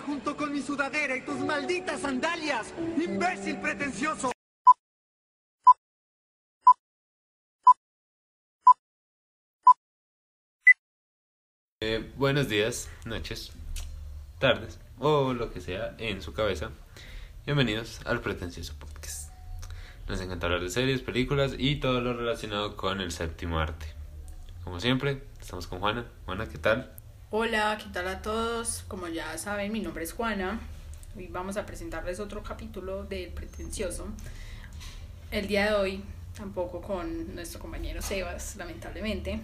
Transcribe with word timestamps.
junto 0.00 0.36
con 0.36 0.52
mi 0.52 0.60
sudadera 0.60 1.16
y 1.16 1.22
tus 1.22 1.38
malditas 1.40 2.00
sandalias, 2.00 2.72
imbécil 2.96 3.60
pretencioso. 3.60 4.32
Eh, 11.80 12.12
buenos 12.16 12.48
días, 12.48 12.88
noches, 13.04 13.52
tardes 14.38 14.78
o 14.98 15.34
lo 15.34 15.52
que 15.52 15.60
sea 15.60 15.94
en 15.98 16.22
su 16.22 16.32
cabeza. 16.32 16.70
Bienvenidos 17.44 18.00
al 18.06 18.20
Pretencioso 18.20 18.74
Podcast. 18.78 19.30
Nos 20.08 20.20
encanta 20.20 20.46
hablar 20.46 20.62
de 20.62 20.70
series, 20.70 21.02
películas 21.02 21.54
y 21.58 21.76
todo 21.76 22.00
lo 22.00 22.14
relacionado 22.14 22.76
con 22.76 23.00
el 23.00 23.12
séptimo 23.12 23.58
arte. 23.58 23.86
Como 24.62 24.80
siempre, 24.80 25.24
estamos 25.40 25.66
con 25.66 25.80
Juana. 25.80 26.06
Juana, 26.24 26.46
¿qué 26.48 26.56
tal? 26.56 27.03
Hola, 27.36 27.76
¿qué 27.82 27.90
tal 27.92 28.06
a 28.06 28.22
todos? 28.22 28.84
Como 28.86 29.08
ya 29.08 29.36
saben, 29.38 29.72
mi 29.72 29.80
nombre 29.80 30.04
es 30.04 30.12
Juana. 30.12 30.60
Hoy 31.16 31.26
vamos 31.26 31.56
a 31.56 31.66
presentarles 31.66 32.20
otro 32.20 32.44
capítulo 32.44 33.02
del 33.02 33.30
Pretencioso. 33.30 34.06
El 35.32 35.48
día 35.48 35.66
de 35.66 35.74
hoy, 35.74 36.04
tampoco 36.36 36.80
con 36.80 37.34
nuestro 37.34 37.58
compañero 37.58 38.00
Sebas, 38.02 38.54
lamentablemente. 38.54 39.40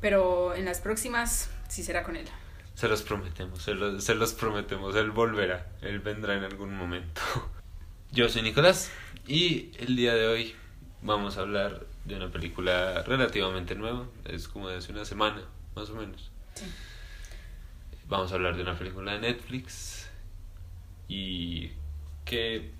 Pero 0.00 0.54
en 0.54 0.64
las 0.64 0.80
próximas 0.80 1.50
sí 1.68 1.82
será 1.82 2.02
con 2.02 2.16
él. 2.16 2.24
Se 2.72 2.88
los 2.88 3.02
prometemos, 3.02 3.62
se 3.62 3.74
los, 3.74 4.02
se 4.02 4.14
los 4.14 4.32
prometemos. 4.32 4.96
Él 4.96 5.10
volverá, 5.10 5.66
él 5.82 6.00
vendrá 6.00 6.36
en 6.36 6.44
algún 6.44 6.74
momento. 6.74 7.20
Yo 8.12 8.30
soy 8.30 8.40
Nicolás 8.40 8.90
y 9.26 9.72
el 9.78 9.94
día 9.94 10.14
de 10.14 10.26
hoy 10.26 10.56
vamos 11.02 11.36
a 11.36 11.42
hablar 11.42 11.84
de 12.06 12.16
una 12.16 12.32
película 12.32 13.02
relativamente 13.02 13.74
nueva. 13.74 14.06
Es 14.24 14.48
como 14.48 14.70
de 14.70 14.78
hace 14.78 14.90
una 14.90 15.04
semana, 15.04 15.42
más 15.74 15.90
o 15.90 15.94
menos. 15.94 16.30
Vamos 18.08 18.32
a 18.32 18.36
hablar 18.36 18.56
de 18.56 18.62
una 18.62 18.78
película 18.78 19.12
de 19.12 19.20
Netflix 19.20 20.08
y 21.08 21.72
que 22.24 22.70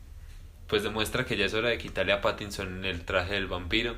pues 0.66 0.82
demuestra 0.82 1.24
que 1.24 1.36
ya 1.36 1.46
es 1.46 1.54
hora 1.54 1.70
de 1.70 1.78
quitarle 1.78 2.12
a 2.12 2.20
Pattinson 2.20 2.84
el 2.84 3.04
traje 3.04 3.34
del 3.34 3.46
vampiro. 3.46 3.96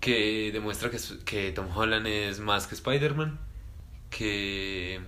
Que 0.00 0.50
demuestra 0.52 0.90
que, 0.90 0.98
que 1.24 1.52
Tom 1.52 1.68
Holland 1.74 2.06
es 2.06 2.40
más 2.40 2.66
que 2.66 2.74
Spider-Man. 2.74 3.38
Que 4.10 5.00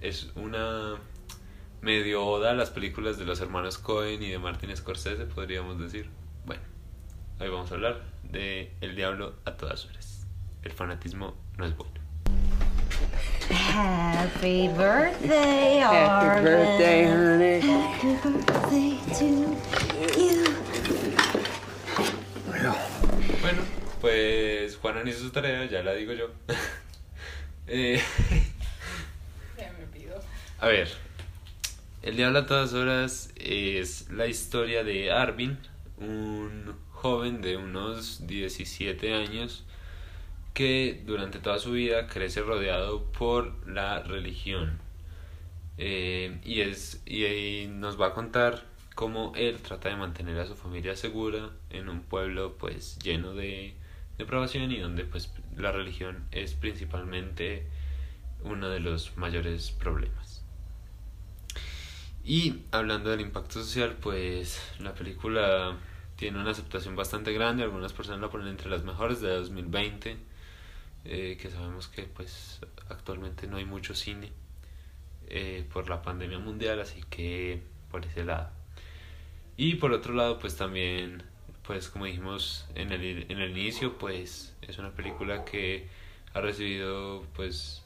es 0.00 0.30
una 0.34 0.96
medio 1.80 2.26
oda 2.26 2.50
a 2.50 2.54
las 2.54 2.70
películas 2.70 3.18
de 3.18 3.24
los 3.24 3.40
hermanos 3.40 3.78
Cohen 3.78 4.22
y 4.22 4.28
de 4.28 4.38
Martin 4.38 4.76
Scorsese, 4.76 5.24
podríamos 5.24 5.78
decir. 5.78 6.10
Bueno, 6.44 6.62
hoy 7.40 7.48
vamos 7.48 7.70
a 7.70 7.74
hablar 7.74 8.02
de 8.24 8.72
El 8.80 8.94
Diablo 8.94 9.34
a 9.44 9.56
todas 9.56 9.86
horas. 9.86 10.26
El 10.62 10.72
fanatismo 10.72 11.34
no 11.56 11.64
es 11.64 11.76
bueno. 11.76 12.05
Happy 13.50 14.68
birthday, 14.68 15.78
Happy 15.78 16.26
Arvin. 16.26 16.42
birthday, 16.44 17.04
honey. 17.06 17.60
Happy 17.60 18.14
birthday 18.22 18.98
to 19.14 19.24
you. 19.24 19.56
Bueno, 23.40 23.62
pues 24.00 24.76
Juana 24.76 25.04
no 25.04 25.10
hizo 25.10 25.20
su 25.20 25.30
tarea, 25.30 25.64
ya 25.66 25.82
la 25.82 25.92
digo 25.94 26.12
yo. 26.12 26.30
Eh, 27.68 28.00
Ya 29.58 29.72
me 29.72 29.82
olvidó. 29.84 30.20
a 30.60 30.68
ver, 30.68 30.88
El 32.02 32.16
Diablo 32.16 32.38
a 32.38 32.46
todas 32.46 32.72
horas 32.74 33.30
es 33.34 34.08
la 34.10 34.28
historia 34.28 34.84
de 34.84 35.10
Arvin, 35.10 35.58
un 35.98 36.76
joven 36.92 37.40
de 37.42 37.56
unos 37.56 38.24
17 38.28 39.14
años 39.14 39.64
que 40.56 41.02
durante 41.04 41.38
toda 41.38 41.58
su 41.58 41.72
vida 41.72 42.06
crece 42.06 42.40
rodeado 42.40 43.12
por 43.12 43.68
la 43.68 44.02
religión. 44.02 44.78
Eh, 45.76 46.40
y, 46.44 46.62
es, 46.62 47.02
y, 47.04 47.66
nos 47.68 48.00
va 48.00 48.06
a 48.06 48.14
contar 48.14 48.64
cómo 48.94 49.34
él 49.36 49.58
trata 49.58 49.90
de 49.90 49.96
mantener 49.96 50.40
a 50.40 50.46
su 50.46 50.56
familia 50.56 50.96
segura 50.96 51.50
en 51.68 51.90
un 51.90 52.00
pueblo 52.00 52.56
pues 52.56 52.98
lleno 53.00 53.34
de 53.34 53.74
depravación 54.16 54.72
y 54.72 54.78
donde 54.80 55.04
pues 55.04 55.30
la 55.58 55.72
religión 55.72 56.26
es 56.30 56.54
principalmente 56.54 57.66
uno 58.40 58.70
de 58.70 58.80
los 58.80 59.14
mayores 59.18 59.72
problemas. 59.72 60.42
Y 62.24 62.62
hablando 62.70 63.10
del 63.10 63.20
impacto 63.20 63.62
social, 63.62 63.98
pues 64.00 64.58
la 64.78 64.94
película 64.94 65.76
tiene 66.16 66.40
una 66.40 66.52
aceptación 66.52 66.96
bastante 66.96 67.34
grande, 67.34 67.62
algunas 67.62 67.92
personas 67.92 68.22
la 68.22 68.30
ponen 68.30 68.48
entre 68.48 68.70
las 68.70 68.84
mejores 68.84 69.20
de 69.20 69.28
2020, 69.28 70.25
eh, 71.08 71.36
que 71.40 71.50
sabemos 71.50 71.88
que 71.88 72.02
pues 72.04 72.60
actualmente 72.88 73.46
no 73.46 73.56
hay 73.56 73.64
mucho 73.64 73.94
cine 73.94 74.32
eh, 75.28 75.66
por 75.72 75.88
la 75.88 76.02
pandemia 76.02 76.38
mundial, 76.38 76.80
así 76.80 77.02
que 77.10 77.62
por 77.90 78.04
ese 78.04 78.24
lado. 78.24 78.50
Y 79.56 79.76
por 79.76 79.92
otro 79.92 80.14
lado, 80.14 80.38
pues 80.38 80.56
también, 80.56 81.22
pues 81.62 81.88
como 81.88 82.04
dijimos 82.04 82.66
en 82.74 82.92
el, 82.92 83.30
en 83.30 83.40
el 83.40 83.50
inicio, 83.56 83.98
pues 83.98 84.54
es 84.62 84.78
una 84.78 84.92
película 84.92 85.44
que 85.44 85.88
ha 86.34 86.40
recibido 86.40 87.24
pues 87.34 87.82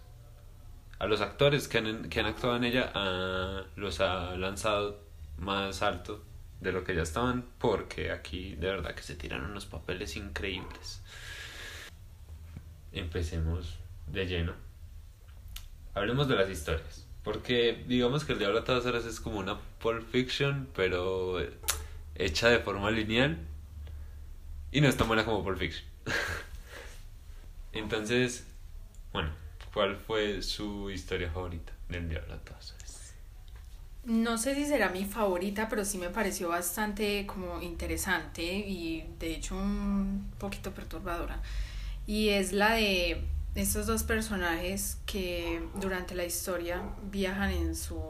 a 0.98 1.06
los 1.06 1.20
actores 1.20 1.69
que 1.69 1.78
han, 1.78 2.08
que 2.10 2.20
han 2.20 2.26
actuado 2.26 2.56
en 2.56 2.64
ella 2.64 2.91
ah, 2.94 3.62
los 3.76 4.00
ha 4.00 4.37
lanzado 4.37 5.00
más 5.38 5.82
alto 5.82 6.22
de 6.60 6.72
lo 6.72 6.84
que 6.84 6.94
ya 6.94 7.02
estaban 7.02 7.47
porque 7.58 8.10
aquí 8.10 8.56
de 8.56 8.69
verdad 8.69 8.94
que 8.94 9.02
se 9.02 9.14
tiran 9.14 9.44
unos 9.44 9.66
papeles 9.66 10.16
increíbles 10.16 11.02
empecemos 12.92 13.78
de 14.06 14.26
lleno 14.26 14.54
hablemos 15.94 16.28
de 16.28 16.36
las 16.36 16.48
historias 16.48 17.06
porque 17.22 17.84
digamos 17.86 18.24
que 18.24 18.32
el 18.32 18.38
Diablo 18.38 18.60
a 18.60 18.64
todas 18.64 18.86
horas 18.86 19.04
es 19.04 19.20
como 19.20 19.38
una 19.38 19.58
Pulp 19.80 20.08
Fiction 20.10 20.68
pero 20.74 21.38
hecha 22.14 22.48
de 22.48 22.58
forma 22.58 22.90
lineal 22.90 23.38
y 24.72 24.80
no 24.80 24.88
es 24.88 24.96
tan 24.96 25.08
buena 25.08 25.24
como 25.24 25.42
Pulp 25.44 25.58
Fiction 25.58 25.84
entonces 27.72 28.46
bueno 29.12 29.30
¿Cuál 29.72 29.96
fue 29.96 30.42
su 30.42 30.90
historia 30.90 31.30
favorita 31.30 31.72
del 31.88 32.08
Diablo 32.08 32.34
a 32.34 32.38
todas 32.38 32.72
horas? 32.72 33.14
No 34.04 34.36
sé 34.36 34.54
si 34.54 34.66
será 34.66 34.88
mi 34.88 35.04
favorita, 35.04 35.68
pero 35.68 35.84
sí 35.84 35.98
me 35.98 36.08
pareció 36.08 36.48
bastante 36.48 37.24
como 37.26 37.62
interesante 37.62 38.42
y 38.42 39.04
de 39.20 39.34
hecho 39.34 39.54
un 39.54 40.32
poquito 40.38 40.72
perturbadora. 40.72 41.40
Y 42.10 42.31
es 42.31 42.53
la 42.53 42.72
de 42.72 43.22
estos 43.54 43.87
dos 43.87 44.03
personajes 44.03 44.98
que 45.06 45.62
durante 45.76 46.16
la 46.16 46.25
historia 46.25 46.82
viajan 47.04 47.53
en 47.53 47.76
su 47.76 48.03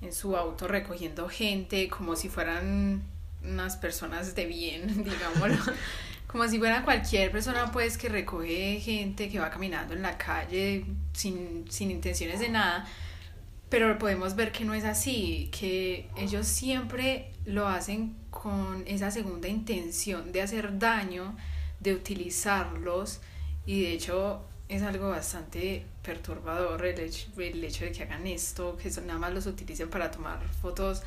en 0.00 0.14
su 0.14 0.34
auto 0.34 0.66
recogiendo 0.66 1.28
gente 1.28 1.90
como 1.90 2.16
si 2.16 2.30
fueran 2.30 3.02
unas 3.44 3.76
personas 3.76 4.34
de 4.34 4.46
bien, 4.46 5.04
digámoslo. 5.04 5.74
Como 6.26 6.48
si 6.48 6.58
fuera 6.58 6.84
cualquier 6.84 7.30
persona 7.30 7.70
pues 7.70 7.98
que 7.98 8.08
recoge 8.08 8.80
gente 8.80 9.28
que 9.28 9.40
va 9.40 9.50
caminando 9.50 9.92
en 9.92 10.00
la 10.00 10.16
calle 10.16 10.86
sin, 11.12 11.70
sin 11.70 11.90
intenciones 11.90 12.40
de 12.40 12.48
nada. 12.48 12.88
Pero 13.68 13.98
podemos 13.98 14.36
ver 14.36 14.52
que 14.52 14.64
no 14.64 14.72
es 14.72 14.84
así, 14.84 15.50
que 15.52 16.08
ellos 16.16 16.46
siempre 16.46 17.30
lo 17.44 17.68
hacen 17.68 18.16
con 18.30 18.84
esa 18.86 19.10
segunda 19.10 19.48
intención 19.48 20.32
de 20.32 20.40
hacer 20.40 20.78
daño, 20.78 21.36
de 21.80 21.94
utilizarlos 21.94 23.20
y 23.66 23.82
de 23.82 23.92
hecho 23.92 24.42
es 24.68 24.82
algo 24.82 25.10
bastante 25.10 25.86
perturbador 26.02 26.84
el 26.86 26.98
hecho, 27.00 27.28
el 27.38 27.62
hecho 27.62 27.84
de 27.84 27.92
que 27.92 28.02
hagan 28.02 28.26
esto, 28.26 28.76
que 28.76 28.90
son, 28.90 29.06
nada 29.06 29.18
más 29.18 29.32
los 29.32 29.46
utilicen 29.46 29.88
para 29.90 30.10
tomar 30.10 30.40
fotos 30.60 31.02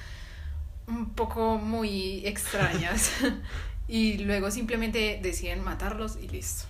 un 0.87 1.11
poco 1.13 1.57
muy 1.57 2.25
extrañas 2.25 3.11
y 3.87 4.17
luego 4.19 4.49
simplemente 4.51 5.19
deciden 5.21 5.63
matarlos 5.63 6.17
y 6.21 6.27
listo. 6.27 6.65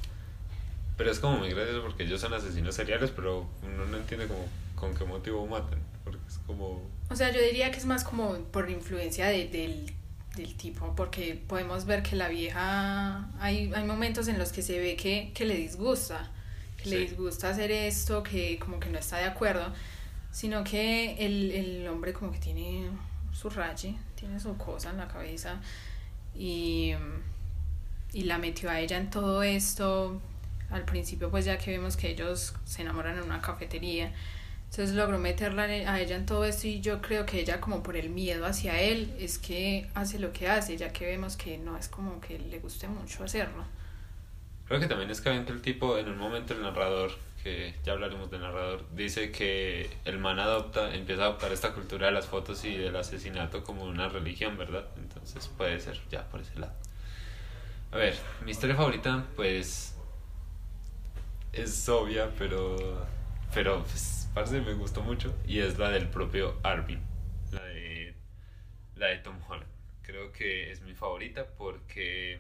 Pero 0.98 1.12
es 1.12 1.20
como 1.20 1.38
muy 1.38 1.50
gracioso 1.50 1.82
porque 1.82 2.04
ellos 2.04 2.20
son 2.20 2.34
asesinos 2.34 2.76
seriales, 2.76 3.12
pero 3.12 3.48
uno 3.64 3.86
no 3.86 3.98
entiende 3.98 4.28
como 4.28 4.46
con 4.76 4.94
qué 4.96 5.06
motivo 5.06 5.48
matan. 5.48 5.80
Porque 6.04 6.20
es 6.28 6.40
como... 6.46 6.82
O 7.10 7.16
sea, 7.16 7.32
yo 7.32 7.42
diría 7.42 7.72
que 7.72 7.78
es 7.78 7.86
más 7.86 8.04
como 8.04 8.36
por 8.52 8.70
influencia 8.70 9.28
de- 9.28 9.48
del, 9.48 9.94
del 10.42 10.56
tipo, 10.56 10.96
porque 10.96 11.36
podemos 11.48 11.86
ver 11.86 12.04
que 12.04 12.16
la 12.16 12.28
vieja, 12.30 13.30
hay, 13.40 13.72
hay 13.74 13.84
momentos 13.86 14.28
en 14.28 14.38
los 14.40 14.52
que 14.52 14.62
se 14.62 14.80
ve 14.80 14.96
que, 14.96 15.32
que 15.34 15.46
le 15.46 15.56
disgusta, 15.56 16.32
que 16.78 16.90
le 16.90 16.98
Sí. 16.98 17.06
disgusta 17.08 17.50
hacer 17.50 17.72
esto, 17.72 18.24
que 18.24 18.58
como 18.60 18.80
que 18.80 18.90
no 18.90 19.00
está 19.00 19.18
de 19.18 19.26
acuerdo, 19.26 19.74
sino 20.32 20.64
que 20.64 21.16
el, 21.26 21.52
el 21.52 21.88
hombre 21.88 22.14
como 22.14 22.32
que 22.32 22.40
tiene 22.40 22.90
su 23.34 23.50
raye, 23.50 23.96
tiene 24.16 24.40
su 24.40 24.58
cosa 24.58 24.90
en 24.92 24.98
la 24.98 25.08
cabeza 25.08 25.60
y, 26.36 26.94
y 28.14 28.24
la 28.24 28.38
metió 28.38 28.70
a 28.70 28.80
ella 28.80 28.98
en 28.98 29.10
todo 29.10 29.44
esto. 29.44 30.22
Al 30.70 30.86
principio 30.86 31.30
pues 31.32 31.46
ya 31.46 31.58
que 31.58 31.72
vemos 31.72 31.98
que 31.98 32.12
ellos 32.12 32.54
se 32.66 32.82
enamoran 32.84 33.18
en 33.18 33.24
una 33.24 33.42
cafetería, 33.42 34.14
entonces 34.70 34.96
logró 34.96 35.18
meterla 35.18 35.64
a 35.64 36.00
ella 36.00 36.16
en 36.16 36.28
todo 36.28 36.46
esto 36.46 36.68
y 36.68 36.80
yo 36.80 37.02
creo 37.02 37.26
que 37.26 37.40
ella 37.40 37.60
como 37.60 37.82
por 37.82 37.98
el 37.98 38.12
miedo 38.12 38.46
hacia 38.46 38.80
él 38.80 39.12
es 39.20 39.40
que 39.40 39.90
hace 39.96 40.20
lo 40.20 40.32
que 40.32 40.48
hace, 40.48 40.78
ya 40.78 40.94
que 40.94 41.08
vemos 41.08 41.36
que 41.38 41.58
no 41.58 41.76
es 41.76 41.88
como 41.90 42.22
que 42.22 42.38
le 42.38 42.60
guste 42.60 42.88
mucho 42.88 43.24
hacerlo. 43.24 43.66
Creo 44.68 44.80
que 44.80 44.86
también 44.86 45.10
es 45.10 45.22
que 45.22 45.36
el 45.36 45.62
tipo, 45.64 45.98
en 45.98 46.08
un 46.08 46.20
momento 46.20 46.54
el 46.54 46.62
narrador 46.62 47.12
que 47.44 47.74
ya 47.84 47.94
hablaremos 47.94 48.30
del 48.30 48.42
narrador, 48.42 48.86
dice 48.94 49.32
que 49.32 49.90
el 50.06 50.20
man 50.20 50.38
adopta, 50.38 50.94
empieza 50.94 51.24
a 51.24 51.26
adoptar 51.26 51.52
esta 51.52 51.74
cultura 51.74 52.06
de 52.08 52.14
las 52.14 52.28
fotos 52.28 52.64
y 52.64 52.78
del 52.78 52.96
asesinato 52.96 53.64
como 53.64 53.86
una 53.86 54.08
religión, 54.08 54.56
¿verdad? 54.56 54.86
Entonces 54.98 55.50
puede 55.58 55.80
ser 55.80 56.00
ya 56.12 56.30
por 56.30 56.42
ese 56.42 56.60
lado. 56.60 56.74
A 57.92 57.98
ver, 57.98 58.16
mi 58.46 58.52
historia 58.52 58.76
favorita, 58.76 59.26
pues 59.36 59.96
es 61.54 61.90
obvia, 61.90 62.30
pero 62.38 63.08
pero 63.54 63.84
pues 63.84 64.30
parce 64.34 64.62
me 64.62 64.74
gustó 64.74 65.02
mucho 65.02 65.36
y 65.48 65.60
es 65.60 65.78
la 65.78 65.90
del 65.90 66.08
propio 66.08 66.60
Arvin, 66.64 67.02
la 67.52 67.64
de 67.64 68.14
la 68.96 69.08
de 69.08 69.18
Tom 69.18 69.38
Holland. 69.48 69.70
Creo 70.02 70.32
que 70.32 70.72
es 70.72 70.82
mi 70.82 70.94
favorita 70.94 71.46
porque 71.58 72.40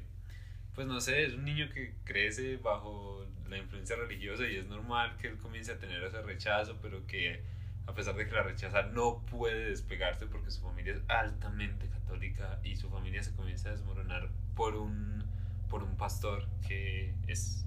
pues 0.75 0.88
no 0.88 1.01
sé, 1.01 1.25
es 1.25 1.33
un 1.33 1.45
niño 1.45 1.69
que 1.73 1.94
crece 2.03 2.57
bajo 2.57 3.25
la 3.50 3.57
influencia 3.57 3.95
religiosa 3.95 4.47
y 4.47 4.56
es 4.56 4.65
normal 4.67 5.17
que 5.17 5.27
él 5.27 5.38
comience 5.38 5.71
a 5.71 5.79
tener 5.79 6.03
ese 6.03 6.21
rechazo, 6.21 6.77
pero 6.81 7.06
que 7.06 7.41
a 7.88 7.94
pesar 7.94 8.15
de 8.15 8.27
que 8.27 8.31
la 8.31 8.44
rechaza 8.44 8.83
no 8.83 9.25
puede 9.25 9.71
despegarse 9.71 10.27
porque 10.27 10.51
su 10.51 10.62
familia 10.62 10.94
es 10.94 11.01
altamente 11.07 11.88
católica 11.88 12.59
y 12.63 12.75
su 12.75 12.89
familia 12.89 13.23
se 13.23 13.33
comienza 13.35 13.69
a 13.69 13.71
desmoronar 13.71 14.29
por 14.55 14.75
un 14.75 15.23
por 15.69 15.83
un 15.83 15.97
pastor 15.97 16.47
que 16.67 17.13
es 17.27 17.65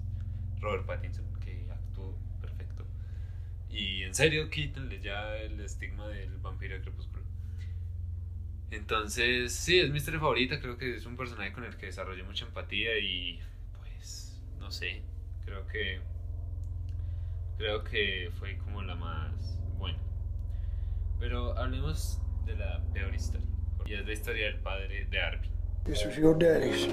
Robert 0.59 0.85
Pattinson. 0.85 1.32
Y 3.73 4.03
en 4.03 4.13
serio, 4.13 4.49
quítenle 4.51 5.01
ya 5.01 5.35
el 5.37 5.59
estigma 5.59 6.07
del 6.07 6.37
vampiro 6.37 6.75
de 6.75 6.81
crepúsculo. 6.81 7.23
Entonces, 8.69 9.53
sí, 9.53 9.79
es 9.79 9.89
mi 9.89 9.97
historia 9.97 10.19
favorita. 10.19 10.59
Creo 10.59 10.77
que 10.77 10.95
es 10.95 11.05
un 11.07 11.17
personaje 11.17 11.51
con 11.53 11.63
el 11.63 11.75
que 11.75 11.87
desarrollé 11.87 12.21
mucha 12.23 12.45
empatía 12.45 12.97
y, 12.99 13.39
pues, 13.79 14.39
no 14.59 14.69
sé. 14.69 15.01
Creo 15.45 15.65
que. 15.67 15.99
Creo 17.57 17.83
que 17.83 18.31
fue 18.37 18.57
como 18.57 18.83
la 18.83 18.95
más 18.95 19.59
buena. 19.77 19.99
Pero 21.19 21.57
hablemos 21.57 22.19
de 22.45 22.55
la 22.55 22.83
peor 22.93 23.13
historia. 23.13 23.47
Y 23.85 23.93
es 23.93 24.05
la 24.05 24.13
historia 24.13 24.45
del 24.45 24.59
padre 24.59 25.05
de 25.05 25.19
Arby. 25.19 25.49
This 25.85 26.05
was 26.05 26.15
your 26.15 26.37
daddy's. 26.37 26.87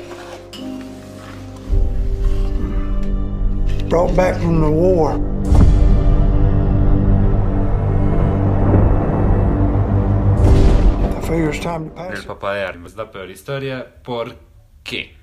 Brought 3.89 4.15
back 4.17 4.37
from 4.41 4.61
the 4.61 4.71
war. 4.71 5.19
I 11.31 11.33
figure 11.33 11.51
it's 11.51 11.61
time 11.61 11.91
to 11.91 11.95
pass 11.95 12.13
El 12.13 12.21
it. 12.23 12.27
papá 12.27 12.55
de 12.55 12.65
Arby. 12.65 12.87
Es 12.87 12.97
la 12.97 13.11
peor 13.11 13.31
historia. 13.31 14.03
¿Por 14.03 14.37
qué? 14.83 15.15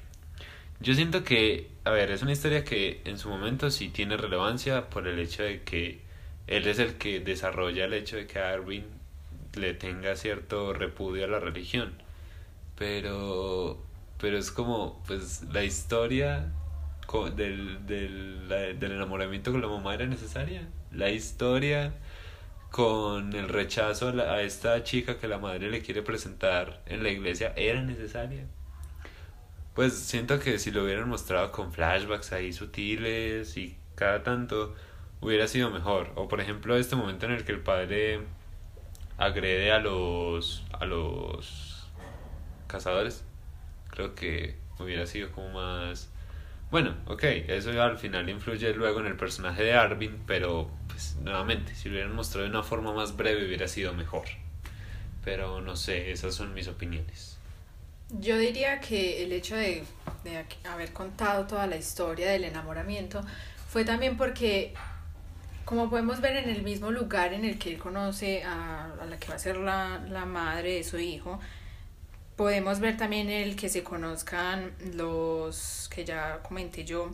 Yo 0.80 0.94
siento 0.94 1.24
que, 1.24 1.70
a 1.84 1.90
ver, 1.92 2.12
es 2.12 2.22
una 2.22 2.32
historia 2.32 2.64
que 2.64 3.02
en 3.06 3.18
su 3.18 3.30
momento 3.30 3.70
sí 3.72 3.90
tiene 3.90 4.16
relevancia 4.16 4.90
por 4.90 5.08
el 5.08 5.20
hecho 5.20 5.44
de 5.44 5.64
que 5.64 6.02
él 6.48 6.68
es 6.68 6.80
el 6.80 6.96
que 6.98 7.20
desarrolla 7.20 7.86
el 7.86 7.94
hecho 7.94 8.16
de 8.16 8.26
que 8.28 8.40
Arwin 8.40 8.86
le 9.56 9.74
tenga 9.74 10.16
cierto 10.16 10.74
repudio 10.74 11.26
a 11.26 11.28
la 11.28 11.40
religión. 11.40 12.02
Pero, 12.78 13.84
pero 14.20 14.38
es 14.38 14.52
como, 14.52 15.04
pues, 15.08 15.44
la 15.52 15.64
historia 15.64 16.52
del, 17.36 17.86
del, 17.86 18.48
del 18.48 18.92
enamoramiento 18.92 19.52
con 19.52 19.62
la 19.62 19.68
mamá 19.68 19.94
era 19.96 20.06
necesaria. 20.06 20.68
La 20.92 21.10
historia 21.10 21.94
con 22.72 23.34
el 23.34 23.50
rechazo 23.50 24.10
a, 24.10 24.34
a 24.34 24.42
esta 24.42 24.84
chica 24.84 25.18
que 25.18 25.28
la 25.28 25.38
madre 25.38 25.70
le 25.70 25.82
quiere 25.82 26.02
presentar 26.02 26.82
en 26.86 27.04
la 27.04 27.10
iglesia 27.10 27.54
era 27.56 27.82
necesaria. 27.82 28.46
Pues 29.74 29.94
siento 29.94 30.40
que 30.40 30.60
si 30.60 30.72
lo 30.72 30.84
hubieran 30.84 31.08
mostrado 31.08 31.52
con 31.52 31.72
flashbacks 31.72 32.32
ahí 32.34 32.52
sutiles 32.52 33.58
y 33.58 33.78
cada 33.96 34.24
tanto 34.24 34.76
hubiera 35.22 35.48
sido 35.48 35.70
mejor. 35.70 36.12
O 36.16 36.28
por 36.28 36.42
ejemplo 36.42 36.76
este 36.78 36.96
momento 36.96 37.26
en 37.28 37.34
el 37.34 37.46
que 37.46 37.52
el 37.52 37.60
padre 37.62 38.22
agrede 39.18 39.72
a 39.72 39.80
los 39.80 40.64
a 40.74 40.86
los 40.86 41.88
cazadores. 42.68 43.24
Creo 43.92 44.16
que 44.16 44.58
hubiera 44.80 45.06
sido 45.06 45.32
como 45.32 45.50
más 45.52 46.10
bueno, 46.70 46.96
ok, 47.06 47.24
eso 47.48 47.82
al 47.82 47.98
final 47.98 48.30
influye 48.30 48.74
luego 48.74 49.00
en 49.00 49.06
el 49.06 49.16
personaje 49.16 49.64
de 49.64 49.74
Arvin, 49.74 50.22
pero 50.28 50.70
pues 50.98 51.16
nuevamente, 51.22 51.76
si 51.76 51.90
lo 51.90 51.94
hubieran 51.94 52.16
mostrado 52.16 52.46
de 52.46 52.50
una 52.50 52.64
forma 52.64 52.92
más 52.92 53.16
breve 53.16 53.46
hubiera 53.46 53.68
sido 53.68 53.94
mejor. 53.94 54.26
Pero 55.24 55.62
no 55.62 55.76
sé, 55.76 56.10
esas 56.12 56.34
son 56.34 56.56
mis 56.56 56.68
opiniones. 56.68 57.38
Yo 58.20 58.36
diría 58.36 58.80
que 58.80 59.24
el 59.24 59.32
hecho 59.32 59.56
de, 59.56 59.84
de 60.24 60.46
haber 60.68 60.94
contado 60.94 61.46
toda 61.46 61.68
la 61.68 61.78
historia 61.78 62.32
del 62.32 62.46
enamoramiento 62.46 63.22
fue 63.70 63.86
también 63.86 64.18
porque, 64.18 64.74
como 65.66 65.88
podemos 65.88 66.20
ver 66.20 66.38
en 66.38 66.50
el 66.50 66.64
mismo 66.64 66.90
lugar 66.90 67.32
en 67.34 67.46
el 67.46 67.60
que 67.60 67.74
él 67.74 67.78
conoce 67.78 68.42
a, 68.44 68.92
a 69.00 69.06
la 69.06 69.20
que 69.20 69.28
va 69.28 69.36
a 69.36 69.40
ser 69.40 69.58
la, 69.58 70.04
la 70.10 70.26
madre 70.26 70.78
de 70.78 70.84
su 70.84 70.98
hijo, 70.98 71.40
podemos 72.36 72.80
ver 72.80 72.98
también 72.98 73.30
el 73.30 73.56
que 73.56 73.70
se 73.70 73.84
conozcan 73.84 74.72
los 74.96 75.90
que 75.94 76.06
ya 76.06 76.40
comenté 76.42 76.86
yo, 76.86 77.12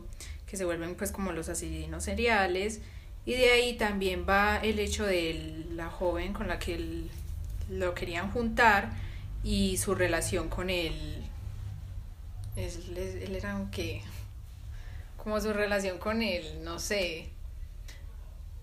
que 0.47 0.55
se 0.55 0.63
vuelven 0.63 0.95
pues 0.95 1.11
como 1.11 1.33
los 1.33 1.49
asesinos 1.49 2.05
seriales, 2.05 2.79
y 3.25 3.33
de 3.33 3.51
ahí 3.51 3.77
también 3.77 4.25
va 4.27 4.57
el 4.57 4.79
hecho 4.79 5.05
de 5.05 5.65
la 5.71 5.89
joven 5.89 6.33
con 6.33 6.47
la 6.47 6.59
que 6.59 6.75
él- 6.75 7.09
lo 7.69 7.93
querían 7.95 8.31
juntar 8.31 8.91
y 9.43 9.77
su 9.77 9.95
relación 9.95 10.49
con 10.49 10.69
él. 10.69 11.23
Él, 12.55 12.97
él 12.97 13.35
era 13.35 13.55
un 13.55 13.71
qué? 13.71 14.03
Como 15.17 15.39
su 15.41 15.53
relación 15.53 15.97
con 15.97 16.21
él, 16.21 16.63
no 16.63 16.79
sé, 16.79 17.29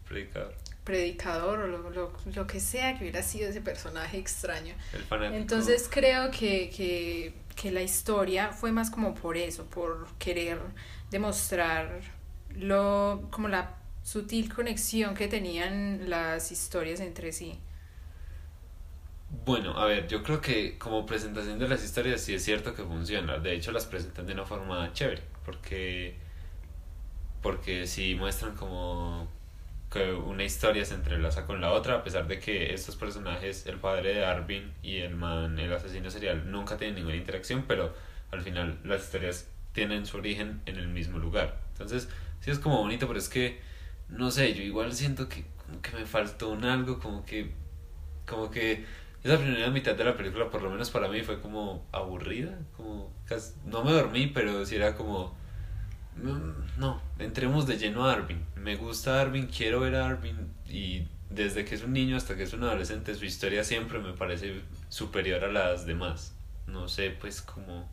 Predicador. 0.09 0.55
predicador 0.85 1.61
o 1.61 1.67
lo, 1.67 1.91
lo, 1.91 2.13
lo 2.35 2.47
que 2.47 2.61
sea 2.61 2.95
que 2.99 3.05
hubiera 3.05 3.23
sido 3.23 3.49
ese 3.49 3.61
personaje 3.61 4.19
extraño. 4.19 4.75
El 4.93 5.03
fanático. 5.05 5.37
Entonces 5.37 5.89
creo 5.91 6.31
que, 6.31 6.71
que, 6.71 7.35
que 7.57 7.71
la 7.71 7.83
historia 7.83 8.53
fue 8.53 8.73
más 8.73 8.91
como 8.91 9.15
por 9.15 9.37
eso, 9.37 9.65
por 9.67 10.09
querer 10.19 10.59
demostrar 11.11 12.01
lo, 12.55 13.29
como 13.31 13.49
la 13.49 13.77
sutil 14.03 14.53
conexión 14.53 15.15
que 15.15 15.29
tenían 15.29 16.11
las 16.11 16.53
historias 16.53 17.01
entre 17.01 17.33
sí. 17.33 17.59
Bueno, 19.45 19.79
a 19.79 19.87
ver, 19.87 20.09
yo 20.09 20.23
creo 20.23 20.41
que 20.41 20.77
como 20.79 21.07
presentación 21.07 21.59
de 21.59 21.69
las 21.69 21.85
historias 21.85 22.21
sí 22.21 22.35
es 22.35 22.45
cierto 22.45 22.75
que 22.75 22.83
funciona. 22.85 23.39
De 23.39 23.55
hecho, 23.55 23.73
las 23.73 23.87
presentan 23.87 24.27
de 24.27 24.33
una 24.35 24.45
forma 24.45 24.93
chévere, 24.93 25.23
porque 25.45 26.17
porque 27.43 27.87
sí 27.87 28.15
muestran 28.15 28.55
como 28.57 29.29
que 29.91 30.13
una 30.13 30.45
historia 30.45 30.85
se 30.85 30.95
entrelaza 30.95 31.47
con 31.47 31.61
la 31.61 31.73
otra, 31.73 31.97
a 31.97 32.05
pesar 32.05 32.29
de 32.29 32.39
que 32.39 32.75
estos 32.75 32.97
personajes, 32.97 33.67
el 33.67 33.79
padre 33.79 34.15
de 34.15 34.25
Arvin 34.25 34.73
y 34.83 34.99
el 34.99 35.17
man, 35.17 35.59
el 35.59 35.73
asesino 35.73 36.11
serial, 36.11 36.51
nunca 36.51 36.77
tienen 36.77 36.97
ninguna 36.97 37.17
interacción, 37.17 37.65
pero 37.67 37.95
al 38.31 38.43
final 38.43 38.79
las 38.85 39.05
historias 39.05 39.49
tienen 39.73 40.07
su 40.07 40.19
origen 40.19 40.63
en 40.67 40.77
el 40.77 40.89
mismo 40.89 41.19
lugar. 41.19 41.59
Entonces, 41.73 42.09
sí 42.41 42.51
es 42.51 42.59
como 42.59 42.79
bonito, 42.79 43.07
pero 43.09 43.19
es 43.19 43.29
que, 43.29 43.61
no 44.11 44.31
sé, 44.31 44.55
yo 44.55 44.63
igual 44.63 44.93
siento 44.93 45.29
que, 45.29 45.45
como 45.67 45.81
que 45.83 45.93
me 45.93 46.07
faltó 46.07 46.51
un 46.51 46.65
algo, 46.65 46.99
como 46.99 47.25
que, 47.25 47.53
como 48.27 48.51
que 48.51 48.85
esa 49.23 49.39
primera 49.39 49.71
mitad 49.71 49.95
de 49.95 50.05
la 50.05 50.17
película, 50.17 50.51
por 50.51 50.63
lo 50.63 50.71
menos 50.71 50.91
para 50.91 51.09
mí, 51.09 51.23
fue 51.23 51.41
como 51.41 51.87
aburrida, 51.93 52.59
como, 52.77 53.13
no 53.67 53.85
me 53.85 53.93
dormí, 53.93 54.29
pero 54.29 54.65
sí 54.65 54.77
era 54.77 54.95
como, 54.95 55.37
no, 56.79 57.01
entremos 57.19 57.67
de 57.67 57.79
lleno 57.79 58.07
a 58.07 58.13
Arvin. 58.13 58.45
Me 58.57 58.77
gusta 58.77 59.21
Arvin, 59.21 59.47
quiero 59.47 59.81
ver 59.81 59.95
a 59.97 60.07
Arvin 60.07 60.53
y 60.69 61.07
desde 61.29 61.65
que 61.65 61.75
es 61.75 61.85
un 61.85 61.93
niño 61.93 62.17
hasta 62.17 62.37
que 62.37 62.43
es 62.43 62.53
un 62.53 62.65
adolescente, 62.65 63.15
su 63.15 63.25
historia 63.25 63.63
siempre 63.65 64.01
me 64.01 64.13
parece 64.13 64.61
superior 64.89 65.45
a 65.45 65.53
las 65.53 65.87
demás. 65.87 66.35
No 66.67 66.89
sé, 66.89 67.11
pues 67.11 67.43
como, 67.43 67.89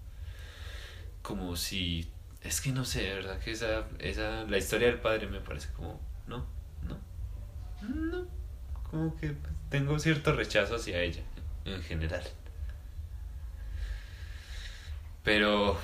como 1.22 1.56
si, 1.56 2.10
es 2.48 2.62
que 2.62 2.72
no 2.72 2.86
sé, 2.86 3.04
de 3.04 3.16
verdad 3.16 3.40
que 3.40 3.52
esa, 3.52 3.86
esa, 4.00 4.46
la 4.46 4.58
historia 4.58 4.88
del 4.88 5.00
padre 5.00 5.28
me 5.28 5.42
parece 5.42 5.70
como, 5.74 6.00
no, 6.28 6.46
no, 6.84 6.98
no, 7.82 8.28
como 8.90 9.16
que 9.18 9.36
tengo 9.70 10.00
cierto 10.00 10.32
rechazo 10.32 10.76
hacia 10.76 11.02
ella 11.02 11.24
en 11.66 11.84
general. 11.84 12.24
Pero, 15.24 15.78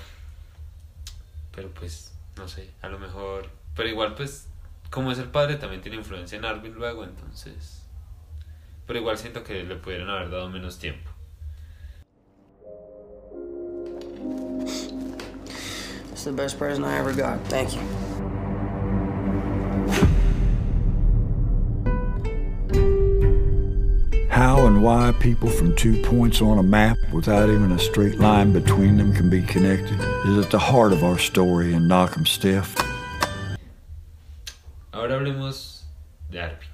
pero 1.54 1.70
pues, 1.72 2.14
no 2.38 2.48
sé, 2.48 2.70
a 2.82 2.88
lo 2.88 2.98
mejor, 2.98 3.50
pero 3.76 3.90
igual 3.90 4.16
pues, 4.16 4.48
como 4.90 5.12
es 5.12 5.20
el 5.20 5.30
padre, 5.30 5.58
también 5.58 5.82
tiene 5.82 5.98
influencia 5.98 6.38
en 6.38 6.46
Arvin 6.46 6.76
luego, 6.76 7.04
entonces, 7.04 7.86
pero 8.88 9.00
igual 9.00 9.18
siento 9.18 9.44
que 9.44 9.66
le 9.66 9.76
pudieron 9.76 10.10
haber 10.10 10.30
dado 10.30 10.50
menos 10.50 10.80
tiempo. 10.80 11.13
It's 16.24 16.30
the 16.30 16.38
best 16.38 16.58
present 16.58 16.86
I 16.86 16.98
ever 17.00 17.12
got. 17.12 17.38
Thank 17.50 17.76
you. 17.76 17.82
How 24.30 24.66
and 24.66 24.82
why 24.84 25.12
people 25.20 25.50
from 25.50 25.76
two 25.76 26.02
points 26.04 26.42
on 26.42 26.58
a 26.58 26.64
map 26.64 26.98
without 27.12 27.50
even 27.50 27.72
a 27.72 27.80
straight 27.80 28.20
line 28.20 28.52
between 28.52 28.98
them 28.98 29.14
can 29.14 29.30
be 29.30 29.42
connected 29.44 30.00
is 30.26 30.46
at 30.46 30.50
the 30.52 30.58
heart 30.60 30.92
of 30.92 31.04
our 31.04 31.18
story 31.20 31.74
in 31.74 31.84
Knock'em 31.88 32.26
Stiff. 32.28 32.74
Ahora 34.92 35.16
hablemos 35.20 35.84
de 36.32 36.40
Arvin, 36.40 36.70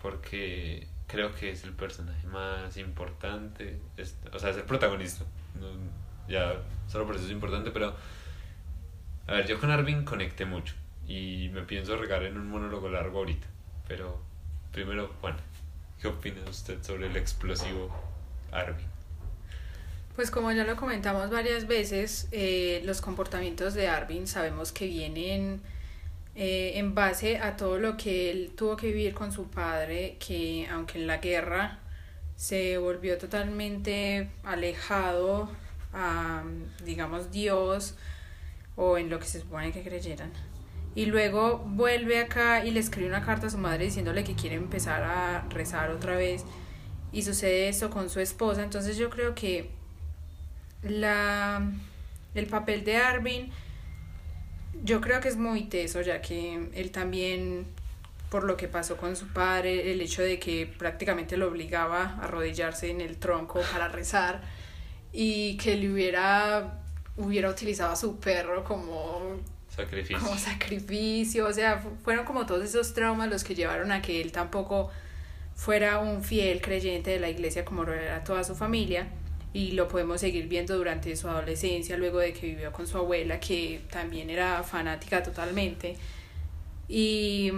porque 0.00 0.86
creo 1.08 1.34
que 1.34 1.50
es 1.50 1.64
el 1.64 1.72
personaje 1.72 2.26
más 2.32 2.76
importante, 2.76 3.80
es- 3.96 4.14
o 4.32 4.38
sea, 4.38 4.50
es 4.50 4.56
el 4.56 4.64
protagonista. 4.64 5.24
no- 5.60 5.66
ya, 6.28 6.54
solo 6.86 7.04
por 7.06 7.16
eso 7.16 7.24
es 7.24 7.32
importante, 7.32 7.70
pero 7.72 7.92
a 9.30 9.34
ver, 9.34 9.46
yo 9.46 9.60
con 9.60 9.70
Arvin 9.70 10.04
conecté 10.04 10.44
mucho 10.44 10.74
y 11.06 11.50
me 11.52 11.62
pienso 11.62 11.96
regar 11.96 12.24
en 12.24 12.36
un 12.36 12.48
monólogo 12.48 12.88
largo 12.88 13.18
ahorita, 13.18 13.46
pero 13.86 14.20
primero, 14.72 15.14
Juan, 15.20 15.36
¿qué 16.00 16.08
opina 16.08 16.40
usted 16.48 16.82
sobre 16.82 17.06
el 17.06 17.16
explosivo 17.16 17.94
Arvin? 18.50 18.86
Pues 20.16 20.32
como 20.32 20.50
ya 20.50 20.64
lo 20.64 20.74
comentamos 20.74 21.30
varias 21.30 21.68
veces, 21.68 22.28
eh, 22.32 22.82
los 22.84 23.00
comportamientos 23.00 23.74
de 23.74 23.86
Arvin 23.86 24.26
sabemos 24.26 24.72
que 24.72 24.88
vienen 24.88 25.60
eh, 26.34 26.72
en 26.74 26.96
base 26.96 27.38
a 27.38 27.56
todo 27.56 27.78
lo 27.78 27.96
que 27.96 28.32
él 28.32 28.50
tuvo 28.56 28.76
que 28.76 28.88
vivir 28.88 29.14
con 29.14 29.30
su 29.30 29.48
padre, 29.48 30.16
que 30.18 30.66
aunque 30.72 30.98
en 30.98 31.06
la 31.06 31.18
guerra 31.18 31.78
se 32.34 32.78
volvió 32.78 33.16
totalmente 33.16 34.28
alejado 34.42 35.48
a, 35.92 36.42
digamos, 36.84 37.30
Dios 37.30 37.94
o 38.80 38.96
en 38.96 39.10
lo 39.10 39.18
que 39.18 39.26
se 39.26 39.40
supone 39.40 39.72
que 39.72 39.82
creyeran. 39.82 40.32
Y 40.94 41.04
luego 41.06 41.58
vuelve 41.58 42.18
acá 42.18 42.64
y 42.64 42.70
le 42.70 42.80
escribe 42.80 43.08
una 43.08 43.24
carta 43.24 43.46
a 43.46 43.50
su 43.50 43.58
madre 43.58 43.84
diciéndole 43.84 44.24
que 44.24 44.34
quiere 44.34 44.56
empezar 44.56 45.02
a 45.02 45.46
rezar 45.50 45.90
otra 45.90 46.16
vez 46.16 46.44
y 47.12 47.22
sucede 47.22 47.68
esto 47.68 47.90
con 47.90 48.08
su 48.08 48.20
esposa. 48.20 48.62
Entonces 48.64 48.96
yo 48.96 49.10
creo 49.10 49.34
que 49.34 49.70
la, 50.82 51.70
el 52.34 52.46
papel 52.46 52.82
de 52.84 52.96
Arvin 52.96 53.50
yo 54.82 55.02
creo 55.02 55.20
que 55.20 55.28
es 55.28 55.36
muy 55.36 55.64
teso 55.64 56.00
ya 56.00 56.22
que 56.22 56.70
él 56.72 56.90
también 56.90 57.66
por 58.30 58.44
lo 58.44 58.56
que 58.56 58.66
pasó 58.66 58.96
con 58.96 59.14
su 59.14 59.28
padre, 59.28 59.92
el 59.92 60.00
hecho 60.00 60.22
de 60.22 60.38
que 60.38 60.66
prácticamente 60.66 61.36
lo 61.36 61.48
obligaba 61.48 62.02
a 62.04 62.24
arrodillarse 62.24 62.88
en 62.88 63.02
el 63.02 63.18
tronco 63.18 63.60
para 63.72 63.88
rezar 63.88 64.40
y 65.12 65.56
que 65.58 65.76
le 65.76 65.92
hubiera 65.92 66.79
hubiera 67.20 67.48
utilizado 67.50 67.92
a 67.92 67.96
su 67.96 68.16
perro 68.18 68.64
como 68.64 69.36
Sacrificio. 69.68 70.18
como 70.18 70.36
sacrificio, 70.38 71.46
o 71.46 71.52
sea, 71.52 71.78
fu- 71.78 71.90
fueron 72.02 72.24
como 72.24 72.46
todos 72.46 72.64
esos 72.64 72.92
traumas 72.94 73.28
los 73.30 73.44
que 73.44 73.54
llevaron 73.54 73.92
a 73.92 74.02
que 74.02 74.20
él 74.20 74.32
tampoco 74.32 74.90
fuera 75.54 75.98
un 75.98 76.22
fiel 76.24 76.60
creyente 76.60 77.10
de 77.10 77.20
la 77.20 77.28
iglesia 77.30 77.64
como 77.64 77.84
lo 77.84 77.92
era 77.94 78.24
toda 78.24 78.42
su 78.44 78.54
familia 78.54 79.06
y 79.52 79.72
lo 79.72 79.88
podemos 79.88 80.20
seguir 80.20 80.46
viendo 80.48 80.76
durante 80.76 81.14
su 81.16 81.28
adolescencia, 81.28 81.96
luego 81.96 82.18
de 82.18 82.32
que 82.32 82.46
vivió 82.46 82.72
con 82.72 82.86
su 82.86 82.98
abuela 82.98 83.40
que 83.40 83.80
también 83.90 84.30
era 84.30 84.62
fanática 84.62 85.22
totalmente 85.22 85.96
y, 86.88 87.52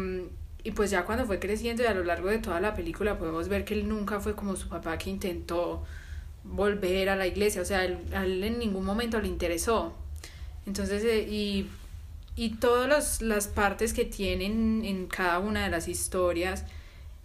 y 0.64 0.70
pues 0.72 0.90
ya 0.90 1.04
cuando 1.04 1.24
fue 1.26 1.38
creciendo 1.38 1.82
y 1.82 1.86
a 1.86 1.94
lo 1.94 2.04
largo 2.04 2.28
de 2.28 2.38
toda 2.38 2.60
la 2.60 2.74
película 2.74 3.18
podemos 3.18 3.48
ver 3.48 3.64
que 3.64 3.74
él 3.74 3.88
nunca 3.88 4.20
fue 4.20 4.34
como 4.34 4.56
su 4.56 4.68
papá 4.68 4.98
que 4.98 5.10
intentó 5.10 5.84
volver 6.44 7.08
a 7.08 7.16
la 7.16 7.26
iglesia, 7.26 7.62
o 7.62 7.64
sea, 7.64 7.84
él, 7.84 7.98
a 8.14 8.24
él 8.24 8.42
en 8.44 8.58
ningún 8.58 8.84
momento 8.84 9.20
le 9.20 9.28
interesó. 9.28 9.94
Entonces, 10.66 11.04
eh, 11.04 11.26
y, 11.28 11.68
y 12.36 12.56
todas 12.56 13.22
las 13.22 13.48
partes 13.48 13.92
que 13.92 14.04
tienen 14.04 14.84
en 14.84 15.06
cada 15.06 15.38
una 15.38 15.64
de 15.64 15.70
las 15.70 15.88
historias 15.88 16.64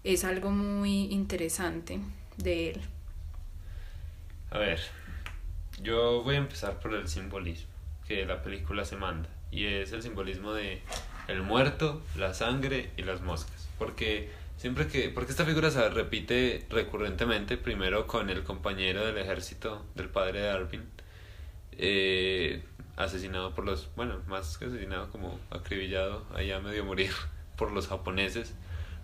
es 0.03 0.23
algo 0.23 0.51
muy 0.51 1.05
interesante 1.05 1.99
de 2.37 2.71
él. 2.71 2.81
A 4.51 4.59
ver, 4.59 4.79
yo 5.81 6.23
voy 6.23 6.35
a 6.35 6.39
empezar 6.39 6.79
por 6.79 6.93
el 6.93 7.07
simbolismo 7.07 7.67
que 8.07 8.25
la 8.25 8.41
película 8.41 8.85
se 8.85 8.95
manda 8.95 9.29
y 9.51 9.65
es 9.65 9.91
el 9.91 10.01
simbolismo 10.01 10.53
de 10.53 10.81
el 11.27 11.41
muerto, 11.41 12.01
la 12.15 12.33
sangre 12.33 12.91
y 12.95 13.01
las 13.01 13.21
moscas, 13.21 13.67
porque 13.77 14.29
siempre 14.57 14.87
que 14.87 15.09
porque 15.09 15.31
esta 15.31 15.45
figura 15.45 15.71
se 15.71 15.87
repite 15.89 16.65
recurrentemente 16.69 17.57
primero 17.57 18.07
con 18.07 18.29
el 18.29 18.43
compañero 18.43 19.05
del 19.05 19.17
ejército 19.17 19.85
del 19.95 20.09
padre 20.09 20.41
de 20.41 20.49
Arvin 20.49 20.83
eh, 21.71 22.63
asesinado 22.95 23.53
por 23.53 23.65
los 23.65 23.89
bueno 23.95 24.21
más 24.27 24.57
que 24.57 24.65
asesinado 24.65 25.09
como 25.11 25.39
acribillado 25.51 26.25
allá 26.33 26.59
medio 26.59 26.83
morir 26.83 27.11
por 27.55 27.71
los 27.71 27.87
japoneses 27.87 28.55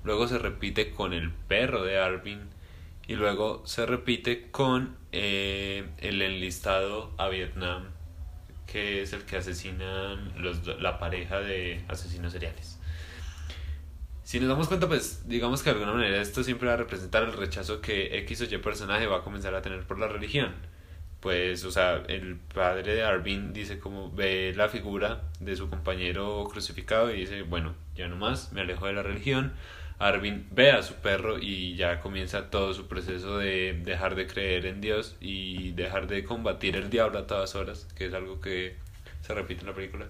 luego 0.04 0.28
se 0.28 0.38
repite 0.40 0.92
con 0.92 1.14
el 1.14 1.32
perro 1.32 1.84
de 1.84 1.98
Arvin 1.98 2.42
y 3.08 3.16
luego 3.16 3.62
se 3.66 3.86
repite 3.86 4.50
con 4.52 4.96
eh, 5.12 5.90
el 5.98 6.22
enlistado 6.22 7.12
a 7.18 7.28
Vietnam, 7.28 7.90
que 8.66 9.02
es 9.02 9.14
el 9.14 9.24
que 9.24 9.38
asesinan 9.38 10.42
los, 10.42 10.66
la 10.82 11.00
pareja 11.00 11.40
de 11.40 11.84
asesinos 11.88 12.32
seriales. 12.32 12.80
Si 14.24 14.40
nos 14.40 14.48
damos 14.48 14.68
cuenta, 14.70 14.88
pues 14.88 15.28
digamos 15.28 15.62
que 15.62 15.70
de 15.70 15.76
alguna 15.76 15.94
manera 15.94 16.22
esto 16.22 16.44
siempre 16.44 16.68
va 16.68 16.76
a 16.76 16.78
representar 16.78 17.24
el 17.24 17.34
rechazo 17.34 17.82
que 17.82 18.18
X 18.20 18.42
o 18.42 18.44
Y 18.46 18.58
personaje 18.58 19.06
va 19.06 19.18
a 19.18 19.24
comenzar 19.24 19.54
a 19.54 19.62
tener 19.62 19.84
por 19.84 20.00
la 20.00 20.08
religión. 20.08 20.54
Pues, 21.20 21.64
o 21.66 21.72
sea, 21.72 22.04
el 22.08 22.38
padre 22.54 22.96
de 22.96 23.04
Arvin 23.04 23.54
dice 23.54 23.80
como 23.80 24.12
ve 24.12 24.54
la 24.56 24.70
figura 24.70 25.24
de 25.40 25.56
su 25.56 25.70
compañero 25.70 26.46
crucificado 26.52 27.14
y 27.14 27.22
dice, 27.22 27.44
bueno, 27.44 27.76
ya 27.96 28.08
no 28.08 28.16
más, 28.16 28.52
me 28.54 28.62
alejo 28.62 28.88
de 28.88 28.94
la 28.94 29.04
religión. 29.04 29.54
Arvin 30.00 30.48
ve 30.52 30.72
a 30.72 30.84
su 30.84 30.96
perro 30.96 31.40
y 31.40 31.76
ya 31.76 32.00
comienza 32.00 32.50
todo 32.50 32.74
su 32.74 32.88
proceso 32.88 33.38
de 33.38 33.80
dejar 33.84 34.16
de 34.16 34.28
creer 34.28 34.66
en 34.66 34.82
Dios 34.82 35.16
y 35.22 35.72
dejar 35.72 36.08
de 36.08 36.24
combatir 36.24 36.76
el 36.76 36.90
diablo 36.90 37.20
a 37.20 37.28
todas 37.28 37.56
horas, 37.56 37.88
que 37.96 38.08
es 38.08 38.14
algo 38.14 38.42
que 38.42 38.76
se 39.22 39.34
repite 39.34 39.62
en 39.62 39.68
la 39.68 39.76
película. 39.76 40.08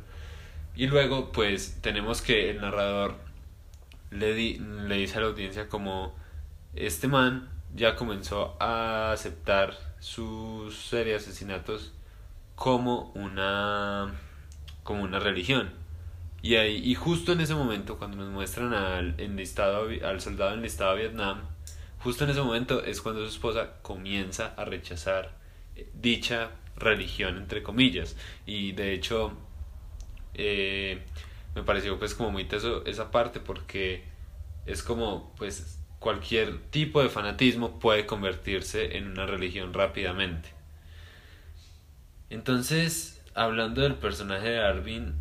Y 0.75 0.87
luego, 0.87 1.31
pues, 1.31 1.79
tenemos 1.81 2.21
que 2.21 2.49
el 2.49 2.61
narrador 2.61 3.15
le, 4.13 4.33
di- 4.33 4.59
le 4.59 4.95
dice 4.97 5.17
a 5.17 5.21
la 5.21 5.27
audiencia 5.27 5.67
como 5.69 6.15
este 6.75 7.07
man 7.07 7.49
ya 7.75 7.95
comenzó 7.95 8.55
a 8.59 9.11
aceptar 9.11 9.73
sus 9.99 10.75
serie 10.75 11.13
de 11.13 11.19
asesinatos 11.19 11.93
como 12.55 13.11
una 13.15 14.13
como 14.83 15.03
una 15.03 15.19
religión 15.19 15.71
y 16.41 16.55
ahí 16.55 16.75
y 16.83 16.95
justo 16.95 17.31
en 17.31 17.41
ese 17.41 17.55
momento 17.55 17.97
cuando 17.97 18.17
nos 18.17 18.29
muestran 18.29 18.73
al 18.73 19.15
enlistado 19.19 19.87
al 20.03 20.21
soldado 20.21 20.53
enlistado 20.53 20.91
a 20.91 20.95
Vietnam 20.95 21.41
justo 21.99 22.25
en 22.25 22.31
ese 22.31 22.41
momento 22.41 22.83
es 22.83 23.01
cuando 23.01 23.21
su 23.21 23.27
esposa 23.29 23.75
comienza 23.81 24.53
a 24.57 24.65
rechazar 24.65 25.31
eh, 25.75 25.89
dicha 25.93 26.51
religión 26.75 27.37
entre 27.37 27.63
comillas. 27.63 28.17
Y 28.45 28.73
de 28.73 28.93
hecho 28.93 29.31
eh, 30.33 31.01
me 31.55 31.63
pareció 31.63 31.99
pues 31.99 32.15
como 32.15 32.31
muy 32.31 32.45
teso 32.45 32.85
esa 32.85 33.11
parte 33.11 33.39
porque 33.39 34.03
es 34.65 34.83
como 34.83 35.33
pues 35.37 35.79
cualquier 35.99 36.59
tipo 36.69 37.01
de 37.01 37.09
fanatismo 37.09 37.79
puede 37.79 38.05
convertirse 38.05 38.97
en 38.97 39.07
una 39.07 39.25
religión 39.25 39.73
rápidamente. 39.73 40.49
Entonces, 42.29 43.21
hablando 43.35 43.81
del 43.81 43.95
personaje 43.95 44.49
de 44.49 44.59
Arvin, 44.59 45.15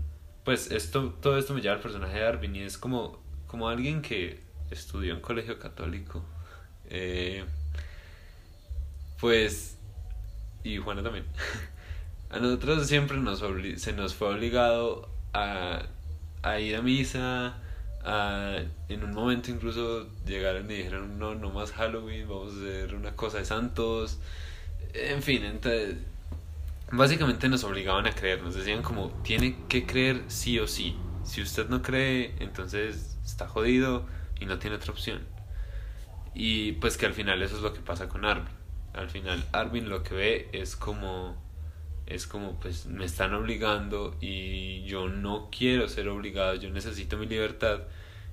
pues 0.45 0.71
esto, 0.71 1.11
todo 1.21 1.39
esto 1.39 1.55
me 1.55 1.61
lleva 1.61 1.75
al 1.75 1.81
personaje 1.81 2.19
de 2.19 2.27
Arvin 2.27 2.57
y 2.57 2.61
es 2.62 2.79
como, 2.79 3.23
como 3.47 3.69
alguien 3.69 4.03
que 4.03 4.41
estudió 4.71 5.15
en 5.15 5.21
colegio 5.21 5.59
católico. 5.59 6.25
eh, 6.89 7.45
pues, 9.21 9.79
y 10.65 10.79
Juana 10.79 11.03
también. 11.03 11.27
A 12.31 12.39
nosotros 12.39 12.87
siempre 12.87 13.19
nos 13.19 13.43
se 13.77 13.93
nos 13.93 14.15
fue 14.15 14.29
obligado 14.29 15.11
a, 15.35 15.83
a 16.42 16.58
ir 16.58 16.76
a 16.76 16.82
misa, 16.82 17.56
a, 18.04 18.58
en 18.88 19.04
un 19.04 19.12
momento 19.12 19.50
incluso 19.50 20.08
llegaron 20.26 20.70
y 20.70 20.75
dijeron, 20.75 21.18
no, 21.18 21.34
no 21.34 21.50
más 21.50 21.72
Halloween, 21.72 22.28
vamos 22.28 22.54
a 22.54 22.56
hacer 22.56 22.94
una 22.94 23.14
cosa 23.14 23.38
de 23.38 23.44
santos. 23.44 24.18
En 24.94 25.22
fin, 25.22 25.44
entonces, 25.44 25.96
básicamente 26.90 27.49
nos 27.49 27.64
obligaban 27.64 28.06
a 28.06 28.12
creer, 28.12 28.42
nos 28.42 28.54
decían 28.54 28.82
como, 28.82 29.11
tiene 29.22 29.56
que 29.68 29.87
creer 29.87 30.22
sí 30.28 30.58
o 30.58 30.66
sí. 30.66 30.96
Si 31.25 31.40
usted 31.40 31.68
no 31.68 31.82
cree, 31.82 32.34
entonces 32.40 33.16
está 33.25 33.49
jodido 33.49 34.04
y 34.40 34.46
no 34.46 34.58
tiene 34.58 34.76
otra 34.76 34.92
opción. 34.92 35.20
Y 36.34 36.72
pues 36.72 36.96
que 36.96 37.06
al 37.06 37.14
final 37.14 37.42
eso 37.42 37.56
es 37.56 37.62
lo 37.62 37.72
que 37.72 37.80
pasa 37.80 38.08
con 38.08 38.25
Arvin. 38.25 38.49
Al 38.94 39.08
final 39.08 39.44
Arvin 39.52 39.88
lo 39.88 40.02
que 40.02 40.14
ve 40.14 40.49
es 40.52 40.76
como 40.76 41.37
es 42.14 42.26
como 42.26 42.59
pues 42.61 42.87
me 42.87 43.04
están 43.04 43.35
obligando 43.35 44.16
y 44.21 44.83
yo 44.85 45.09
no 45.09 45.49
quiero 45.57 45.88
ser 45.88 46.09
obligado, 46.09 46.54
yo 46.54 46.71
necesito 46.71 47.16
mi 47.16 47.26
libertad. 47.26 47.83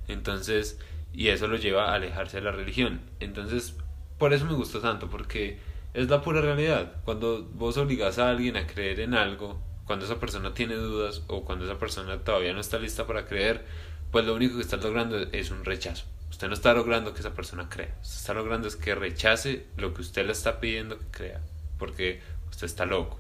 Entonces, 0.08 0.80
y 1.14 1.30
eso 1.30 1.48
lo 1.48 1.58
lleva 1.58 1.92
a 1.92 1.96
alejarse 1.96 2.38
de 2.38 2.44
la 2.44 2.52
religión. 2.52 3.02
Entonces, 3.20 3.76
por 4.18 4.34
eso 4.34 4.46
me 4.46 4.54
gustó 4.54 4.80
tanto 4.82 5.10
porque 5.10 5.60
es 5.94 6.10
la 6.10 6.22
pura 6.22 6.42
realidad. 6.42 6.98
Cuando 7.06 7.44
vos 7.54 7.78
obligas 7.78 8.20
a 8.20 8.30
alguien 8.30 8.58
a 8.58 8.68
creer 8.68 9.00
en 9.00 9.14
algo, 9.14 9.62
cuando 9.86 10.06
esa 10.06 10.20
persona 10.20 10.54
tiene 10.54 10.76
dudas 10.76 11.24
o 11.28 11.46
cuando 11.46 11.66
esa 11.66 11.80
persona 11.80 12.20
todavía 12.20 12.54
no 12.54 12.60
está 12.60 12.78
lista 12.78 13.08
para 13.08 13.26
creer, 13.26 13.66
pues 14.12 14.26
lo 14.26 14.36
único 14.36 14.56
que 14.56 14.62
está 14.62 14.78
logrando 14.78 15.18
es 15.32 15.52
un 15.52 15.66
rechazo. 15.66 16.06
Usted 16.30 16.48
no 16.48 16.54
está 16.54 16.74
logrando 16.74 17.14
que 17.14 17.22
esa 17.22 17.34
persona 17.34 17.70
crea. 17.70 17.96
Usted 18.02 18.18
está 18.18 18.34
logrando 18.34 18.68
es 18.68 18.76
que 18.76 18.94
rechace 18.94 19.66
lo 19.78 19.94
que 19.94 20.02
usted 20.02 20.26
le 20.26 20.32
está 20.32 20.60
pidiendo 20.60 21.00
que 21.00 21.06
crea. 21.12 21.42
Porque 21.78 22.22
usted 22.50 22.66
está 22.66 22.86
loco. 22.86 23.20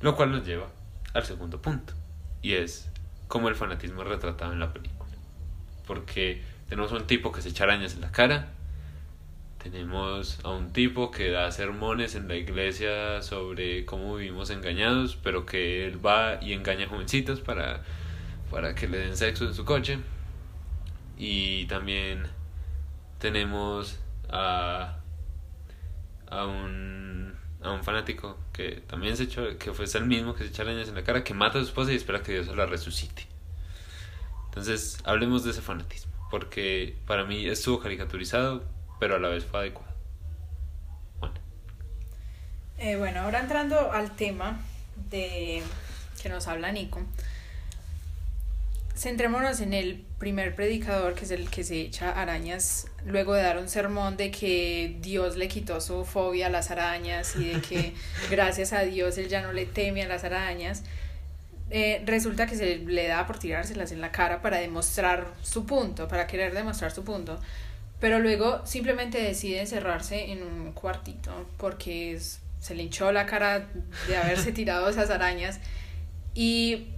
Lo 0.00 0.14
cual 0.16 0.32
nos 0.32 0.46
lleva 0.46 0.68
al 1.14 1.24
segundo 1.24 1.60
punto. 1.62 1.94
Y 2.42 2.54
es 2.54 2.90
cómo 3.28 3.48
el 3.48 3.54
fanatismo 3.54 4.02
es 4.02 4.08
retratado 4.08 4.52
en 4.52 4.60
la 4.60 4.72
película. 4.72 4.96
porque 5.86 6.42
tenemos 6.68 6.90
un 6.92 7.06
tipo 7.06 7.30
que 7.30 7.42
se 7.42 7.50
echa 7.50 7.64
arañas 7.64 7.94
en 7.94 8.00
la 8.00 8.10
cara, 8.10 8.48
tenemos 9.62 10.38
a 10.44 10.50
un 10.50 10.72
tipo 10.72 11.10
que 11.10 11.30
da 11.30 11.50
sermones 11.50 12.14
en 12.14 12.28
la 12.28 12.36
iglesia 12.36 13.22
sobre 13.22 13.84
cómo 13.84 14.16
vivimos 14.16 14.50
engañados, 14.50 15.16
pero 15.16 15.46
que 15.46 15.86
él 15.86 16.04
va 16.04 16.38
y 16.42 16.52
engaña 16.52 16.88
jovencitos 16.88 17.40
para, 17.40 17.82
para 18.50 18.74
que 18.74 18.88
le 18.88 18.98
den 18.98 19.16
sexo 19.16 19.44
en 19.44 19.54
su 19.54 19.64
coche. 19.64 19.98
Y 21.18 21.66
también 21.66 22.26
tenemos 23.18 23.98
a, 24.28 24.98
a 26.28 26.46
un 26.46 27.34
a 27.66 27.72
un 27.74 27.84
fanático 27.84 28.38
que 28.52 28.82
también 28.86 29.16
se 29.16 29.24
echó, 29.24 29.58
que 29.58 29.72
fue 29.72 29.86
el 29.86 30.06
mismo 30.06 30.34
que 30.34 30.44
se 30.44 30.50
echa 30.50 30.62
arañas 30.62 30.88
en 30.88 30.94
la 30.96 31.04
cara, 31.04 31.24
que 31.24 31.34
mata 31.34 31.58
a 31.58 31.62
su 31.62 31.68
esposa 31.68 31.92
y 31.92 31.96
espera 31.96 32.22
que 32.22 32.32
Dios 32.32 32.46
se 32.46 32.54
la 32.56 32.66
resucite. 32.66 33.28
Entonces, 34.46 34.98
hablemos 35.04 35.44
de 35.44 35.50
ese 35.52 35.62
fanatismo, 35.62 36.12
porque 36.30 37.02
para 37.06 37.24
mí 37.24 37.46
estuvo 37.46 37.78
caricaturizado, 37.80 38.64
pero 38.98 39.16
a 39.16 39.18
la 39.20 39.28
vez 39.28 39.44
fue 39.46 39.60
adecuado. 39.60 39.94
Bueno, 41.20 41.34
Eh, 42.78 42.96
bueno, 42.96 43.20
ahora 43.20 43.40
entrando 43.40 43.92
al 43.92 44.14
tema 44.16 44.60
de 45.10 45.62
que 46.22 46.28
nos 46.28 46.46
habla 46.46 46.72
Nico, 46.72 47.00
centrémonos 48.96 49.60
en 49.60 49.74
el 49.74 50.04
primer 50.18 50.54
predicador, 50.54 51.14
que 51.14 51.24
es 51.24 51.30
el 51.30 51.50
que 51.50 51.64
se 51.64 51.80
echa 51.80 52.10
arañas, 52.10 52.86
luego 53.04 53.34
de 53.34 53.42
dar 53.42 53.58
un 53.58 53.68
sermón 53.68 54.16
de 54.16 54.30
que 54.30 54.96
Dios 55.00 55.36
le 55.36 55.48
quitó 55.48 55.80
su 55.80 56.04
fobia 56.04 56.46
a 56.46 56.50
las 56.50 56.70
arañas 56.70 57.36
y 57.36 57.44
de 57.48 57.60
que 57.60 57.94
gracias 58.30 58.72
a 58.72 58.80
Dios 58.82 59.18
él 59.18 59.28
ya 59.28 59.42
no 59.42 59.52
le 59.52 59.66
teme 59.66 60.02
a 60.02 60.08
las 60.08 60.24
arañas. 60.24 60.82
Eh, 61.68 62.02
resulta 62.06 62.46
que 62.46 62.56
se 62.56 62.78
le 62.78 63.08
da 63.08 63.26
por 63.26 63.38
tirárselas 63.38 63.90
en 63.92 64.00
la 64.00 64.12
cara 64.12 64.40
para 64.40 64.58
demostrar 64.58 65.32
su 65.42 65.66
punto, 65.66 66.08
para 66.08 66.26
querer 66.26 66.54
demostrar 66.54 66.92
su 66.92 67.04
punto. 67.04 67.38
Pero 68.00 68.18
luego 68.18 68.64
simplemente 68.66 69.20
decide 69.20 69.60
encerrarse 69.60 70.30
en 70.30 70.42
un 70.42 70.72
cuartito 70.72 71.46
porque 71.58 72.12
es- 72.12 72.40
se 72.60 72.74
le 72.74 72.82
hinchó 72.84 73.12
la 73.12 73.26
cara 73.26 73.66
de 74.08 74.16
haberse 74.16 74.52
tirado 74.52 74.88
esas 74.88 75.10
arañas. 75.10 75.60
Y 76.34 76.88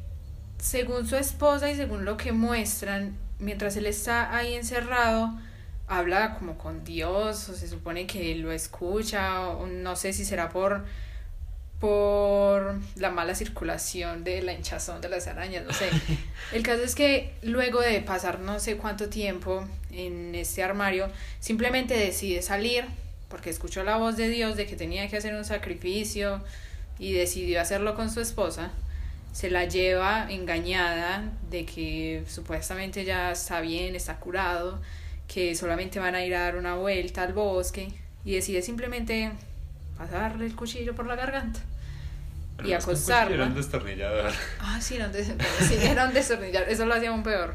según 0.59 1.07
su 1.07 1.17
esposa 1.17 1.71
y 1.71 1.77
según 1.77 2.05
lo 2.05 2.17
que 2.17 2.33
muestran, 2.33 3.17
mientras 3.39 3.77
él 3.77 3.87
está 3.87 4.37
ahí 4.37 4.55
encerrado, 4.55 5.39
habla 5.87 6.35
como 6.37 6.59
con 6.59 6.85
Dios, 6.85 7.49
o 7.49 7.55
se 7.55 7.69
supone 7.69 8.07
que 8.07 8.35
lo 8.35 8.53
escucha, 8.53 9.49
o 9.49 9.67
no 9.67 9.97
sé 9.97 10.13
si 10.13 10.25
será 10.25 10.49
por 10.49 10.85
por 11.81 12.77
la 12.97 13.11
mala 13.11 13.37
circulación 13.37 14.25
de 14.25 14.43
la 14.43 14.53
hinchazón 14.53 15.01
de 15.01 15.09
las 15.09 15.29
arañas, 15.29 15.65
no 15.65 15.73
sé. 15.73 15.89
El 16.53 16.63
caso 16.63 16.83
es 16.83 16.95
que 16.95 17.35
luego 17.43 17.81
de 17.81 18.01
pasar 18.01 18.41
no 18.41 18.59
sé 18.59 18.77
cuánto 18.77 19.09
tiempo 19.09 19.65
en 19.93 20.35
este 20.35 20.63
armario, 20.63 21.09
simplemente 21.41 21.95
decide 21.97 22.43
salir 22.43 22.85
porque 23.29 23.51
escuchó 23.51 23.85
la 23.85 23.97
voz 23.97 24.17
de 24.17 24.29
Dios 24.29 24.57
de 24.57 24.67
que 24.67 24.75
tenía 24.75 25.09
que 25.09 25.19
hacer 25.19 25.35
un 25.35 25.45
sacrificio 25.45 26.43
y 26.99 27.13
decidió 27.13 27.61
hacerlo 27.61 27.95
con 27.95 28.11
su 28.11 28.21
esposa. 28.21 28.73
Se 29.33 29.51
la 29.51 29.67
lleva 29.67 30.27
engañada 30.31 31.23
de 31.51 31.65
que 31.65 32.25
supuestamente 32.29 33.05
ya 33.05 33.31
está 33.33 33.61
bien, 33.61 33.95
está 33.95 34.17
curado, 34.17 34.81
que 35.29 35.55
solamente 35.55 36.01
van 36.01 36.15
a 36.15 36.25
ir 36.25 36.35
a 36.35 36.41
dar 36.43 36.57
una 36.57 36.75
vuelta 36.75 37.23
al 37.23 37.33
bosque 37.35 37.89
y 38.25 38.35
decide 38.35 38.63
simplemente 38.63 39.31
pasarle 39.97 40.47
el 40.47 40.57
cuchillo 40.57 40.95
por 40.95 41.07
la 41.07 41.15
garganta 41.17 41.61
y 42.65 42.73
acostarla. 42.73 43.35
Era 43.35 43.45
un 43.47 43.55
destornillador. 43.55 44.33
Ah, 44.61 44.81
sí, 44.81 44.97
era 44.97 45.07
un, 45.07 45.13
des- 45.13 45.33
sí, 45.69 45.77
era 45.81 46.07
un 46.07 46.15
destornillador, 46.15 46.69
eso 46.69 46.87
lo 46.87 46.95
hacía 46.95 47.11
aún 47.11 47.23
peor. 47.23 47.55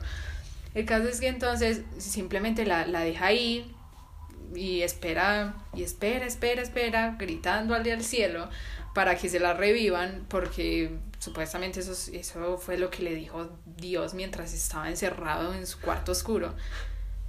El 0.74 0.86
caso 0.86 1.08
es 1.10 1.20
que 1.20 1.28
entonces 1.28 1.82
simplemente 1.98 2.66
la, 2.66 2.88
la 2.88 3.02
deja 3.02 3.26
ahí 3.28 3.70
y 4.56 4.82
espera, 4.84 5.56
y 5.76 5.84
espera, 5.84 6.26
espera, 6.26 6.62
espera, 6.62 7.16
gritando 7.20 7.76
al 7.76 7.90
al 7.90 8.04
cielo 8.04 8.50
para 8.94 9.16
que 9.18 9.30
se 9.30 9.40
la 9.40 9.54
revivan, 9.54 10.26
porque 10.30 10.92
supuestamente 11.20 11.80
eso, 11.80 11.94
es- 11.94 12.10
eso 12.10 12.58
fue 12.58 12.78
lo 12.78 12.90
que 12.90 13.04
le 13.04 13.16
dijo 13.16 13.50
Dios 13.78 14.14
mientras 14.14 14.54
estaba 14.54 14.90
encerrado 14.90 15.54
en 15.54 15.66
su 15.68 15.80
cuarto 15.80 16.12
oscuro. 16.12 16.54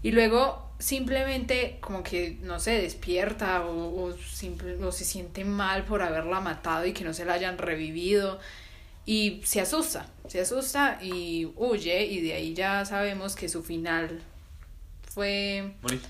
Y 0.03 0.13
luego 0.13 0.71
simplemente 0.79 1.79
como 1.81 2.03
que 2.03 2.39
no 2.43 2.61
se 2.61 2.73
despierta 2.83 3.65
o, 3.65 4.03
o, 4.05 4.13
simple- 4.19 4.77
o 4.85 4.93
se 4.93 5.05
siente 5.05 5.45
mal 5.45 5.85
por 5.85 6.03
haberla 6.03 6.41
matado 6.41 6.85
y 6.87 6.93
que 6.93 7.05
no 7.05 7.15
se 7.15 7.25
la 7.25 7.35
hayan 7.35 7.57
revivido 7.59 8.39
y 9.07 9.41
se 9.45 9.61
asusta, 9.61 10.07
se 10.29 10.41
asusta 10.41 10.99
y 11.03 11.51
huye 11.57 12.05
y 12.07 12.21
de 12.23 12.35
ahí 12.35 12.55
ya 12.55 12.85
sabemos 12.85 13.37
que 13.37 13.49
su 13.49 13.63
final 13.63 14.21
fue 15.13 15.75
Bonito. 15.83 16.09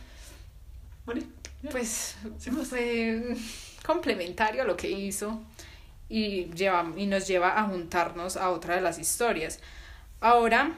Bonito. 1.06 1.26
pues 1.70 2.16
Sí, 2.38 2.50
más. 2.50 2.68
fue 2.68 3.36
complementario 3.84 4.62
a 4.62 4.64
lo 4.64 4.76
que 4.76 4.90
hizo 4.90 5.40
y, 6.08 6.46
lleva, 6.52 6.92
y 6.96 7.06
nos 7.06 7.28
lleva 7.28 7.58
a 7.58 7.64
juntarnos 7.64 8.36
a 8.36 8.50
otra 8.50 8.76
de 8.76 8.80
las 8.80 8.98
historias. 8.98 9.60
Ahora, 10.20 10.72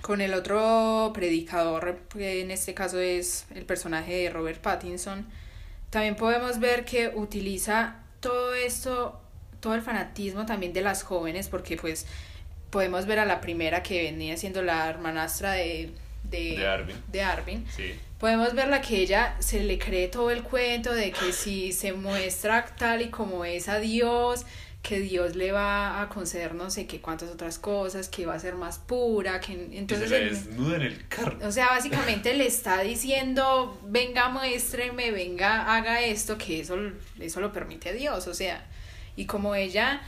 con 0.00 0.20
el 0.20 0.34
otro 0.34 1.12
predicador, 1.14 2.00
que 2.08 2.40
en 2.40 2.50
este 2.50 2.74
caso 2.74 2.98
es 2.98 3.46
el 3.54 3.64
personaje 3.64 4.14
de 4.14 4.30
Robert 4.30 4.60
Pattinson, 4.60 5.26
también 5.90 6.16
podemos 6.16 6.58
ver 6.58 6.84
que 6.84 7.08
utiliza 7.14 7.96
todo 8.20 8.54
esto, 8.54 9.20
todo 9.60 9.74
el 9.74 9.82
fanatismo 9.82 10.46
también 10.46 10.72
de 10.72 10.80
las 10.80 11.02
jóvenes, 11.02 11.48
porque 11.48 11.76
pues 11.76 12.06
podemos 12.70 13.04
ver 13.04 13.18
a 13.18 13.26
la 13.26 13.40
primera 13.42 13.82
que 13.82 14.02
venía 14.04 14.36
siendo 14.38 14.62
la 14.62 14.88
hermanastra 14.88 15.52
de, 15.52 15.92
de, 16.32 16.56
De 16.58 16.66
Arvin. 16.66 16.96
de 17.12 17.22
Arvin 17.22 17.64
Sí. 17.76 17.94
podemos 18.18 18.52
verla 18.54 18.80
que 18.80 18.96
ella 18.96 19.36
se 19.38 19.60
le 19.62 19.78
cree 19.78 20.08
todo 20.08 20.30
el 20.32 20.42
cuento 20.42 20.92
de 20.92 21.12
que 21.12 21.32
si 21.32 21.72
se 21.72 21.92
muestra 21.92 22.66
tal 22.76 23.02
y 23.02 23.10
como 23.10 23.44
es 23.44 23.68
a 23.68 23.78
Dios, 23.78 24.44
que 24.82 24.98
Dios 24.98 25.36
le 25.36 25.52
va 25.52 26.02
a 26.02 26.08
conceder 26.08 26.56
no 26.56 26.68
sé 26.68 26.88
qué 26.88 27.00
cuántas 27.00 27.30
otras 27.30 27.56
cosas, 27.60 28.08
que 28.08 28.26
va 28.26 28.34
a 28.34 28.40
ser 28.40 28.56
más 28.56 28.78
pura, 28.80 29.38
que 29.38 29.52
Entonces 29.78 30.08
se 30.08 30.18
le 30.18 30.26
en- 30.28 30.34
desnuda 30.34 30.74
en 30.76 30.82
el 30.82 31.06
carro. 31.06 31.38
o 31.46 31.52
sea, 31.52 31.68
básicamente 31.68 32.34
le 32.34 32.46
está 32.48 32.80
diciendo, 32.82 33.78
venga, 33.86 34.28
muéstreme, 34.30 35.12
venga, 35.12 35.72
haga 35.76 36.00
esto, 36.00 36.36
que 36.36 36.58
eso, 36.58 36.76
eso 37.20 37.40
lo 37.40 37.52
permite 37.52 37.92
Dios, 37.92 38.26
o 38.26 38.34
sea, 38.34 38.66
y 39.14 39.26
como 39.26 39.54
ella 39.54 40.00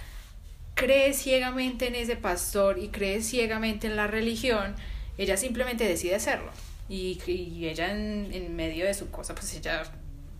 cree 0.75 1.13
ciegamente 1.15 1.87
en 1.87 1.95
ese 1.95 2.17
pastor 2.17 2.79
y 2.81 2.89
cree 2.89 3.23
ciegamente 3.23 3.87
en 3.87 3.95
la 3.95 4.09
religión, 4.09 4.75
ella 5.19 5.37
simplemente 5.37 5.87
decide 5.87 6.15
hacerlo. 6.15 6.51
Y, 6.89 7.19
y 7.27 7.67
ella 7.69 7.91
en, 7.91 8.31
en 8.33 8.55
medio 8.55 8.85
de 8.85 8.95
su 8.95 9.11
cosa, 9.11 9.35
pues 9.35 9.55
ella 9.55 9.83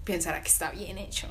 pensará 0.05 0.43
que 0.43 0.49
está 0.49 0.71
bien 0.71 0.99
hecho. 0.99 1.27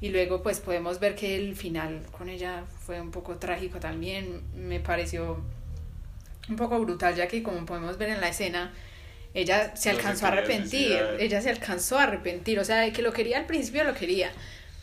Y 0.00 0.08
luego 0.08 0.42
pues 0.42 0.60
podemos 0.60 0.98
ver 0.98 1.14
que 1.14 1.36
el 1.36 1.56
final 1.56 2.06
con 2.10 2.28
ella 2.28 2.64
fue 2.86 3.00
un 3.00 3.10
poco 3.10 3.36
trágico 3.36 3.80
también, 3.80 4.42
me 4.54 4.80
pareció 4.80 5.42
un 6.48 6.56
poco 6.56 6.78
brutal, 6.80 7.14
ya 7.14 7.28
que 7.28 7.42
como 7.42 7.64
podemos 7.66 7.98
ver 7.98 8.10
en 8.10 8.20
la 8.20 8.28
escena, 8.28 8.72
ella 9.34 9.64
se 9.64 9.70
No 9.70 9.76
se 9.76 9.90
alcanzó 9.90 10.26
a 10.26 10.28
arrepentir, 10.30 10.98
ella 11.18 11.40
se 11.40 11.50
alcanzó 11.50 11.98
a 11.98 12.04
arrepentir, 12.04 12.58
o 12.58 12.64
sea, 12.64 12.80
de 12.80 12.92
que 12.92 13.02
lo 13.02 13.12
quería 13.12 13.38
al 13.38 13.46
principio 13.46 13.84
lo 13.84 13.94
quería, 13.94 14.32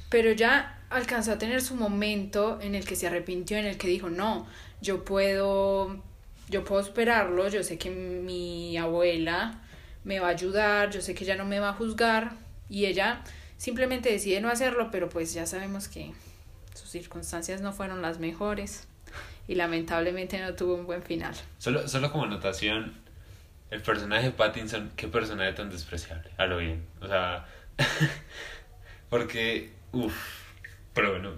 pero 0.10 0.32
ya 0.32 0.80
alcanzó 0.90 1.34
a 1.34 1.38
tener 1.38 1.62
su 1.62 1.76
momento 1.76 2.60
en 2.62 2.76
el 2.76 2.86
que 2.86 2.96
se 2.96 3.08
arrepintió, 3.08 3.58
en 3.58 3.66
el 3.66 3.78
que 3.78 3.88
dijo, 3.88 4.10
no, 4.10 4.48
yo 4.82 5.04
puedo, 5.04 6.02
yo 6.50 6.64
puedo 6.64 6.84
superarlo, 6.84 7.48
yo 7.50 7.64
sé 7.64 7.78
que 7.78 7.90
mi 7.90 8.78
abuela 8.78 9.62
me 10.04 10.20
va 10.20 10.28
a 10.28 10.32
ayudar, 10.32 10.90
yo 10.90 11.02
sé 11.02 11.14
que 11.14 11.24
ella 11.24 11.36
no 11.36 11.46
me 11.46 11.60
va 11.60 11.70
a 11.70 11.74
juzgar, 11.74 12.32
y 12.70 12.86
ella 12.86 13.22
simplemente 13.58 14.12
decide 14.12 14.42
no 14.42 14.50
hacerlo, 14.50 14.90
pero 14.92 15.10
pues 15.10 15.34
ya 15.34 15.46
sabemos 15.46 15.88
que 15.88 16.14
sus 16.74 16.90
circunstancias 16.90 17.62
no 17.62 17.74
fueron 17.74 18.02
las 18.02 18.20
mejores 18.20 18.88
y 19.48 19.56
lamentablemente 19.56 20.40
no 20.40 20.54
tuvo 20.54 20.76
un 20.76 20.86
buen 20.86 21.02
final. 21.02 21.34
Solo, 21.58 21.88
solo 21.88 22.12
como 22.12 22.26
anotación, 22.26 22.94
el 23.72 23.82
personaje 23.82 24.28
de 24.28 24.32
Pattinson, 24.32 24.92
qué 24.96 25.08
personaje 25.08 25.54
tan 25.54 25.70
despreciable, 25.70 26.30
a 26.38 26.46
lo 26.46 26.58
bien. 26.58 26.86
O 27.02 27.08
sea, 27.08 27.48
porque, 29.10 29.72
uff, 29.92 30.16
pero 30.94 31.12
bueno, 31.12 31.34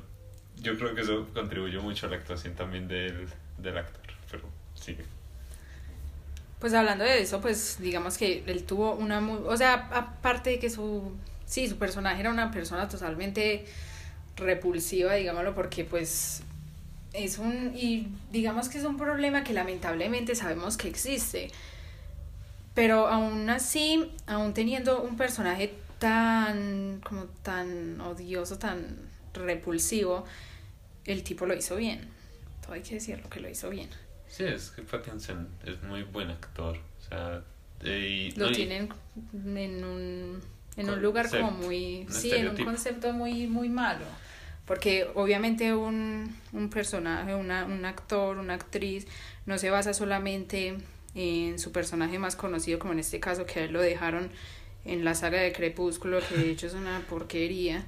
yo 0.58 0.78
creo 0.78 0.96
que 0.96 1.02
eso 1.02 1.28
contribuyó 1.34 1.82
mucho 1.82 2.08
a 2.08 2.10
la 2.10 2.18
actuación 2.18 2.56
también 2.56 2.88
del, 2.88 3.28
del 3.58 3.78
actor, 3.78 4.02
pero 4.30 4.44
sigue. 4.80 5.04
Pues 6.60 6.74
hablando 6.74 7.06
de 7.06 7.22
eso, 7.22 7.40
pues 7.40 7.78
digamos 7.80 8.18
que 8.18 8.44
él 8.46 8.64
tuvo 8.66 8.94
una 8.94 9.26
o 9.26 9.56
sea, 9.56 9.90
aparte 9.94 10.50
de 10.52 10.60
que 10.60 10.70
su, 10.70 11.14
sí, 11.46 11.68
su 11.70 11.78
personaje 11.78 12.20
era 12.20 12.32
una 12.32 12.52
persona 12.52 12.90
totalmente 12.90 13.66
repulsiva, 14.36 15.14
digámoslo, 15.14 15.56
porque 15.56 15.86
pues 15.86 16.42
es 17.14 17.38
un, 17.38 17.74
y 17.76 18.08
digamos 18.32 18.70
que 18.70 18.78
es 18.78 18.84
un 18.84 18.98
problema 18.98 19.44
que 19.44 19.54
lamentablemente 19.54 20.36
sabemos 20.36 20.78
que 20.78 20.90
existe, 20.90 21.50
pero 22.74 23.08
aún 23.08 23.50
así, 23.50 24.12
aún 24.28 24.54
teniendo 24.54 25.02
un 25.02 25.18
personaje 25.18 25.74
tan, 25.98 27.02
como 27.04 27.26
tan 27.44 28.00
odioso, 28.02 28.58
tan 28.58 28.98
repulsivo, 29.34 30.26
el 31.06 31.24
tipo 31.24 31.46
lo 31.46 31.56
hizo 31.56 31.76
bien, 31.78 32.08
todo 32.62 32.74
hay 32.74 32.82
que 32.82 32.96
decirlo 32.96 33.30
que 33.30 33.40
lo 33.40 33.50
hizo 33.50 33.70
bien. 33.70 33.90
Sí, 34.30 34.44
es 34.46 34.72
que 34.72 34.84
Pattinson 34.84 35.48
es 35.66 35.82
muy 35.84 36.04
buen 36.04 36.30
actor. 36.30 36.78
O 36.78 37.10
sea, 37.10 37.44
eh, 37.84 38.30
y- 38.34 38.40
Lo 38.40 38.46
no, 38.46 38.52
y- 38.52 38.56
tienen 38.56 38.90
en 39.34 39.84
un, 39.84 40.42
en 40.78 40.90
un 40.90 41.02
lugar 41.02 41.30
como 41.30 41.52
muy... 41.52 42.06
Sí, 42.10 42.32
en 42.32 42.50
un 42.50 42.56
concepto 42.64 43.12
muy, 43.12 43.48
muy 43.48 43.70
malo. 43.70 44.06
Porque 44.66 45.08
obviamente 45.16 45.74
un, 45.74 46.36
un 46.54 46.70
personaje, 46.70 47.34
una, 47.34 47.66
un 47.66 47.86
actor, 47.86 48.38
una 48.38 48.54
actriz, 48.54 49.08
no 49.48 49.58
se 49.58 49.72
basa 49.72 49.94
solamente 49.94 50.78
en 51.16 51.58
su 51.58 51.72
personaje 51.72 52.20
más 52.20 52.36
conocido, 52.36 52.78
como 52.78 52.94
en 52.94 53.00
este 53.00 53.20
caso 53.20 53.48
que 53.48 53.62
a 53.62 53.64
él 53.64 53.74
lo 53.74 53.82
dejaron 53.82 54.30
en 54.86 55.04
la 55.04 55.16
saga 55.16 55.40
de 55.42 55.52
Crepúsculo, 55.54 56.20
que 56.28 56.38
de 56.38 56.52
hecho 56.52 56.68
es 56.68 56.74
una 56.76 57.02
porquería. 57.10 57.84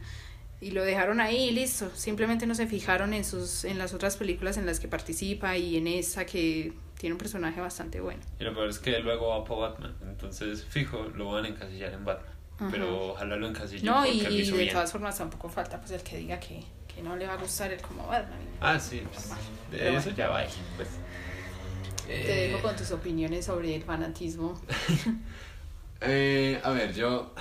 Y 0.62 0.72
lo 0.72 0.84
dejaron 0.84 1.20
ahí 1.20 1.50
y 1.50 1.52
listo. 1.52 1.90
Simplemente 1.96 2.46
no 2.46 2.54
se 2.56 2.68
fijaron 2.68 3.14
en 3.16 3.26
sus, 3.26 3.66
en 3.66 3.80
las 3.80 3.94
otras 3.96 4.16
películas 4.16 4.58
en 4.58 4.66
las 4.68 4.80
que 4.80 4.88
participa 4.88 5.58
y 5.58 5.76
en 5.78 5.88
esa 5.88 6.26
que 6.26 6.72
tiene 7.00 7.14
un 7.14 7.18
personaje 7.18 7.60
bastante 7.60 8.00
bueno. 8.00 8.22
Y 8.40 8.44
lo 8.44 8.54
peor 8.54 8.70
es 8.70 8.78
que 8.78 9.00
luego 9.00 9.30
va 9.30 9.44
para 9.44 9.72
Batman. 9.72 9.96
Entonces, 10.04 10.64
fijo, 10.64 11.04
lo 11.16 11.32
van 11.32 11.46
a 11.46 11.48
encasillar 11.48 11.92
en 11.94 12.06
Batman. 12.06 12.36
Pero 12.70 13.14
ojalá 13.14 13.36
lo 13.38 13.48
encasillen 13.48 13.86
No, 13.86 14.04
porque 14.04 14.12
y, 14.32 14.42
hizo 14.42 14.52
de 14.56 14.62
bien. 14.62 14.74
todas 14.74 14.92
formas 14.92 15.18
tampoco 15.18 15.50
falta 15.50 15.80
pues 15.80 15.90
el 15.92 16.02
que 16.04 16.18
diga 16.18 16.40
que, 16.40 16.64
que 16.94 17.02
no 17.02 17.16
le 17.16 17.26
va 17.26 17.34
a 17.34 17.38
gustar 17.38 17.72
el 17.72 17.82
como 17.82 18.06
Batman. 18.06 18.38
Ah, 18.60 18.80
sí, 18.80 19.02
pues, 19.12 19.30
de 19.72 19.90
eso 19.96 20.02
bueno. 20.12 20.16
ya 20.18 20.30
va. 20.30 20.44
Pues. 20.76 20.90
Te 22.06 22.46
Eh, 22.46 22.48
dejo 22.50 22.62
con 22.62 22.76
tus 22.76 22.92
opiniones 22.92 23.46
sobre 23.46 23.74
el 23.76 23.82
fanatismo. 23.84 24.62
eh, 26.02 26.62
a 26.64 26.70
ver, 26.72 26.94
yo. 26.94 27.34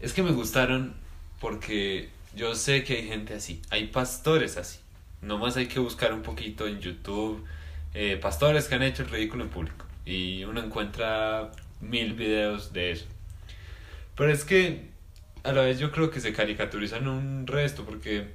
Es 0.00 0.12
que 0.12 0.22
me 0.22 0.30
gustaron 0.32 0.94
porque 1.42 2.08
yo 2.36 2.54
sé 2.54 2.84
que 2.84 2.94
hay 2.98 3.08
gente 3.08 3.34
así. 3.34 3.60
Hay 3.70 3.88
pastores 3.88 4.56
así. 4.56 4.78
Nomás 5.20 5.56
hay 5.56 5.66
que 5.66 5.80
buscar 5.80 6.14
un 6.14 6.22
poquito 6.22 6.68
en 6.68 6.80
YouTube. 6.80 7.44
eh, 7.94 8.16
pastores 8.16 8.68
que 8.68 8.76
han 8.76 8.82
hecho 8.82 9.02
el 9.02 9.10
ridículo 9.10 9.44
en 9.44 9.50
público. 9.50 9.84
Y 10.06 10.44
uno 10.44 10.62
encuentra 10.62 11.50
mil 11.80 12.14
videos 12.14 12.72
de 12.72 12.92
eso. 12.92 13.06
Pero 14.16 14.32
es 14.32 14.44
que 14.44 14.90
a 15.42 15.52
la 15.52 15.62
vez 15.62 15.78
yo 15.80 15.90
creo 15.90 16.10
que 16.10 16.20
se 16.20 16.32
caricaturizan 16.32 17.08
un 17.08 17.46
resto 17.46 17.84
porque, 17.84 18.28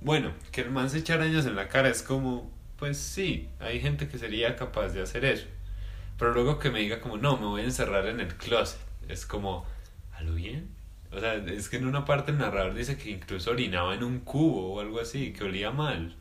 bueno, 0.00 0.32
que 0.52 0.62
el 0.62 0.70
man 0.70 0.88
se 0.90 0.98
echa 0.98 1.14
arañas 1.14 1.46
en 1.46 1.54
la 1.54 1.68
cara 1.68 1.90
es 1.90 2.02
como, 2.02 2.50
pues 2.78 2.96
sí, 2.98 3.48
hay 3.60 3.78
gente 3.80 4.08
que 4.08 4.18
sería 4.18 4.56
capaz 4.56 4.88
de 4.88 5.02
hacer 5.02 5.24
eso. 5.26 5.46
Pero 6.18 6.32
luego 6.32 6.58
que 6.58 6.70
me 6.70 6.80
diga 6.80 7.00
como, 7.00 7.18
no, 7.18 7.36
me 7.36 7.46
voy 7.46 7.60
a 7.60 7.64
encerrar 7.64 8.06
en 8.06 8.20
el 8.20 8.34
closet. 8.36 8.80
Es 9.08 9.26
como, 9.26 9.66
¿a 10.14 10.22
lo 10.22 10.34
bien? 10.34 10.75
O 11.16 11.20
sea, 11.20 11.34
es 11.34 11.68
que 11.68 11.78
en 11.78 11.86
una 11.88 12.04
parte 12.04 12.30
el 12.30 12.38
narrador 12.38 12.74
dice 12.74 12.96
que 12.98 13.10
incluso 13.10 13.50
orinaba 13.52 13.94
en 13.96 14.04
un 14.04 14.20
cubo 14.20 14.74
o 14.74 14.80
algo 14.80 15.00
así, 15.00 15.32
que 15.32 15.44
olía 15.44 15.72
mal. 15.72 16.16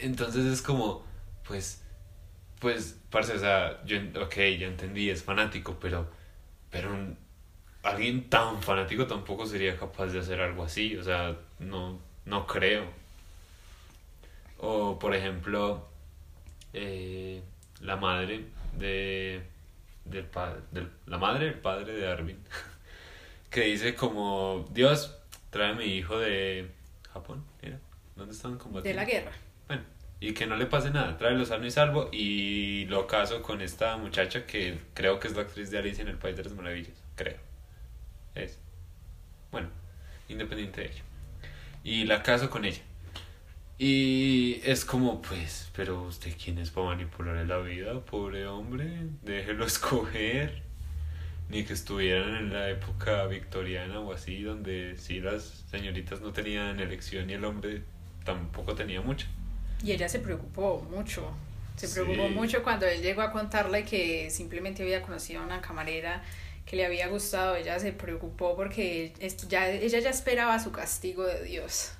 Entonces 0.00 0.44
es 0.46 0.62
como, 0.62 1.04
pues, 1.46 1.82
pues, 2.60 3.00
parce, 3.10 3.34
o 3.34 3.38
sea, 3.38 3.84
yo, 3.86 3.98
ok, 4.22 4.36
ya 4.58 4.66
entendí, 4.68 5.10
es 5.10 5.22
fanático, 5.24 5.78
pero, 5.80 6.10
pero 6.70 6.90
alguien 7.82 8.28
tan 8.30 8.62
fanático 8.62 9.06
tampoco 9.06 9.46
sería 9.46 9.78
capaz 9.78 10.08
de 10.08 10.20
hacer 10.20 10.40
algo 10.40 10.64
así, 10.64 10.96
o 10.96 11.04
sea, 11.04 11.36
no, 11.60 12.00
no 12.26 12.46
creo. 12.46 12.84
O, 14.58 14.98
por 14.98 15.14
ejemplo, 15.14 15.86
eh, 16.74 17.42
la 17.80 17.96
madre 17.96 18.46
de, 18.78 19.42
del, 20.04 20.26
del- 20.72 20.90
la 21.06 21.18
madre 21.18 21.46
del 21.46 21.54
padre 21.60 21.92
de 21.94 22.08
Armin, 22.08 22.38
que 23.50 23.62
dice 23.62 23.94
como, 23.94 24.68
Dios, 24.72 25.16
trae 25.50 25.72
a 25.72 25.74
mi 25.74 25.84
hijo 25.84 26.18
de 26.18 26.70
Japón, 27.12 27.44
¿era? 27.62 27.78
¿Dónde 28.16 28.34
estaban 28.34 28.58
combatiendo? 28.58 29.00
De 29.00 29.06
la 29.06 29.10
guerra. 29.10 29.32
Bueno, 29.66 29.82
y 30.20 30.32
que 30.32 30.46
no 30.46 30.56
le 30.56 30.66
pase 30.66 30.90
nada, 30.90 31.16
tráelo 31.16 31.44
sano 31.44 31.66
y 31.66 31.70
salvo 31.70 32.08
y 32.12 32.86
lo 32.86 33.06
caso 33.06 33.42
con 33.42 33.60
esta 33.60 33.96
muchacha 33.96 34.46
que 34.46 34.78
creo 34.94 35.18
que 35.20 35.28
es 35.28 35.36
la 35.36 35.42
actriz 35.42 35.70
de 35.70 35.78
Alicia 35.78 36.02
en 36.02 36.08
el 36.08 36.18
País 36.18 36.36
de 36.36 36.44
las 36.44 36.52
Maravillas, 36.52 37.02
creo. 37.14 37.38
Es. 38.34 38.58
Bueno, 39.50 39.68
independiente 40.28 40.82
de 40.82 40.86
ello. 40.88 41.04
Y 41.84 42.04
la 42.04 42.22
caso 42.22 42.50
con 42.50 42.64
ella. 42.64 42.82
Y 43.78 44.60
es 44.64 44.84
como, 44.84 45.22
pues, 45.22 45.70
pero 45.76 46.02
usted 46.02 46.34
quién 46.42 46.58
es 46.58 46.70
para 46.70 46.88
manipularle 46.88 47.46
la 47.46 47.58
vida, 47.58 48.04
pobre 48.04 48.46
hombre, 48.46 49.06
déjelo 49.22 49.64
escoger. 49.66 50.67
Ni 51.48 51.64
que 51.64 51.72
estuvieran 51.72 52.34
en 52.36 52.52
la 52.52 52.68
época 52.68 53.24
victoriana 53.26 54.00
o 54.00 54.12
así, 54.12 54.42
donde 54.42 54.96
sí 54.98 55.20
las 55.20 55.64
señoritas 55.70 56.20
no 56.20 56.32
tenían 56.32 56.78
elección 56.78 57.30
y 57.30 57.34
el 57.34 57.44
hombre 57.44 57.82
tampoco 58.24 58.74
tenía 58.74 59.00
mucha. 59.00 59.26
Y 59.82 59.92
ella 59.92 60.08
se 60.08 60.18
preocupó 60.18 60.86
mucho. 60.90 61.32
Se 61.76 61.86
Sí. 61.86 61.94
preocupó 61.94 62.28
mucho 62.28 62.62
cuando 62.62 62.86
él 62.86 63.00
llegó 63.00 63.22
a 63.22 63.32
contarle 63.32 63.84
que 63.84 64.28
simplemente 64.30 64.82
había 64.82 65.00
conocido 65.00 65.40
a 65.40 65.44
una 65.46 65.60
camarera 65.62 66.22
que 66.66 66.76
le 66.76 66.84
había 66.84 67.08
gustado. 67.08 67.56
Ella 67.56 67.78
se 67.78 67.92
preocupó 67.92 68.54
porque 68.54 69.12
ya, 69.48 69.70
ella 69.70 70.00
ya 70.00 70.10
esperaba 70.10 70.58
su 70.58 70.70
castigo 70.70 71.24
de 71.24 71.44
Dios. 71.44 71.92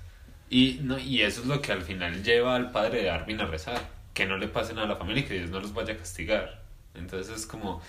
Y, 0.51 0.79
no, 0.83 0.99
y 0.99 1.21
eso 1.23 1.41
es 1.41 1.47
lo 1.47 1.61
que 1.61 1.71
al 1.71 1.81
final 1.81 2.23
lleva 2.23 2.55
al 2.55 2.71
padre 2.71 3.01
de 3.03 3.09
Armin 3.09 3.39
a 3.41 3.45
rezar. 3.45 3.81
Que 4.13 4.25
no 4.27 4.37
le 4.37 4.47
pase 4.47 4.73
nada 4.73 4.85
a 4.85 4.89
la 4.89 4.95
familia 4.97 5.23
y 5.23 5.25
que 5.27 5.33
Dios 5.35 5.49
no 5.49 5.59
los 5.59 5.73
vaya 5.73 5.93
a 5.93 5.97
castigar. 5.97 6.61
Entonces 6.93 7.33
es 7.35 7.45
como, 7.47 7.81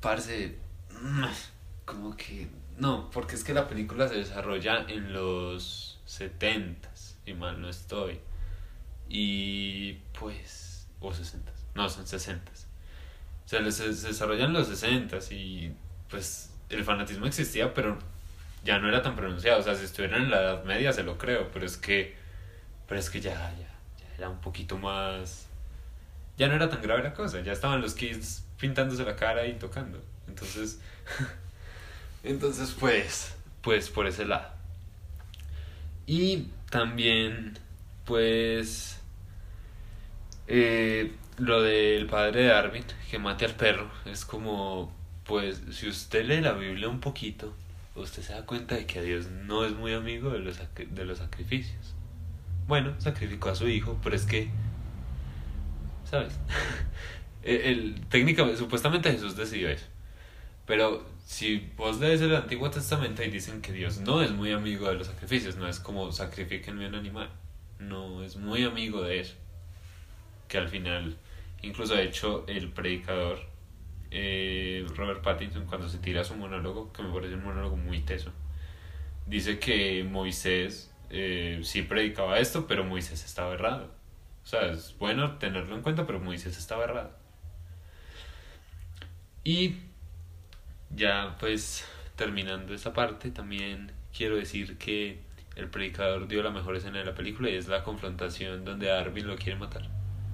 parce, 0.00 0.54
como 1.84 2.16
que, 2.16 2.48
no, 2.78 3.10
porque 3.10 3.34
es 3.34 3.44
que 3.44 3.54
la 3.54 3.68
película 3.68 4.08
se 4.08 4.16
desarrolla 4.16 4.84
en 4.88 5.12
los 5.12 5.98
70s, 6.06 7.14
y 7.26 7.34
mal 7.34 7.60
no 7.60 7.68
estoy. 7.68 8.20
Y 9.08 9.94
pues, 10.18 10.86
o 11.00 11.10
60s, 11.10 11.40
no, 11.74 11.88
son 11.88 12.06
60s. 12.06 12.66
O 13.44 13.48
sea, 13.48 13.70
se, 13.70 13.92
se 13.94 14.08
desarrolla 14.08 14.44
en 14.44 14.52
los 14.52 14.70
60s 14.70 15.32
y 15.32 15.74
pues 16.08 16.52
el 16.68 16.84
fanatismo 16.84 17.26
existía, 17.26 17.74
pero 17.74 17.98
ya 18.64 18.78
no 18.78 18.88
era 18.88 19.02
tan 19.02 19.16
pronunciado. 19.16 19.60
O 19.60 19.62
sea, 19.62 19.74
si 19.74 19.84
estuvieran 19.84 20.22
en 20.22 20.30
la 20.30 20.40
Edad 20.40 20.64
Media 20.64 20.92
se 20.92 21.02
lo 21.02 21.18
creo, 21.18 21.50
pero 21.52 21.66
es 21.66 21.76
que, 21.76 22.16
pero 22.86 23.00
es 23.00 23.10
que 23.10 23.20
ya, 23.20 23.34
ya, 23.58 23.68
ya 23.98 24.14
era 24.16 24.28
un 24.28 24.40
poquito 24.40 24.78
más... 24.78 25.46
Ya 26.36 26.48
no 26.48 26.54
era 26.54 26.70
tan 26.70 26.80
grave 26.80 27.02
la 27.02 27.12
cosa, 27.12 27.40
ya 27.40 27.52
estaban 27.52 27.82
los 27.82 27.94
kids 27.94 28.44
pintándose 28.58 29.04
la 29.04 29.16
cara 29.16 29.46
y 29.46 29.54
tocando. 29.54 30.00
Entonces, 30.30 30.80
entonces 32.22 32.74
pues, 32.78 33.34
pues 33.62 33.90
por 33.90 34.06
ese 34.06 34.24
lado. 34.24 34.48
Y 36.06 36.48
también, 36.70 37.58
pues, 38.04 39.00
eh, 40.46 41.12
lo 41.38 41.62
del 41.62 42.06
padre 42.06 42.42
de 42.44 42.52
Arvin, 42.52 42.84
que 43.10 43.18
mate 43.18 43.44
al 43.44 43.54
perro, 43.54 43.90
es 44.04 44.24
como, 44.24 44.92
pues, 45.24 45.62
si 45.72 45.88
usted 45.88 46.24
lee 46.26 46.40
la 46.40 46.52
Biblia 46.52 46.88
un 46.88 47.00
poquito, 47.00 47.54
usted 47.94 48.22
se 48.22 48.32
da 48.32 48.44
cuenta 48.46 48.74
de 48.76 48.86
que 48.86 49.02
Dios 49.02 49.26
no 49.30 49.64
es 49.64 49.72
muy 49.72 49.92
amigo 49.94 50.30
de 50.30 50.40
los, 50.40 50.58
de 50.76 51.04
los 51.04 51.18
sacrificios. 51.18 51.94
Bueno, 52.68 52.94
sacrificó 53.00 53.50
a 53.50 53.54
su 53.56 53.68
hijo, 53.68 53.98
pero 54.02 54.16
es 54.16 54.26
que, 54.26 54.50
¿sabes? 56.04 56.40
el, 57.42 57.56
el- 57.62 58.06
técnicamente, 58.08 58.58
supuestamente 58.58 59.10
Jesús 59.12 59.36
decidió 59.36 59.68
eso. 59.70 59.86
Pero 60.70 61.04
si 61.26 61.68
vos 61.76 61.98
lees 61.98 62.20
el 62.20 62.32
Antiguo 62.32 62.70
Testamento 62.70 63.24
y 63.24 63.28
dicen 63.28 63.60
que 63.60 63.72
Dios 63.72 63.98
no 63.98 64.22
es 64.22 64.30
muy 64.30 64.52
amigo 64.52 64.86
de 64.86 64.94
los 64.94 65.08
sacrificios, 65.08 65.56
no 65.56 65.66
es 65.66 65.80
como 65.80 66.12
sacrifiquenme 66.12 66.86
un 66.86 66.94
animal, 66.94 67.28
no 67.80 68.22
es 68.22 68.36
muy 68.36 68.62
amigo 68.62 69.02
de 69.02 69.18
eso. 69.18 69.34
Que 70.46 70.58
al 70.58 70.68
final, 70.68 71.16
incluso 71.62 71.96
de 71.96 72.04
hecho, 72.04 72.44
el 72.46 72.68
predicador 72.68 73.40
eh, 74.12 74.86
Robert 74.94 75.22
Pattinson, 75.22 75.66
cuando 75.66 75.88
se 75.88 75.98
tira 75.98 76.22
su 76.22 76.36
monólogo, 76.36 76.92
que 76.92 77.02
me 77.02 77.12
parece 77.12 77.34
un 77.34 77.42
monólogo 77.42 77.76
muy 77.76 78.02
teso, 78.02 78.30
dice 79.26 79.58
que 79.58 80.04
Moisés 80.04 80.94
eh, 81.10 81.58
sí 81.64 81.82
predicaba 81.82 82.38
esto, 82.38 82.68
pero 82.68 82.84
Moisés 82.84 83.24
estaba 83.24 83.54
errado. 83.54 83.90
O 84.44 84.46
sea, 84.46 84.70
es 84.70 84.94
bueno 85.00 85.36
tenerlo 85.38 85.74
en 85.74 85.82
cuenta, 85.82 86.06
pero 86.06 86.20
Moisés 86.20 86.56
estaba 86.56 86.84
errado. 86.84 87.10
Y 89.42 89.74
ya 90.94 91.36
pues 91.38 91.84
terminando 92.16 92.74
esta 92.74 92.92
parte, 92.92 93.30
también 93.30 93.92
quiero 94.16 94.36
decir 94.36 94.76
que 94.78 95.20
el 95.56 95.68
predicador 95.68 96.28
dio 96.28 96.42
la 96.42 96.50
mejor 96.50 96.76
escena 96.76 96.98
de 96.98 97.04
la 97.04 97.14
película 97.14 97.50
y 97.50 97.56
es 97.56 97.68
la 97.68 97.82
confrontación 97.82 98.64
donde 98.64 98.90
Arvin 98.90 99.26
lo 99.26 99.36
quiere 99.36 99.58
matar 99.58 99.88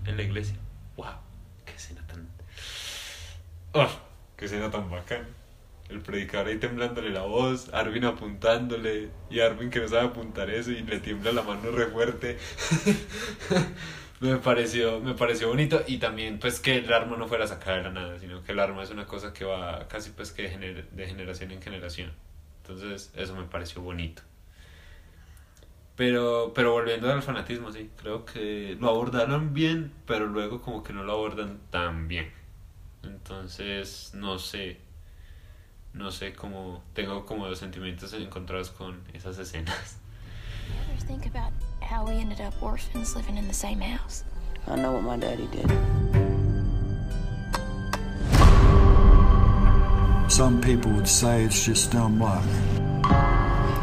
en 0.05 0.17
la 0.17 0.23
iglesia. 0.23 0.57
¡Wow! 0.97 1.15
¡Qué 1.65 1.73
escena 1.73 2.07
tan... 2.07 2.29
¡Oh! 3.73 3.89
¡Qué 4.37 4.47
escena 4.47 4.71
tan 4.71 4.91
bacán! 4.91 5.27
El 5.89 6.01
predicador 6.01 6.49
ahí 6.49 6.59
temblándole 6.59 7.11
la 7.11 7.23
voz, 7.23 7.73
Arvin 7.73 8.05
apuntándole 8.05 9.09
y 9.31 9.41
Arvin 9.41 9.71
que 9.71 9.81
no 9.81 9.89
sabe 9.89 10.07
apuntar 10.07 10.51
eso 10.51 10.73
y 10.73 10.83
le 10.83 10.99
tiembla 10.99 11.33
la 11.33 11.43
mano 11.43 11.71
re 11.71 11.87
fuerte. 11.87 12.39
me 14.21 14.37
pareció 14.37 15.01
me 15.01 15.15
pareció 15.15 15.49
bonito 15.49 15.83
y 15.87 15.99
también 15.99 16.39
pues 16.39 16.61
que 16.61 16.77
el 16.77 16.93
arma 16.93 17.17
no 17.17 17.29
fuera 17.29 17.47
sacada 17.47 17.79
de 17.79 17.83
la 17.85 17.91
nada 17.91 18.19
sino 18.19 18.43
que 18.43 18.53
el 18.53 18.61
arma 18.61 18.83
es 18.83 18.91
una 18.91 19.07
cosa 19.07 19.33
que 19.33 19.45
va 19.45 19.87
casi 19.89 20.11
pues 20.11 20.33
que 20.33 20.43
de, 20.43 20.51
gener- 20.51 20.89
de 20.91 21.07
generación 21.07 21.51
en 21.53 21.63
generación 21.63 22.13
entonces 22.63 23.13
eso 23.17 23.35
me 23.37 23.45
pareció 23.45 23.83
bonito 23.83 24.23
pero 25.97 26.53
pero 26.55 26.73
volviendo 26.73 27.11
al 27.11 27.23
fanatismo 27.23 27.73
sí 27.73 27.91
creo 27.97 28.25
que 28.25 28.77
lo 28.81 28.89
abordaron 28.89 29.55
bien 29.55 29.93
pero 30.07 30.27
luego 30.27 30.61
como 30.61 30.83
que 30.83 30.93
no 30.93 31.03
lo 31.05 31.13
abordan 31.13 31.59
tan 31.71 32.09
bien 32.09 32.31
Entonces, 33.05 34.13
no 34.15 34.39
sé. 34.39 34.79
No 35.95 36.11
sé 36.11 36.33
cómo. 36.35 36.83
Tengo 36.95 37.25
como 37.27 37.49
los 37.49 37.59
sentimientos 37.61 38.13
encontrados 38.15 38.71
con 38.71 39.03
esas 39.15 39.39
escenas. 39.39 39.99
Ever 41.87 41.95
think 41.95 42.01
about 42.01 42.07
how 42.07 42.13
we 42.13 42.21
ended 42.21 42.41
up 42.41 42.63
orphans 42.63 43.17
living 43.17 43.37
in 43.37 43.49
the 43.49 43.55
same 43.55 43.81
house? 43.81 44.25
I 44.67 44.77
know 44.77 44.93
what 44.93 45.03
my 45.03 45.17
daddy 45.17 45.49
did. 45.53 45.71
Some 50.31 50.61
people 50.61 50.91
would 50.93 51.09
say 51.09 51.45
it's 51.45 51.65
just 51.65 51.93
dumb 51.93 52.21
luck. 52.21 52.45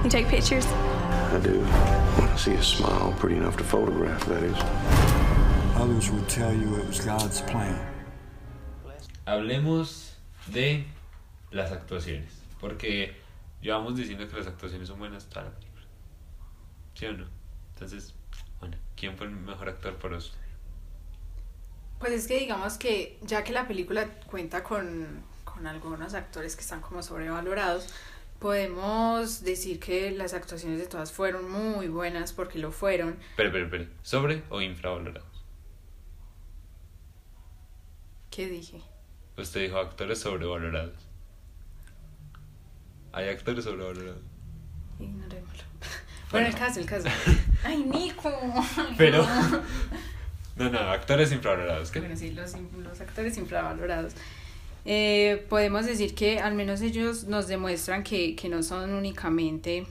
You 0.04 0.10
take 0.10 0.28
pictures? 0.28 0.66
I 0.66 1.40
do. 1.42 1.60
When 2.18 2.28
I 2.28 2.36
see 2.38 2.54
a 2.54 2.64
smile 2.64 3.14
pretty 3.18 3.38
enough 3.38 3.58
to 3.58 3.64
photograph, 3.64 4.26
that 4.26 4.44
is. 4.44 4.58
Others 5.76 6.12
would 6.12 6.30
tell 6.30 6.54
you 6.54 6.76
it 6.76 6.88
was 6.88 7.00
God's 7.00 7.42
plan. 7.42 7.80
Hablemos 9.26 10.12
de 10.52 10.86
las 11.52 11.72
actuaciones. 11.72 12.32
Porque 12.60 13.16
llevamos 13.62 13.96
diciendo 13.96 14.30
que 14.30 14.38
las 14.38 14.48
actuaciones 14.48 14.88
son 14.88 15.00
buenas 15.00 15.26
toda 15.26 15.46
la 15.46 15.52
película. 15.52 15.88
¿Sí 16.96 17.06
o 17.06 17.14
no? 17.14 17.43
Entonces, 17.74 18.14
bueno, 18.60 18.78
¿quién 18.96 19.18
fue 19.18 19.28
el 19.28 19.34
mejor 19.34 19.70
actor 19.70 19.96
para 19.98 20.18
usted? 20.18 20.38
Pues 22.00 22.12
es 22.14 22.28
que 22.28 22.40
digamos 22.40 22.78
que 22.78 23.18
ya 23.22 23.44
que 23.44 23.54
la 23.54 23.68
película 23.68 24.10
cuenta 24.26 24.64
con, 24.64 25.24
con 25.44 25.66
algunos 25.68 26.14
actores 26.14 26.56
que 26.56 26.62
están 26.62 26.82
como 26.82 27.02
sobrevalorados, 27.02 27.94
podemos 28.40 29.44
decir 29.44 29.80
que 29.80 30.12
las 30.12 30.34
actuaciones 30.34 30.80
de 30.80 30.86
todas 30.86 31.14
fueron 31.14 31.50
muy 31.50 31.88
buenas 31.88 32.34
porque 32.34 32.60
lo 32.60 32.72
fueron. 32.72 33.18
Pero, 33.38 33.52
pero, 33.54 33.70
pero, 33.70 33.86
¿sobre 34.02 34.44
o 34.50 34.62
infravalorados? 34.62 35.46
¿Qué 38.30 38.50
dije? 38.50 38.82
Usted 39.38 39.62
dijo 39.62 39.78
actores 39.78 40.20
sobrevalorados. 40.20 40.98
Hay 43.14 43.30
actores 43.30 43.64
sobrevalorados. 43.64 44.22
Ignorémoslo. 45.00 45.33
Bueno, 46.34 46.48
el 46.48 46.56
caso, 46.56 46.80
el 46.80 46.86
caso. 46.86 47.08
Ay, 47.64 47.84
Nico. 47.84 48.32
Pero. 48.98 49.26
no. 49.26 49.62
No, 50.56 50.70
no, 50.70 50.78
actores 50.78 51.32
infravalorados. 51.32 51.90
¿Qué? 51.90 52.00
Bueno, 52.00 52.16
sí, 52.16 52.30
los, 52.30 52.54
los 52.78 53.02
actores 53.02 53.36
infravalorados. 53.40 54.14
Eh, 54.86 55.48
podemos 55.50 55.88
decir 55.88 56.14
que 56.14 56.40
al 56.40 56.54
menos 56.54 56.82
ellos 56.82 57.24
nos 57.24 57.48
demuestran 57.48 58.04
que, 58.04 58.36
que 58.36 58.50
no 58.50 58.62
son 58.62 58.94
únicamente 58.94 59.88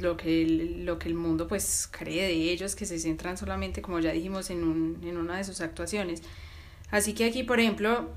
lo 0.00 0.18
que, 0.18 0.42
el, 0.42 0.84
lo 0.84 0.98
que 0.98 1.08
el 1.08 1.14
mundo 1.14 1.48
pues 1.48 1.88
cree 1.90 2.24
de 2.24 2.50
ellos, 2.50 2.74
que 2.74 2.84
se 2.84 2.98
centran 2.98 3.38
solamente, 3.38 3.80
como 3.80 4.00
ya 4.00 4.12
dijimos, 4.12 4.50
en, 4.50 4.64
un, 4.64 5.00
en 5.02 5.16
una 5.16 5.38
de 5.38 5.44
sus 5.44 5.62
actuaciones. 5.62 6.22
Así 6.90 7.14
que 7.14 7.24
aquí, 7.24 7.42
por 7.42 7.58
ejemplo, 7.58 8.10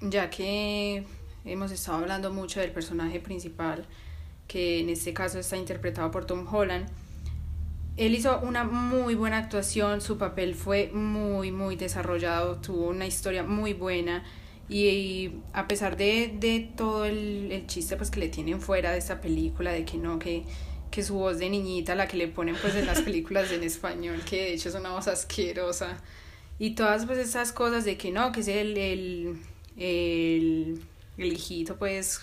ya 0.00 0.30
que 0.30 1.04
hemos 1.44 1.72
estado 1.72 1.98
hablando 1.98 2.32
mucho 2.32 2.60
del 2.60 2.70
personaje 2.70 3.18
principal, 3.18 3.84
que 4.46 4.80
en 4.80 4.90
este 4.90 5.12
caso 5.12 5.38
está 5.38 5.56
interpretado 5.56 6.10
por 6.10 6.24
Tom 6.24 6.46
Holland, 6.52 6.88
él 7.96 8.14
hizo 8.14 8.40
una 8.40 8.64
muy 8.64 9.14
buena 9.14 9.38
actuación, 9.38 10.00
su 10.00 10.18
papel 10.18 10.54
fue 10.54 10.90
muy, 10.92 11.52
muy 11.52 11.76
desarrollado, 11.76 12.56
tuvo 12.56 12.88
una 12.88 13.06
historia 13.06 13.42
muy 13.42 13.74
buena 13.74 14.24
y, 14.68 14.88
y 14.88 15.40
a 15.52 15.68
pesar 15.68 15.96
de, 15.96 16.34
de 16.38 16.70
todo 16.76 17.04
el, 17.04 17.52
el, 17.52 17.66
chiste 17.66 17.96
pues 17.96 18.10
que 18.10 18.20
le 18.20 18.28
tienen 18.28 18.60
fuera 18.60 18.92
de 18.92 18.98
esta 18.98 19.20
película, 19.20 19.72
de 19.72 19.84
que 19.84 19.98
no, 19.98 20.18
que, 20.18 20.44
que 20.90 21.02
su 21.02 21.14
voz 21.14 21.38
de 21.38 21.50
niñita, 21.50 21.94
la 21.94 22.08
que 22.08 22.16
le 22.16 22.28
ponen 22.28 22.56
pues 22.60 22.74
en 22.76 22.86
las 22.86 23.02
películas 23.02 23.52
en 23.52 23.62
español, 23.62 24.22
que 24.28 24.36
de 24.36 24.54
hecho 24.54 24.70
es 24.70 24.74
una 24.74 24.92
voz 24.92 25.08
asquerosa, 25.08 25.98
y 26.58 26.74
todas 26.74 27.04
pues 27.06 27.18
esas 27.18 27.52
cosas 27.52 27.84
de 27.84 27.96
que 27.98 28.10
no, 28.10 28.32
que 28.32 28.40
es 28.40 28.48
el, 28.48 28.76
el, 28.78 29.36
el, 29.76 30.80
el 31.18 31.32
hijito 31.32 31.76
pues 31.76 32.20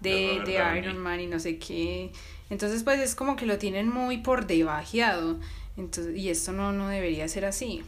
de, 0.00 0.40
de 0.44 0.78
Iron 0.78 0.98
Man 0.98 1.20
y 1.20 1.26
no 1.26 1.38
sé 1.38 1.58
qué. 1.58 2.10
Entonces, 2.50 2.82
pues 2.84 3.00
es 3.00 3.14
como 3.14 3.36
que 3.36 3.46
lo 3.46 3.58
tienen 3.58 3.88
muy 3.88 4.18
por 4.18 4.46
debajeado. 4.46 5.38
Entonces, 5.76 6.16
y 6.16 6.30
esto 6.30 6.52
no, 6.52 6.72
no 6.72 6.88
debería 6.88 7.26
ser 7.28 7.44
así. 7.44 7.82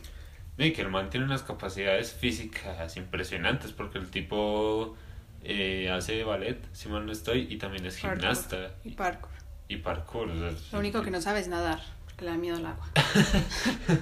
Y 0.59 0.73
que 0.73 0.83
el 0.83 0.88
man 0.90 1.09
tiene 1.11 1.25
unas 1.27 1.42
capacidades 1.42 2.12
físicas 2.12 2.97
impresionantes 2.97 3.71
porque 3.73 3.99
el 3.99 4.11
tipo 4.11 4.97
eh, 5.44 5.88
hace 5.90 6.25
ballet, 6.25 6.59
si 6.73 6.88
mal 6.88 7.07
no 7.07 7.12
estoy, 7.12 7.47
y 7.49 7.59
también 7.59 7.87
es 7.87 7.97
Parkour. 8.01 8.18
gimnasta. 8.18 8.71
Y 8.85 8.90
parkour. 8.90 9.31
Y 9.68 9.77
parkour. 9.77 10.29
o 10.31 10.35
sea, 10.51 10.51
Lo 10.73 10.79
único 10.81 11.03
que 11.03 11.11
no 11.12 11.21
sabe 11.21 11.38
es 11.40 11.49
nadar, 11.49 11.81
que 12.16 12.25
le 12.25 12.33
da 12.33 12.37
miedo 12.37 12.57
al 12.57 12.66
agua. 12.66 12.88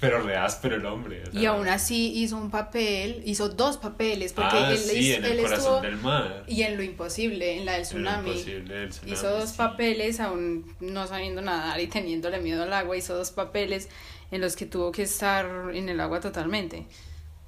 pero 0.00 0.22
re 0.22 0.36
áspero 0.36 0.76
el 0.76 0.86
hombre. 0.86 1.24
o 1.32 1.38
Y 1.38 1.46
aún 1.46 1.66
así 1.68 2.12
hizo 2.22 2.36
un 2.36 2.50
papel, 2.50 3.22
hizo 3.24 3.48
dos 3.48 3.78
papeles, 3.78 4.32
porque 4.32 4.56
ah, 4.56 4.70
él, 4.72 4.78
sí, 4.78 4.98
hizo- 4.98 5.18
en 5.18 5.24
el 5.24 5.32
él 5.32 5.40
corazón 5.42 5.58
estuvo... 5.58 5.80
del 5.80 5.96
mar. 5.96 6.44
Y 6.46 6.62
en 6.62 6.76
lo 6.76 6.82
imposible, 6.82 7.56
en 7.58 7.64
la 7.66 7.72
del 7.72 7.82
En 7.82 7.86
lo 7.86 8.10
tsunami. 8.10 8.30
imposible 8.30 8.74
del 8.74 8.88
tsunami, 8.90 9.12
Hizo 9.12 9.30
dos 9.30 9.50
sí. 9.50 9.56
papeles, 9.56 10.20
aún 10.20 10.72
no 10.80 11.06
sabiendo 11.06 11.42
nadar 11.42 11.80
y 11.80 11.86
teniéndole 11.88 12.40
miedo 12.40 12.62
al 12.62 12.72
agua, 12.72 12.96
hizo 12.96 13.16
dos 13.16 13.30
papeles 13.32 13.88
en 14.30 14.40
los 14.40 14.54
que 14.56 14.66
tuvo 14.66 14.92
que 14.92 15.02
estar 15.02 15.46
en 15.74 15.88
el 15.88 15.98
agua 16.00 16.20
totalmente. 16.20 16.86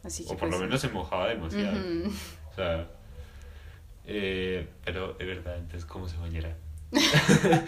Así 0.03 0.25
que 0.25 0.33
O 0.33 0.37
por 0.37 0.49
lo 0.49 0.57
pues, 0.57 0.63
menos 0.63 0.81
se 0.81 0.89
mojaba 0.89 1.29
demasiado. 1.29 1.79
O 2.51 2.55
sea, 2.57 2.89
eh, 4.07 4.67
pero 4.85 5.13
de 5.13 5.25
verdad, 5.25 5.57
entonces, 5.59 5.85
¿cómo 5.85 6.09
se 6.09 6.17
bañará? 6.17 6.57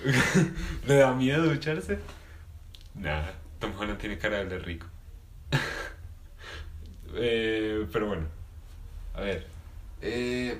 ¿Le 0.86 0.96
da 0.96 1.12
miedo 1.14 1.44
ducharse? 1.44 1.98
Nada, 2.94 3.34
Tom 3.58 3.72
Holland 3.78 3.98
tiene 3.98 4.18
cara 4.18 4.44
de 4.44 4.58
rico. 4.58 4.86
eh, 7.14 7.86
pero 7.92 8.06
bueno, 8.06 8.26
a 9.14 9.20
ver. 9.20 9.46
eh, 10.02 10.58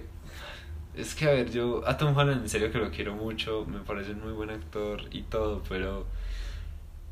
es 0.94 1.14
que, 1.14 1.26
a 1.28 1.30
ver, 1.32 1.50
yo 1.50 1.86
a 1.86 1.96
Tom 1.96 2.16
Holland 2.16 2.42
en 2.42 2.48
serio 2.48 2.72
que 2.72 2.78
lo 2.78 2.90
quiero 2.90 3.14
mucho, 3.14 3.64
me 3.66 3.80
parece 3.80 4.12
un 4.12 4.20
muy 4.22 4.32
buen 4.32 4.50
actor 4.50 5.02
y 5.12 5.22
todo, 5.22 5.62
pero 5.68 6.06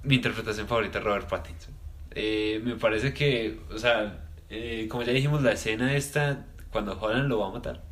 mi 0.03 0.17
interpretación 0.17 0.67
favorita 0.69 0.99
es 0.99 1.05
Robert 1.05 1.29
Pattinson. 1.29 1.75
Eh, 2.13 2.61
me 2.65 2.77
parece 2.77 3.13
que, 3.15 3.61
o 3.73 3.79
sea, 3.79 4.27
como 4.89 5.03
ya 5.03 5.13
dijimos, 5.13 5.43
la 5.43 5.53
escena 5.53 5.95
esta, 5.95 6.47
cuando 6.71 6.99
Holland 7.01 7.29
lo 7.29 7.41
va 7.41 7.49
a 7.49 7.53
matar, 7.53 7.83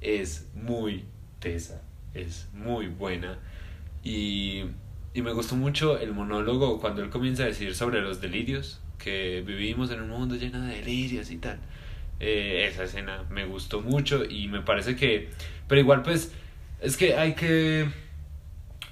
es 0.00 0.48
muy 0.54 1.04
tesa, 1.40 1.82
es 2.14 2.48
muy 2.52 2.88
buena. 2.88 3.38
Y, 4.02 4.64
y 5.16 5.22
me 5.22 5.32
gustó 5.32 5.56
mucho 5.56 5.98
el 5.98 6.12
monólogo 6.12 6.78
cuando 6.78 7.02
él 7.02 7.08
comienza 7.08 7.44
a 7.44 7.46
decir 7.46 7.74
sobre 7.74 8.02
los 8.02 8.20
delirios, 8.20 8.82
que 8.98 9.42
vivimos 9.46 9.90
en 9.90 10.02
un 10.02 10.10
mundo 10.10 10.36
lleno 10.36 10.60
de 10.60 10.74
delirios 10.74 11.30
y 11.30 11.38
tal. 11.38 11.58
Eh, 12.20 12.68
esa 12.70 12.84
escena 12.84 13.24
me 13.30 13.46
gustó 13.46 13.80
mucho 13.80 14.26
y 14.26 14.48
me 14.48 14.60
parece 14.60 14.94
que, 14.94 15.30
pero 15.68 15.80
igual 15.80 16.02
pues, 16.02 16.34
es 16.82 16.98
que 16.98 17.16
hay 17.16 17.34
que, 17.34 17.88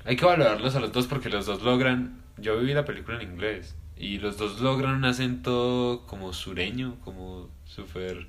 hay 0.07 0.17
que 0.17 0.25
valorarlos 0.25 0.75
a 0.75 0.81
los 0.81 0.93
dos 0.93 1.07
porque 1.07 1.29
los 1.29 1.45
dos 1.45 1.63
logran, 1.63 2.23
yo 2.39 2.59
viví 2.59 2.73
la 2.73 2.87
película 2.87 3.21
en 3.21 3.31
inglés 3.31 3.77
y 3.95 4.17
los 4.17 4.39
dos 4.39 4.63
logran 4.63 4.95
un 4.95 5.05
acento 5.05 6.05
como 6.07 6.33
sureño, 6.33 6.97
como 7.05 7.51
súper, 7.67 8.29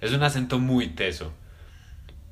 es 0.00 0.12
un 0.12 0.22
acento 0.22 0.60
muy 0.60 0.90
teso 0.90 1.32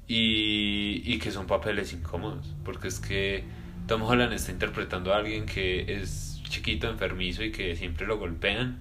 y, 0.07 1.03
y 1.05 1.18
que 1.18 1.33
son 1.33 1.49
papeles 1.49 1.92
incómodos, 1.92 2.55
porque 2.64 2.87
es 2.87 3.01
que 3.01 3.59
Tom 3.90 4.03
Holland 4.05 4.33
está 4.33 4.53
interpretando 4.53 5.12
a 5.12 5.16
alguien 5.16 5.46
que 5.46 6.00
es 6.00 6.40
chiquito, 6.44 6.88
enfermizo 6.88 7.42
y 7.42 7.50
que 7.50 7.74
siempre 7.74 8.07
lo 8.07 8.18
golpean, 8.18 8.79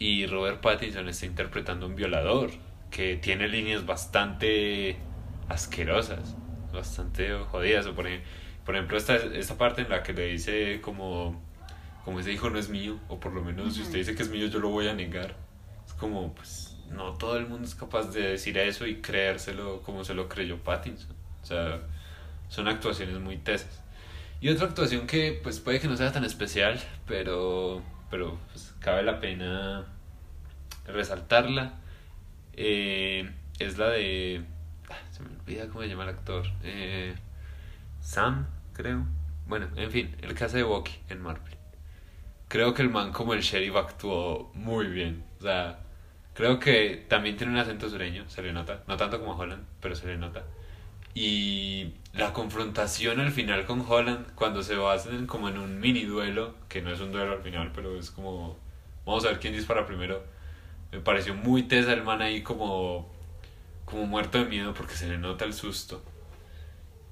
y 0.00 0.26
Robert 0.26 0.60
Pattinson 0.60 1.08
está 1.08 1.26
interpretando 1.26 1.86
a 1.86 1.88
un 1.88 1.94
violador 1.94 2.50
que 2.90 3.14
tiene 3.16 3.46
líneas 3.46 3.86
bastante 3.86 4.96
asquerosas, 5.48 6.34
bastante 6.72 7.32
jodidas. 7.48 7.86
Por, 7.86 8.08
ej- 8.08 8.22
por 8.66 8.74
ejemplo, 8.74 8.96
esta, 8.96 9.14
esta 9.14 9.56
parte 9.56 9.82
en 9.82 9.90
la 9.90 10.02
que 10.02 10.12
le 10.12 10.26
dice 10.26 10.80
como, 10.80 11.40
como 12.04 12.18
ese 12.18 12.32
hijo 12.32 12.50
no 12.50 12.58
es 12.58 12.68
mío, 12.68 12.98
o 13.06 13.20
por 13.20 13.32
lo 13.34 13.44
menos 13.44 13.74
si 13.74 13.82
usted 13.82 13.98
dice 13.98 14.16
que 14.16 14.24
es 14.24 14.30
mío, 14.30 14.48
yo 14.48 14.58
lo 14.58 14.68
voy 14.70 14.88
a 14.88 14.94
negar. 14.94 15.36
Es 15.86 15.92
como, 15.92 16.34
pues, 16.34 16.76
no 16.90 17.12
todo 17.12 17.36
el 17.36 17.46
mundo 17.46 17.68
es 17.68 17.76
capaz 17.76 18.10
de 18.10 18.30
decir 18.30 18.58
eso 18.58 18.84
y 18.84 18.96
creérselo 18.96 19.80
como 19.82 20.02
se 20.02 20.12
lo 20.12 20.28
creyó 20.28 20.58
Pattinson. 20.58 21.14
O 21.40 21.46
sea, 21.46 21.82
son 22.48 22.66
actuaciones 22.66 23.20
muy 23.20 23.36
tesas. 23.36 23.83
Y 24.44 24.50
otra 24.50 24.66
actuación 24.66 25.06
que, 25.06 25.40
pues, 25.42 25.58
puede 25.58 25.80
que 25.80 25.88
no 25.88 25.96
sea 25.96 26.12
tan 26.12 26.22
especial, 26.22 26.78
pero, 27.06 27.82
pero 28.10 28.38
pues, 28.52 28.74
cabe 28.78 29.02
la 29.02 29.18
pena 29.18 29.86
resaltarla, 30.86 31.76
eh, 32.52 33.32
es 33.58 33.78
la 33.78 33.88
de... 33.88 34.44
ah, 34.90 34.98
Se 35.12 35.22
me 35.22 35.30
olvida 35.30 35.66
cómo 35.68 35.80
se 35.80 35.88
llama 35.88 36.02
el 36.02 36.10
actor. 36.10 36.44
Eh, 36.62 37.14
Sam, 38.02 38.46
creo. 38.74 39.06
Bueno, 39.46 39.68
en 39.76 39.90
fin, 39.90 40.14
el 40.20 40.34
caso 40.34 40.58
de 40.58 40.62
Bucky 40.62 40.92
en 41.08 41.22
Marvel. 41.22 41.56
Creo 42.48 42.74
que 42.74 42.82
el 42.82 42.90
man 42.90 43.12
como 43.12 43.32
el 43.32 43.40
sheriff 43.40 43.76
actuó 43.76 44.52
muy 44.52 44.88
bien. 44.88 45.24
O 45.38 45.42
sea, 45.42 45.78
creo 46.34 46.58
que 46.60 47.06
también 47.08 47.38
tiene 47.38 47.54
un 47.54 47.58
acento 47.60 47.88
sureño, 47.88 48.28
se 48.28 48.42
le 48.42 48.52
nota. 48.52 48.82
No 48.88 48.98
tanto 48.98 49.18
como 49.20 49.38
Holland, 49.38 49.64
pero 49.80 49.94
se 49.96 50.06
le 50.06 50.18
nota. 50.18 50.44
Y 51.14 51.94
la 52.12 52.32
confrontación 52.32 53.20
al 53.20 53.30
final 53.30 53.66
con 53.66 53.84
Holland, 53.86 54.34
cuando 54.34 54.62
se 54.62 54.74
basan 54.74 55.26
como 55.26 55.48
en 55.48 55.58
un 55.58 55.80
mini 55.80 56.04
duelo, 56.04 56.54
que 56.68 56.82
no 56.82 56.90
es 56.92 57.00
un 57.00 57.12
duelo 57.12 57.32
al 57.32 57.42
final, 57.42 57.70
pero 57.74 57.96
es 57.98 58.10
como, 58.10 58.58
vamos 59.06 59.24
a 59.24 59.28
ver 59.28 59.40
quién 59.40 59.52
dispara 59.54 59.86
primero, 59.86 60.24
me 60.90 61.00
pareció 61.00 61.34
muy 61.34 61.64
tesa 61.64 61.92
el 61.92 62.02
man 62.02 62.22
ahí 62.22 62.42
como, 62.42 63.12
como 63.84 64.06
muerto 64.06 64.38
de 64.38 64.44
miedo 64.46 64.74
porque 64.74 64.94
se 64.94 65.08
le 65.08 65.18
nota 65.18 65.44
el 65.44 65.54
susto. 65.54 66.02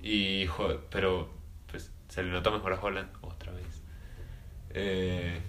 Y, 0.02 0.46
pero, 0.90 1.30
pues, 1.70 1.92
se 2.08 2.22
le 2.24 2.30
nota 2.30 2.50
mejor 2.50 2.72
a 2.72 2.80
Holland 2.80 3.08
otra 3.22 3.52
vez. 3.52 3.82
Eh, 4.70 5.40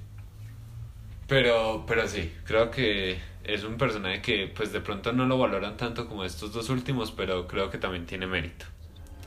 pero, 1.27 1.85
pero 1.87 2.07
sí, 2.07 2.33
creo 2.45 2.69
que 2.69 3.19
es 3.45 3.63
un 3.63 3.77
personaje 3.77 4.21
que, 4.21 4.47
pues, 4.47 4.71
de 4.71 4.79
pronto 4.79 5.12
no 5.12 5.25
lo 5.25 5.38
valoran 5.38 5.75
tanto 5.75 6.08
como 6.08 6.23
estos 6.23 6.53
dos 6.53 6.69
últimos, 6.69 7.12
pero 7.12 7.45
creo 7.47 7.69
que 7.69 7.77
también 7.77 8.06
tiene 8.06 8.25
mérito. 8.25 8.65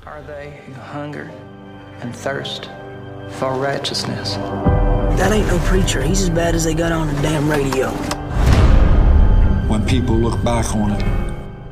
Are 0.07 0.23
they 0.23 0.61
hunger 0.93 1.31
and 2.01 2.15
thirst 2.15 2.71
for 3.39 3.53
righteousness? 3.59 4.37
That 5.19 5.33
ain't 5.33 5.47
no 5.49 5.59
preacher. 5.67 6.03
He's 6.03 6.23
as 6.23 6.31
bad 6.31 6.55
as 6.55 6.65
they 6.65 6.75
got 6.75 6.93
on 6.93 7.09
the 7.09 7.23
damn 7.23 7.49
radio. 7.51 7.91
When 9.69 9.85
people 9.85 10.17
look 10.17 10.43
back 10.45 10.75
on 10.75 10.93
it, 10.93 11.05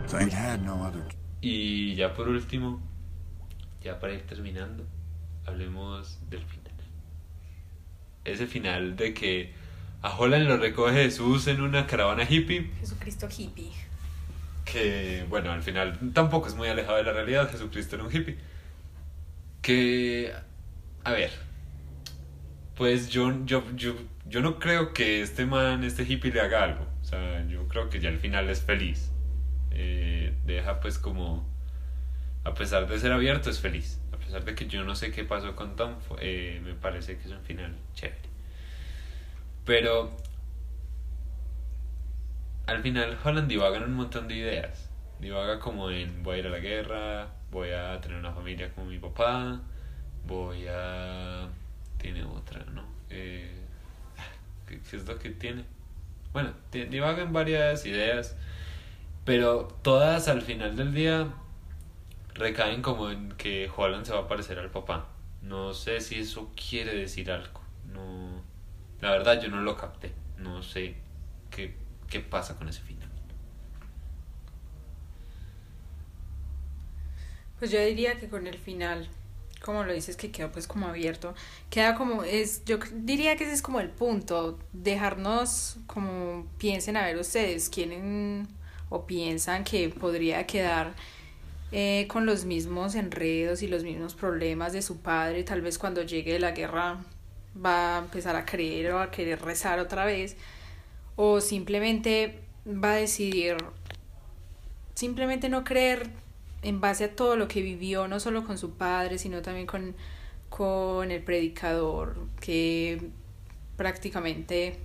they 0.08 0.28
had 0.28 0.64
no 0.64 0.82
other 0.82 1.04
Y 1.40 1.94
ya 1.94 2.12
por 2.14 2.28
último, 2.28 2.80
ya 3.82 4.00
para 4.00 4.14
ir 4.14 4.26
terminando, 4.26 4.84
hablemos 5.46 6.18
del 6.28 6.40
final. 6.40 6.72
Ese 8.24 8.46
final 8.46 8.96
de 8.96 9.14
que 9.14 9.52
a 10.04 10.14
Holland 10.18 10.46
lo 10.46 10.58
recoge 10.58 11.04
Jesús 11.04 11.46
en 11.46 11.62
una 11.62 11.86
caravana 11.86 12.26
hippie, 12.28 12.70
Jesucristo 12.78 13.26
hippie. 13.26 13.72
que 14.66 15.24
bueno, 15.30 15.50
al 15.50 15.62
final 15.62 15.98
tampoco 16.12 16.46
es 16.46 16.54
muy 16.54 16.68
alejado 16.68 16.98
de 16.98 17.04
la 17.04 17.12
realidad, 17.14 17.50
Jesucristo 17.50 17.96
era 17.96 18.04
un 18.04 18.14
hippie. 18.14 18.36
Que, 19.62 20.30
a 21.04 21.12
ver, 21.12 21.30
pues 22.76 23.08
yo, 23.08 23.46
yo, 23.46 23.64
yo, 23.74 23.94
yo 24.28 24.42
no 24.42 24.58
creo 24.58 24.92
que 24.92 25.22
este 25.22 25.46
man, 25.46 25.84
este 25.84 26.02
hippie 26.02 26.30
le 26.30 26.42
haga 26.42 26.64
algo. 26.64 26.86
O 27.00 27.04
sea, 27.06 27.42
yo 27.46 27.66
creo 27.68 27.88
que 27.88 27.98
ya 27.98 28.10
al 28.10 28.18
final 28.18 28.50
es 28.50 28.60
feliz. 28.60 29.10
Eh, 29.70 30.34
deja 30.44 30.80
pues 30.80 30.98
como, 30.98 31.48
a 32.44 32.52
pesar 32.52 32.86
de 32.88 32.98
ser 32.98 33.10
abierto, 33.10 33.48
es 33.48 33.58
feliz. 33.58 33.98
A 34.12 34.18
pesar 34.18 34.44
de 34.44 34.54
que 34.54 34.66
yo 34.66 34.84
no 34.84 34.96
sé 34.96 35.10
qué 35.12 35.24
pasó 35.24 35.56
con 35.56 35.76
Tom, 35.76 35.94
eh, 36.20 36.60
me 36.62 36.74
parece 36.74 37.16
que 37.16 37.24
es 37.24 37.30
un 37.30 37.40
final 37.40 37.74
chévere. 37.94 38.33
Pero 39.64 40.10
al 42.66 42.82
final 42.82 43.18
Holland 43.22 43.48
divaga 43.48 43.76
en 43.78 43.84
un 43.84 43.94
montón 43.94 44.28
de 44.28 44.36
ideas. 44.36 44.88
Divaga 45.20 45.58
como 45.60 45.90
en 45.90 46.22
voy 46.22 46.36
a 46.36 46.38
ir 46.40 46.46
a 46.46 46.50
la 46.50 46.58
guerra, 46.58 47.28
voy 47.50 47.70
a 47.70 48.00
tener 48.00 48.18
una 48.18 48.32
familia 48.32 48.72
como 48.74 48.86
mi 48.86 48.98
papá, 48.98 49.60
voy 50.26 50.66
a... 50.68 51.48
Tiene 51.98 52.24
otra, 52.24 52.64
¿no? 52.72 52.84
Eh, 53.10 53.50
¿qué, 54.66 54.76
es 54.96 55.06
lo 55.06 55.18
que 55.18 55.30
tiene? 55.30 55.64
Bueno, 56.32 56.52
di- 56.72 56.84
divaga 56.86 57.22
en 57.22 57.32
varias 57.32 57.86
ideas, 57.86 58.36
pero 59.24 59.68
todas 59.82 60.28
al 60.28 60.42
final 60.42 60.76
del 60.76 60.94
día 60.94 61.28
recaen 62.34 62.82
como 62.82 63.10
en 63.10 63.30
que 63.32 63.70
Holland 63.74 64.04
se 64.06 64.12
va 64.12 64.20
a 64.20 64.28
parecer 64.28 64.58
al 64.58 64.70
papá. 64.70 65.06
No 65.42 65.74
sé 65.74 66.00
si 66.00 66.18
eso 66.20 66.50
quiere 66.56 66.94
decir 66.94 67.30
algo. 67.30 67.60
No, 67.92 68.33
la 69.04 69.10
verdad 69.10 69.38
yo 69.38 69.50
no 69.50 69.60
lo 69.60 69.76
capté. 69.76 70.12
No 70.38 70.62
sé 70.62 70.94
qué, 71.50 71.74
qué 72.08 72.20
pasa 72.20 72.56
con 72.56 72.70
ese 72.70 72.80
final. 72.80 73.10
Pues 77.58 77.70
yo 77.70 77.78
diría 77.84 78.18
que 78.18 78.28
con 78.28 78.46
el 78.46 78.56
final, 78.56 79.06
como 79.62 79.84
lo 79.84 79.92
dices, 79.92 80.16
que 80.16 80.30
queda 80.30 80.50
pues 80.50 80.66
como 80.66 80.88
abierto, 80.88 81.34
queda 81.68 81.94
como, 81.94 82.24
es, 82.24 82.64
yo 82.64 82.78
diría 82.92 83.36
que 83.36 83.44
ese 83.44 83.52
es 83.52 83.62
como 83.62 83.80
el 83.80 83.90
punto, 83.90 84.58
dejarnos 84.72 85.76
como 85.86 86.46
piensen 86.56 86.96
a 86.96 87.04
ver 87.04 87.18
ustedes, 87.18 87.68
quieren 87.68 88.48
o 88.88 89.06
piensan 89.06 89.64
que 89.64 89.90
podría 89.90 90.46
quedar 90.46 90.94
eh, 91.72 92.06
con 92.08 92.24
los 92.24 92.46
mismos 92.46 92.94
enredos 92.94 93.62
y 93.62 93.68
los 93.68 93.84
mismos 93.84 94.14
problemas 94.14 94.72
de 94.72 94.80
su 94.80 95.00
padre, 95.02 95.44
tal 95.44 95.60
vez 95.60 95.78
cuando 95.78 96.02
llegue 96.02 96.38
la 96.38 96.52
guerra 96.52 97.04
va 97.54 97.96
a 97.96 97.98
empezar 98.00 98.36
a 98.36 98.44
creer 98.44 98.92
o 98.92 99.00
a 99.00 99.10
querer 99.10 99.40
rezar 99.42 99.78
otra 99.78 100.04
vez, 100.04 100.36
o 101.16 101.40
simplemente 101.40 102.40
va 102.66 102.92
a 102.92 102.96
decidir 102.96 103.56
simplemente 104.94 105.48
no 105.48 105.64
creer 105.64 106.08
en 106.62 106.80
base 106.80 107.04
a 107.04 107.14
todo 107.14 107.36
lo 107.36 107.48
que 107.48 107.60
vivió, 107.60 108.08
no 108.08 108.20
solo 108.20 108.44
con 108.44 108.58
su 108.58 108.74
padre, 108.74 109.18
sino 109.18 109.42
también 109.42 109.66
con, 109.66 109.94
con 110.48 111.10
el 111.10 111.22
predicador, 111.22 112.16
que 112.40 113.10
prácticamente 113.76 114.78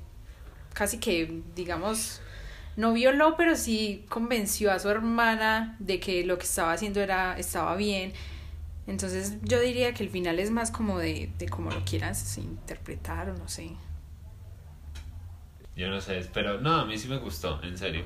casi 0.73 0.97
que, 0.99 1.41
digamos, 1.55 2.21
no 2.75 2.93
violó, 2.93 3.35
pero 3.37 3.55
sí 3.55 4.05
convenció 4.09 4.71
a 4.71 4.79
su 4.79 4.89
hermana 4.89 5.75
de 5.79 5.99
que 5.99 6.25
lo 6.25 6.37
que 6.37 6.45
estaba 6.45 6.73
haciendo 6.73 7.01
era, 7.01 7.37
estaba 7.37 7.75
bien. 7.75 8.13
Entonces 8.89 9.37
yo 9.43 9.59
diría 9.59 9.93
que 9.93 10.01
el 10.01 10.09
final 10.09 10.39
es 10.39 10.49
más 10.49 10.71
como 10.71 10.97
de, 10.97 11.29
de 11.37 11.47
cómo 11.47 11.69
lo 11.69 11.85
quieras 11.85 12.37
interpretar 12.39 13.29
o 13.29 13.37
no 13.37 13.47
sé. 13.47 13.71
Yo 15.75 15.89
no 15.89 16.01
sé, 16.01 16.27
pero 16.33 16.59
no, 16.59 16.73
a 16.73 16.85
mí 16.85 16.97
sí 16.97 17.07
me 17.07 17.17
gustó, 17.17 17.61
en 17.63 17.77
serio. 17.77 18.03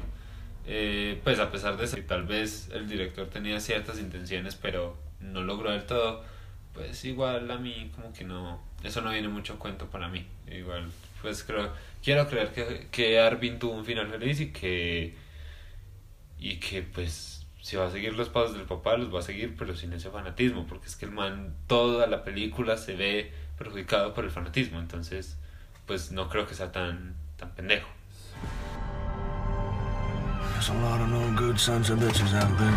Eh, 0.68 1.22
pues 1.24 1.40
a 1.40 1.50
pesar 1.50 1.78
de 1.78 1.88
que 1.88 2.02
tal 2.02 2.26
vez 2.26 2.70
el 2.74 2.90
director 2.90 3.28
tenía 3.30 3.62
ciertas 3.62 3.98
intenciones, 3.98 4.56
pero 4.56 4.98
no 5.22 5.42
logró 5.42 5.72
del 5.72 5.86
todo, 5.86 6.26
pues 6.74 7.06
igual 7.06 7.50
a 7.50 7.58
mí 7.58 7.90
como 7.96 8.12
que 8.12 8.26
no, 8.26 8.62
eso 8.84 9.00
no 9.00 9.12
viene 9.12 9.30
mucho 9.30 9.58
cuento 9.58 9.88
para 9.90 10.10
mí. 10.10 10.28
Igual, 10.52 10.92
pues 11.22 11.46
creo, 11.46 11.74
quiero 12.04 12.28
creer 12.28 12.52
que, 12.52 12.88
que 12.92 13.22
Arvin 13.22 13.58
tuvo 13.58 13.72
un 13.72 13.86
final 13.86 14.10
feliz 14.10 14.42
y 14.42 14.52
que, 14.52 15.16
y 16.38 16.58
que 16.58 16.84
pues 16.84 17.33
si 17.64 17.78
va 17.78 17.88
a 17.88 17.92
seguir 17.92 18.14
los 18.16 18.28
pasos 18.28 18.58
del 18.58 18.66
papá, 18.66 18.98
los 18.98 19.14
va 19.14 19.20
a 19.20 19.22
seguir, 19.22 19.56
pero 19.58 19.74
sin 19.74 19.94
ese 19.94 20.10
fanatismo, 20.10 20.68
porque 20.68 20.88
es 20.88 20.98
que 20.98 21.06
el 21.06 21.12
man, 21.12 21.56
toda 21.68 22.08
la 22.08 22.26
película 22.26 22.76
se 22.76 22.94
ve 22.94 23.32
perjudicado 23.58 24.14
por 24.14 24.26
el 24.26 24.32
fanatismo, 24.32 24.80
entonces 24.80 25.38
pues 25.86 26.12
no 26.12 26.28
creo 26.28 26.46
que 26.46 26.56
sea 26.56 26.74
tan, 26.74 27.16
tan 27.38 27.52
pendejo. 27.52 27.88
There's 30.52 30.70
a 30.70 30.74
lot 30.74 31.00
of 31.00 31.08
no 31.08 31.34
good 31.38 31.58
sons 31.58 31.90
of 31.90 32.00
bitches 32.00 32.34
out 32.34 32.52
there. 32.58 32.74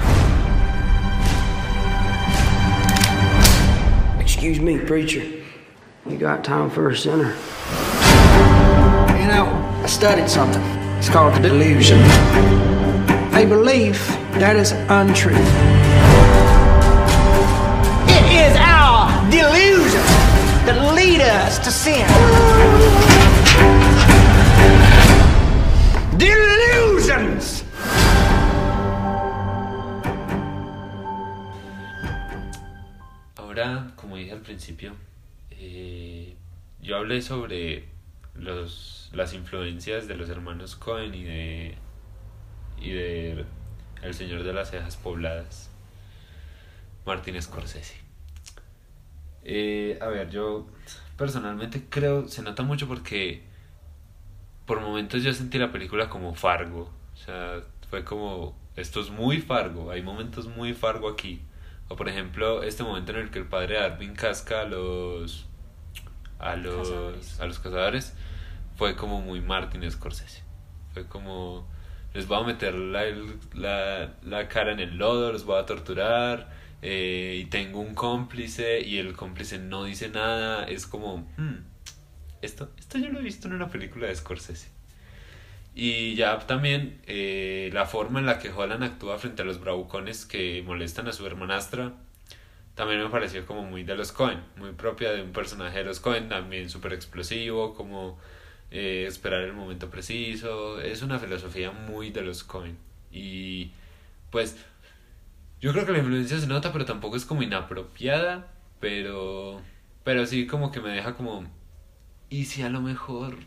Excuse 4.21 4.61
me, 4.61 4.79
preacher. 4.79 5.25
You 6.09 6.17
got 6.17 6.45
time 6.45 6.71
for 6.71 6.91
a 6.91 6.97
sinner? 6.97 7.35
You 9.19 9.27
know, 9.27 9.49
I 9.83 9.87
studied 9.89 10.29
something. 10.29 10.63
It's 10.99 11.09
called 11.09 11.35
the 11.35 11.41
delusion. 11.41 11.99
A 13.35 13.45
belief 13.45 14.16
that 14.39 14.55
is 14.57 14.73
untruth. 14.91 15.37
It 18.07 18.27
is 18.37 18.55
our 18.57 19.09
delusion 19.31 20.05
that 20.67 20.93
lead 20.95 21.23
us 21.23 21.59
to 21.61 21.71
sin. 21.71 22.07
Delusions! 26.19 27.65
Ahora, 33.37 33.93
como 33.97 34.17
dije 34.17 34.33
al 34.33 34.41
principio, 34.41 34.93
eh, 35.51 36.35
yo 36.83 36.97
hablé 36.99 37.23
sobre 37.23 37.85
los, 38.35 39.09
las 39.15 39.33
influencias 39.33 40.07
de 40.07 40.15
los 40.17 40.29
hermanos 40.29 40.77
Cohen 40.77 41.15
y 41.15 41.25
de, 41.25 41.75
y 42.79 42.91
de 42.91 43.47
El 44.03 44.15
Señor 44.15 44.43
de 44.45 44.53
las 44.53 44.71
Cejas 44.71 44.97
Pobladas, 44.97 45.71
Martin 47.05 47.41
Scorsese. 47.41 47.97
Eh, 49.45 49.99
a 50.01 50.07
ver, 50.07 50.31
yo 50.31 50.67
personalmente 51.17 51.85
creo, 51.89 52.29
se 52.29 52.43
nota 52.43 52.63
mucho 52.63 52.89
porque 52.89 53.43
por 54.67 54.81
momentos 54.81 55.23
yo 55.23 55.33
sentí 55.33 55.59
la 55.59 55.73
película 55.73 56.09
como 56.09 56.35
Fargo. 56.35 56.91
O 57.15 57.17
sea, 57.17 57.63
fue 57.89 58.05
como, 58.05 58.59
esto 58.75 59.01
es 59.01 59.11
muy 59.11 59.41
Fargo, 59.41 59.91
hay 59.91 60.03
momentos 60.03 60.47
muy 60.47 60.75
Fargo 60.75 61.09
aquí. 61.09 61.41
O 61.89 61.97
por 61.97 62.09
ejemplo, 62.09 62.63
este 62.63 62.83
momento 62.83 63.13
en 63.13 63.19
el 63.19 63.31
que 63.31 63.39
el 63.39 63.47
padre 63.47 63.79
Arvin 63.79 64.15
casca 64.15 64.63
a 64.63 64.65
los 64.65 65.47
a 66.39 66.57
los 66.57 66.89
Cazadores. 66.89 67.41
a 67.41 67.47
los 67.47 67.59
cazadores 67.61 68.15
fue 68.77 68.97
como 68.97 69.21
muy 69.21 69.41
Martin 69.41 69.89
Scorsese. 69.91 70.43
Fue 70.93 71.07
como 71.07 71.67
les 72.17 72.27
voy 72.27 72.43
a 72.43 72.47
meter 72.47 72.75
la, 72.75 73.05
la, 73.55 74.15
la 74.25 74.49
cara 74.49 74.73
en 74.73 74.81
el 74.81 74.97
lodo, 74.97 75.33
los 75.33 75.45
voy 75.45 75.61
a 75.61 75.67
torturar 75.67 76.51
eh, 76.83 77.41
y 77.43 77.45
tengo 77.47 77.81
un 77.81 77.95
cómplice 77.95 78.81
y 78.81 78.99
el 78.99 79.15
cómplice 79.15 79.59
no 79.59 79.85
dice 79.85 80.09
nada. 80.09 80.65
Es 80.65 80.87
como, 80.87 81.19
hmm, 81.37 81.59
esto, 82.43 82.73
esto 82.79 82.99
yo 82.99 83.11
lo 83.11 83.21
he 83.21 83.23
visto 83.23 83.49
en 83.49 83.55
una 83.55 83.69
película 83.69 84.07
de 84.09 84.17
Scorsese. 84.17 84.69
Y 85.75 86.15
ya 86.15 86.39
también 86.39 87.01
eh, 87.07 87.71
la 87.73 87.85
forma 87.85 88.19
en 88.19 88.27
la 88.27 88.39
que 88.39 88.51
Holland 88.51 88.83
actúa 88.83 89.19
frente 89.19 89.43
a 89.43 89.45
los 89.45 89.61
bravucones 89.61 90.25
que 90.25 90.63
molestan 90.67 91.07
a 91.07 91.13
su 91.13 91.27
hermanastra 91.27 91.93
también 92.77 93.03
me 93.03 93.09
pareció 93.09 93.47
como 93.47 93.63
muy 93.63 93.85
de 93.85 93.97
los 93.97 94.13
Cohen, 94.13 94.39
muy 94.57 94.73
propia 94.73 95.11
de 95.13 95.23
un 95.23 95.33
personaje 95.33 95.79
de 95.79 95.85
los 95.85 95.99
Cohen, 95.99 96.29
también 96.29 96.69
súper 96.69 96.93
explosivo, 96.93 97.73
como 97.75 98.19
eh, 98.71 99.05
esperar 99.07 99.43
el 99.43 99.53
momento 99.53 99.91
preciso. 99.91 100.81
Es 100.81 101.03
una 101.03 101.19
filosofía 101.19 101.71
muy 101.71 102.11
de 102.11 102.23
los 102.23 102.45
Cohen. 102.45 102.77
Y 103.11 103.71
pues 104.31 104.57
yo 105.61 105.73
creo 105.73 105.87
que 105.87 105.93
la 105.93 105.99
influencia 105.99 106.39
se 106.39 106.47
nota, 106.47 106.73
pero 106.73 106.85
tampoco 106.85 107.17
es 107.17 107.25
como 107.25 107.43
inapropiada, 107.43 108.53
pero 108.81 109.63
pero 110.05 110.25
sí 110.27 110.47
como 110.47 110.71
que 110.71 110.81
me 110.81 110.91
deja 110.91 111.17
como 111.17 111.45
y 112.31 112.45
si 112.45 112.63
a 112.63 112.69
lo 112.69 112.81
mejor 112.81 113.39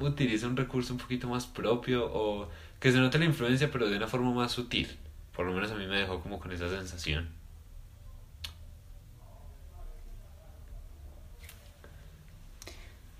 utiliza 0.00 0.46
un 0.46 0.56
recurso 0.56 0.94
un 0.94 0.98
poquito 0.98 1.28
más 1.28 1.46
propio 1.46 2.06
o 2.10 2.48
que 2.80 2.92
se 2.92 2.98
note 2.98 3.18
la 3.18 3.26
influencia 3.26 3.70
pero 3.70 3.88
de 3.88 3.96
una 3.96 4.06
forma 4.06 4.32
más 4.32 4.52
sutil. 4.52 4.88
Por 5.34 5.46
lo 5.46 5.52
menos 5.52 5.70
a 5.70 5.74
mí 5.74 5.86
me 5.86 5.98
dejó 5.98 6.20
como 6.20 6.38
con 6.40 6.52
esa 6.52 6.68
sensación. 6.68 7.37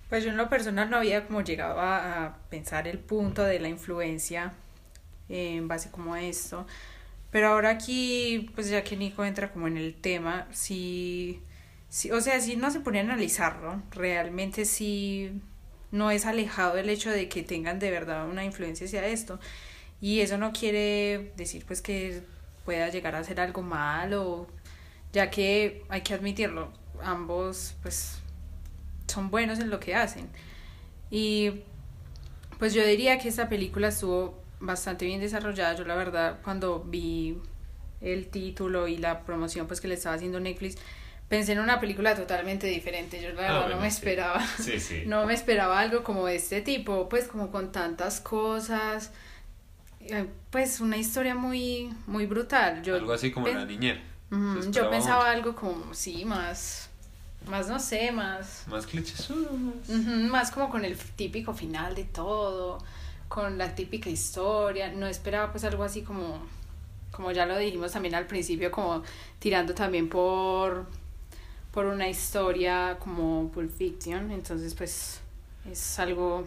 Pues 0.08 0.24
yo 0.24 0.30
en 0.30 0.36
lo 0.36 0.48
personal 0.48 0.88
no 0.90 0.96
había 0.96 1.26
como 1.26 1.42
llegado 1.42 1.80
a, 1.80 2.38
pensar 2.50 2.88
el 2.88 2.98
punto 2.98 3.44
de 3.44 3.60
la 3.60 3.68
influencia 3.68 4.54
en 5.28 5.68
base 5.68 5.90
como 5.90 6.14
a 6.14 6.22
esto. 6.22 6.66
Pero 7.30 7.48
ahora 7.48 7.70
aquí, 7.70 8.50
pues 8.54 8.70
ya 8.70 8.84
que 8.84 8.96
Nico 8.96 9.24
entra 9.24 9.52
como 9.52 9.66
en 9.66 9.76
el 9.76 9.94
tema, 9.94 10.48
sí, 10.50 11.42
sí 11.90 12.10
o 12.10 12.20
sea, 12.20 12.40
si 12.40 12.56
no 12.56 12.70
se 12.70 12.80
pone 12.80 13.00
a 13.00 13.02
analizarlo, 13.02 13.82
realmente 13.90 14.64
sí 14.64 15.42
no 15.90 16.10
es 16.10 16.26
alejado 16.26 16.78
el 16.78 16.88
hecho 16.90 17.10
de 17.10 17.28
que 17.28 17.42
tengan 17.42 17.78
de 17.78 17.90
verdad 17.90 18.28
una 18.28 18.44
influencia 18.44 18.86
hacia 18.86 19.06
esto. 19.06 19.38
Y 20.00 20.20
eso 20.20 20.38
no 20.38 20.52
quiere 20.52 21.32
decir 21.36 21.64
pues 21.66 21.82
que 21.82 22.22
pueda 22.64 22.88
llegar 22.88 23.14
a 23.14 23.24
ser 23.24 23.40
algo 23.40 23.62
malo, 23.62 24.46
ya 25.12 25.30
que 25.30 25.84
hay 25.88 26.02
que 26.02 26.14
admitirlo, 26.14 26.72
ambos 27.02 27.74
pues 27.82 28.18
son 29.08 29.30
buenos 29.30 29.58
en 29.60 29.70
lo 29.70 29.80
que 29.80 29.94
hacen. 29.94 30.28
Y 31.10 31.62
pues 32.58 32.74
yo 32.74 32.84
diría 32.84 33.18
que 33.18 33.28
esta 33.28 33.48
película 33.48 33.88
estuvo 33.88 34.40
bastante 34.60 35.04
bien 35.06 35.20
desarrollada. 35.20 35.74
Yo 35.76 35.84
la 35.84 35.94
verdad 35.96 36.38
cuando 36.42 36.80
vi 36.80 37.38
el 38.00 38.28
título 38.28 38.88
y 38.88 38.96
la 38.98 39.24
promoción 39.24 39.66
pues 39.66 39.80
que 39.80 39.88
le 39.88 39.94
estaba 39.94 40.16
haciendo 40.16 40.40
Netflix, 40.40 40.76
pensé 41.28 41.52
en 41.52 41.60
una 41.60 41.80
película 41.80 42.14
totalmente 42.14 42.66
diferente. 42.66 43.20
Yo 43.22 43.28
la 43.30 43.34
verdad 43.42 43.56
Ah, 43.56 43.60
no 43.60 43.66
bueno, 43.66 43.80
me 43.82 43.88
esperaba. 43.88 44.44
Sí, 44.58 44.80
sí. 44.80 45.02
No 45.06 45.26
me 45.26 45.34
esperaba 45.34 45.80
algo 45.80 46.02
como 46.04 46.26
de 46.26 46.36
este 46.36 46.60
tipo, 46.62 47.08
pues 47.08 47.26
como 47.28 47.50
con 47.50 47.72
tantas 47.72 48.20
cosas. 48.20 49.12
eh, 50.00 50.26
Pues 50.50 50.80
una 50.80 50.96
historia 50.96 51.34
muy 51.34 51.92
muy 52.06 52.26
brutal. 52.26 52.82
Yo 52.82 52.96
Algo 52.96 53.12
así 53.12 53.30
como 53.30 53.46
la 53.48 53.64
niñera. 53.64 54.00
Yo 54.70 54.90
pensaba 54.90 55.20
mucho. 55.24 55.30
algo 55.30 55.56
como 55.56 55.94
sí, 55.94 56.24
más 56.24 56.87
más 57.48 57.68
no 57.68 57.78
sé, 57.78 58.12
más 58.12 58.64
Más 58.68 58.86
clichés. 58.86 59.28
Ujú, 59.30 60.10
más 60.30 60.50
como 60.50 60.70
con 60.70 60.84
el 60.84 60.96
típico 60.96 61.52
final 61.54 61.94
de 61.94 62.04
todo, 62.04 62.78
con 63.28 63.58
la 63.58 63.74
típica 63.74 64.10
historia. 64.10 64.92
No 64.92 65.06
esperaba 65.06 65.50
pues 65.50 65.64
algo 65.64 65.84
así 65.84 66.02
como, 66.02 66.40
como 67.10 67.32
ya 67.32 67.46
lo 67.46 67.56
dijimos 67.58 67.92
también 67.92 68.14
al 68.14 68.26
principio, 68.26 68.70
como 68.70 69.02
tirando 69.38 69.74
también 69.74 70.08
por, 70.08 70.86
por 71.72 71.86
una 71.86 72.08
historia 72.08 72.98
como 72.98 73.50
Pulp 73.50 73.70
Fiction. 73.70 74.30
Entonces 74.30 74.74
pues 74.74 75.20
es 75.70 75.98
algo 75.98 76.46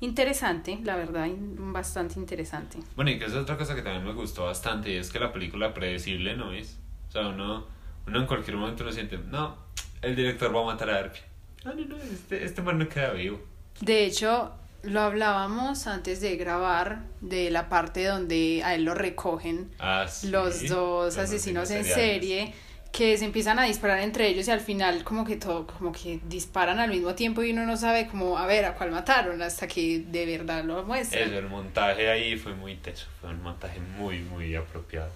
interesante, 0.00 0.78
la 0.84 0.96
verdad, 0.96 1.28
bastante 1.58 2.18
interesante. 2.18 2.78
Bueno, 2.96 3.10
y 3.10 3.18
que 3.18 3.24
es 3.26 3.32
otra 3.32 3.56
cosa 3.56 3.74
que 3.74 3.82
también 3.82 4.04
me 4.04 4.12
gustó 4.12 4.44
bastante, 4.44 4.92
y 4.92 4.96
es 4.96 5.10
que 5.10 5.18
la 5.18 5.32
película 5.32 5.72
predecible 5.72 6.36
no 6.36 6.52
es. 6.52 6.76
O 7.08 7.12
sea, 7.12 7.28
uno, 7.28 7.66
uno 8.06 8.20
en 8.20 8.26
cualquier 8.26 8.56
momento 8.56 8.82
uno 8.82 8.92
siente, 8.92 9.18
no, 9.18 9.56
el 10.02 10.16
director 10.16 10.54
va 10.54 10.62
a 10.62 10.64
matar 10.64 10.90
a 10.90 10.98
Arpia. 10.98 11.22
No, 11.64 11.74
no, 11.74 11.84
no, 11.84 11.96
este, 11.96 12.44
este 12.44 12.62
man 12.62 12.78
no 12.78 12.88
queda 12.88 13.12
vivo. 13.12 13.40
De 13.80 14.04
hecho, 14.04 14.52
lo 14.82 15.00
hablábamos 15.00 15.86
antes 15.86 16.20
de 16.20 16.36
grabar 16.36 17.00
de 17.20 17.50
la 17.50 17.68
parte 17.68 18.04
donde 18.04 18.62
a 18.64 18.74
él 18.74 18.84
lo 18.84 18.94
recogen 18.94 19.70
Ah, 19.78 20.06
sí, 20.08 20.28
los 20.28 20.68
dos 20.68 21.16
los 21.16 21.18
asesinos 21.18 21.70
en 21.70 21.84
serie 21.84 22.54
que 22.92 23.18
se 23.18 23.26
empiezan 23.26 23.58
a 23.58 23.64
disparar 23.64 24.00
entre 24.00 24.28
ellos 24.28 24.48
y 24.48 24.50
al 24.50 24.60
final 24.60 25.04
como 25.04 25.26
que 25.26 25.36
todo 25.36 25.66
como 25.66 25.92
que 25.92 26.20
disparan 26.28 26.78
al 26.78 26.88
mismo 26.88 27.14
tiempo 27.14 27.42
y 27.42 27.50
uno 27.50 27.66
no 27.66 27.76
sabe 27.76 28.06
como 28.06 28.38
a 28.38 28.46
ver 28.46 28.64
a 28.64 28.74
cuál 28.74 28.90
mataron 28.90 29.42
hasta 29.42 29.66
que 29.68 29.98
de 30.00 30.24
verdad 30.24 30.64
lo 30.64 30.82
muestran. 30.84 31.24
Eso, 31.28 31.38
el 31.38 31.48
montaje 31.48 32.08
ahí 32.08 32.36
fue 32.36 32.54
muy 32.54 32.76
teso, 32.76 33.06
fue 33.20 33.30
un 33.30 33.42
montaje 33.42 33.80
muy, 33.80 34.20
muy 34.20 34.54
apropiado. 34.54 35.10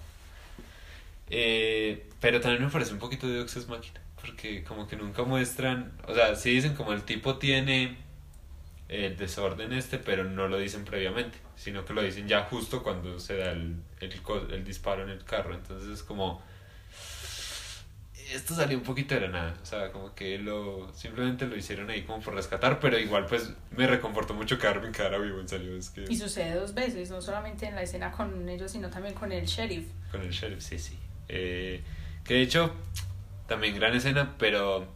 Eh, 1.30 2.06
pero 2.20 2.40
también 2.40 2.64
me 2.64 2.70
parece 2.70 2.92
un 2.92 2.98
poquito 2.98 3.26
de 3.28 3.40
Oxes 3.40 3.66
Máquina, 3.68 4.00
porque 4.20 4.64
como 4.64 4.86
que 4.86 4.96
nunca 4.96 5.22
muestran, 5.22 5.92
o 6.06 6.14
sea, 6.14 6.34
sí 6.36 6.50
dicen 6.50 6.74
como 6.74 6.92
el 6.92 7.02
tipo 7.02 7.38
tiene 7.38 7.96
el 8.88 9.16
desorden 9.16 9.72
este, 9.72 9.98
pero 9.98 10.24
no 10.24 10.48
lo 10.48 10.58
dicen 10.58 10.84
previamente, 10.84 11.38
sino 11.56 11.84
que 11.84 11.92
lo 11.92 12.02
dicen 12.02 12.26
ya 12.26 12.44
justo 12.44 12.82
cuando 12.82 13.20
se 13.20 13.36
da 13.36 13.52
el, 13.52 13.76
el, 14.00 14.12
el 14.50 14.64
disparo 14.64 15.04
en 15.04 15.10
el 15.10 15.24
carro, 15.24 15.54
entonces 15.54 15.88
es 15.88 16.02
como... 16.02 16.42
Esto 18.32 18.54
salió 18.54 18.78
un 18.78 18.84
poquito 18.84 19.16
de 19.16 19.22
la 19.22 19.28
nada, 19.28 19.58
o 19.60 19.66
sea, 19.66 19.90
como 19.90 20.14
que 20.14 20.38
lo 20.38 20.92
simplemente 20.94 21.46
lo 21.46 21.56
hicieron 21.56 21.90
ahí 21.90 22.02
como 22.02 22.20
por 22.20 22.34
rescatar, 22.34 22.78
pero 22.78 22.96
igual 22.96 23.26
pues 23.26 23.52
me 23.76 23.88
reconfortó 23.88 24.34
mucho 24.34 24.56
que 24.56 24.68
Arvin 24.68 24.92
quedara 24.92 25.18
vivo, 25.18 25.40
en 25.40 25.48
serio, 25.48 25.76
es 25.76 25.90
que... 25.90 26.04
Y 26.08 26.16
sucede 26.16 26.54
dos 26.54 26.72
veces, 26.74 27.10
no 27.10 27.20
solamente 27.20 27.66
en 27.66 27.74
la 27.74 27.82
escena 27.82 28.12
con 28.12 28.48
ellos, 28.48 28.70
sino 28.70 28.88
también 28.88 29.14
con 29.14 29.32
el 29.32 29.46
sheriff. 29.46 29.88
Con 30.12 30.20
el 30.22 30.30
sheriff, 30.30 30.62
sí, 30.62 30.78
sí. 30.78 30.96
Eh, 31.28 31.82
que 32.22 32.34
de 32.34 32.42
hecho, 32.42 32.72
también 33.50 33.74
gran 33.74 33.92
escena, 33.94 34.36
pero 34.38 34.86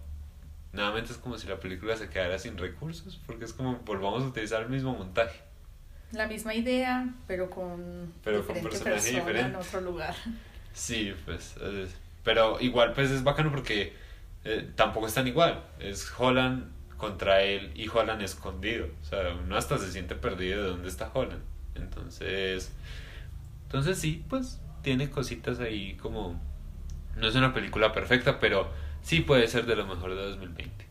nuevamente 0.72 1.10
es 1.10 1.18
como 1.18 1.36
si 1.36 1.48
la 1.48 1.58
película 1.58 1.96
se 1.96 2.08
quedara 2.08 2.38
sin 2.38 2.56
recursos, 2.56 3.20
porque 3.26 3.46
es 3.46 3.52
como 3.52 3.78
volvamos 3.78 4.22
a 4.22 4.26
utilizar 4.26 4.62
el 4.62 4.68
mismo 4.68 4.94
montaje. 4.94 5.40
La 6.12 6.28
misma 6.28 6.54
idea, 6.54 7.08
pero 7.26 7.50
con 7.50 8.12
Pero 8.22 8.46
con 8.46 8.54
personaje 8.62 8.94
persona 8.94 9.18
en 9.18 9.26
diferente. 9.26 9.56
otro 9.56 9.80
lugar. 9.80 10.14
Sí, 10.72 11.12
pues, 11.24 11.56
pero 12.22 12.60
igual 12.60 12.92
pues 12.92 13.10
es 13.10 13.24
bacano 13.24 13.50
porque 13.50 13.92
eh, 14.44 14.70
tampoco 14.76 15.08
están 15.08 15.26
igual. 15.26 15.64
Es 15.80 16.08
Holland 16.16 16.70
contra 16.96 17.42
él 17.42 17.72
y 17.74 17.88
Holland 17.88 18.22
escondido. 18.22 18.86
O 19.02 19.04
sea, 19.04 19.34
uno 19.34 19.56
hasta 19.56 19.78
se 19.78 19.90
siente 19.90 20.14
perdido 20.14 20.62
de 20.62 20.68
dónde 20.68 20.88
está 20.88 21.10
Holland. 21.12 21.42
Entonces, 21.74 22.70
entonces 23.64 23.98
sí, 23.98 24.24
pues 24.28 24.60
tiene 24.82 25.10
cositas 25.10 25.58
ahí 25.58 25.96
como... 25.96 26.40
No 27.16 27.28
es 27.28 27.34
una 27.34 27.54
película 27.54 27.92
perfecta, 27.92 28.40
pero 28.40 28.70
sí 29.02 29.20
puede 29.20 29.48
ser 29.48 29.66
de 29.66 29.76
lo 29.76 29.86
mejor 29.86 30.14
de 30.14 30.22
2020. 30.22 30.86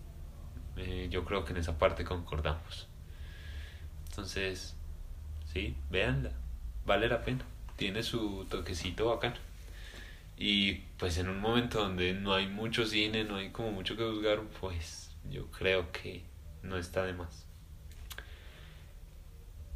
Eh, 0.77 1.07
yo 1.09 1.25
creo 1.25 1.45
que 1.45 1.51
en 1.51 1.57
esa 1.57 1.77
parte 1.77 2.03
concordamos. 2.03 2.87
Entonces, 4.09 4.75
sí, 5.51 5.75
véanla. 5.89 6.31
Vale 6.85 7.07
la 7.07 7.23
pena. 7.23 7.45
Tiene 7.75 8.03
su 8.03 8.45
toquecito 8.49 9.07
bacano. 9.07 9.37
Y 10.37 10.73
pues 10.97 11.17
en 11.17 11.29
un 11.29 11.39
momento 11.39 11.79
donde 11.79 12.13
no 12.13 12.33
hay 12.33 12.47
mucho 12.47 12.85
cine, 12.85 13.23
no 13.23 13.37
hay 13.37 13.51
como 13.51 13.71
mucho 13.71 13.95
que 13.95 14.03
juzgar, 14.03 14.41
pues 14.59 15.15
yo 15.29 15.49
creo 15.51 15.91
que 15.91 16.23
no 16.63 16.77
está 16.77 17.03
de 17.03 17.13
más. 17.13 17.45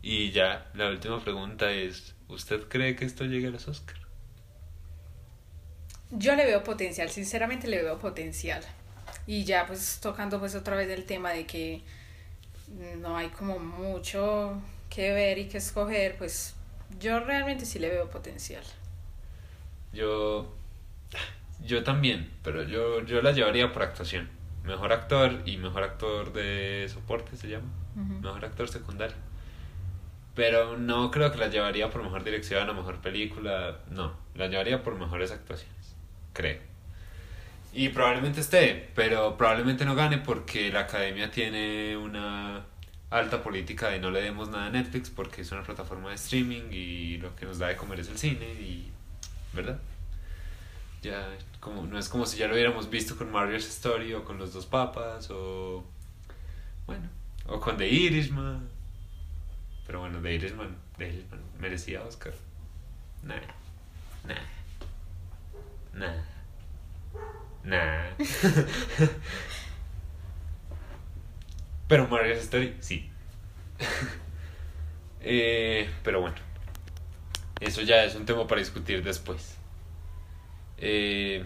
Y 0.02 0.32
ya, 0.32 0.70
la 0.74 0.90
última 0.90 1.20
pregunta 1.24 1.72
es, 1.72 2.16
¿usted 2.28 2.68
cree 2.70 2.96
que 2.96 3.06
esto 3.06 3.26
llegue 3.26 3.48
a 3.48 3.52
los 3.52 3.68
Oscars? 3.68 4.07
Yo 6.12 6.36
le 6.36 6.46
veo 6.46 6.64
potencial, 6.64 7.10
sinceramente 7.10 7.68
le 7.68 7.84
veo 7.84 8.00
potencial. 8.00 8.64
Y 9.26 9.44
ya 9.44 9.66
pues 9.66 10.00
tocando 10.02 10.40
pues 10.40 10.56
otra 10.56 10.76
vez 10.76 10.90
el 10.90 11.06
tema 11.06 11.32
de 11.32 11.46
que 11.46 11.82
no 13.00 13.18
hay 13.18 13.30
como 13.30 13.60
mucho 13.60 14.62
que 14.90 15.12
ver 15.12 15.38
y 15.38 15.48
que 15.48 15.58
escoger, 15.58 16.18
pues 16.18 16.56
yo 17.00 17.20
realmente 17.20 17.66
sí 17.66 17.80
le 17.80 17.90
veo 17.90 18.10
potencial. 18.10 18.64
Yo, 19.94 20.54
yo 21.64 21.84
también, 21.84 22.32
pero 22.44 22.64
yo, 22.64 23.04
yo 23.04 23.22
la 23.22 23.32
llevaría 23.32 23.72
por 23.74 23.84
actuación. 23.84 24.30
Mejor 24.64 24.92
actor 24.92 25.42
y 25.46 25.58
mejor 25.58 25.84
actor 25.84 26.34
de 26.34 26.88
soporte 26.90 27.38
se 27.38 27.48
llama. 27.48 27.70
Mejor 27.96 28.46
actor 28.46 28.68
secundario. 28.68 29.16
Pero 30.36 30.78
no 30.78 31.10
creo 31.10 31.32
que 31.32 31.38
la 31.38 31.48
llevaría 31.48 31.90
por 31.90 32.04
mejor 32.04 32.24
dirección 32.24 32.70
o 32.70 32.74
mejor 32.74 33.02
película. 33.02 33.80
No, 33.90 34.14
la 34.36 34.48
llevaría 34.48 34.84
por 34.84 34.96
mejores 34.96 35.32
actuaciones. 35.32 35.77
Creo. 36.38 36.60
Y 37.74 37.90
probablemente 37.90 38.42
esté, 38.42 38.92
pero 38.94 39.36
probablemente 39.38 39.86
no 39.86 39.96
gane 39.96 40.20
porque 40.20 40.72
la 40.72 40.82
academia 40.82 41.32
tiene 41.32 41.98
una 41.98 42.64
alta 43.10 43.42
política 43.42 43.90
de 43.90 44.00
no 44.00 44.12
le 44.12 44.22
demos 44.22 44.48
nada 44.50 44.68
a 44.68 44.70
Netflix 44.70 45.10
porque 45.10 45.42
es 45.42 45.52
una 45.52 45.64
plataforma 45.64 46.10
de 46.10 46.16
streaming 46.16 46.70
y 46.72 47.18
lo 47.18 47.36
que 47.36 47.48
nos 47.48 47.58
da 47.58 47.70
de 47.70 47.76
comer 47.76 48.02
es 48.02 48.10
el 48.10 48.20
cine 48.20 48.46
y 48.54 48.92
¿verdad? 49.52 49.80
Ya 51.02 51.28
como 51.60 51.88
no 51.88 51.98
es 51.98 52.08
como 52.08 52.28
si 52.28 52.38
ya 52.38 52.48
lo 52.48 52.54
hubiéramos 52.54 52.88
visto 52.92 53.18
con 53.18 53.32
Mario's 53.32 53.68
Story 53.68 54.14
o 54.14 54.24
con 54.24 54.38
Los 54.38 54.54
Dos 54.54 54.68
Papas 54.68 55.32
o 55.32 55.84
bueno, 56.86 57.10
o 57.48 57.60
con 57.60 57.78
The 57.78 57.90
Irishman. 57.90 58.70
Pero 59.88 60.02
bueno, 60.02 60.22
The 60.22 60.36
Irishman, 60.36 60.78
The 61.00 61.08
Irishman 61.08 61.42
merecía 61.60 62.04
Oscar. 62.04 62.34
Nah. 63.24 63.42
Nah. 64.28 64.57
Nah. 65.98 66.14
Nah. 67.64 68.06
Pero 71.90 72.08
Mario's 72.08 72.40
Story, 72.44 72.76
sí. 72.80 73.10
Eh, 75.30 75.90
pero 76.04 76.22
bueno, 76.22 76.38
eso 77.60 77.82
ya 77.82 78.06
es 78.06 78.16
un 78.16 78.26
tema 78.26 78.48
para 78.48 78.60
discutir 78.60 79.04
después. 79.04 79.58
Eh, 80.78 81.44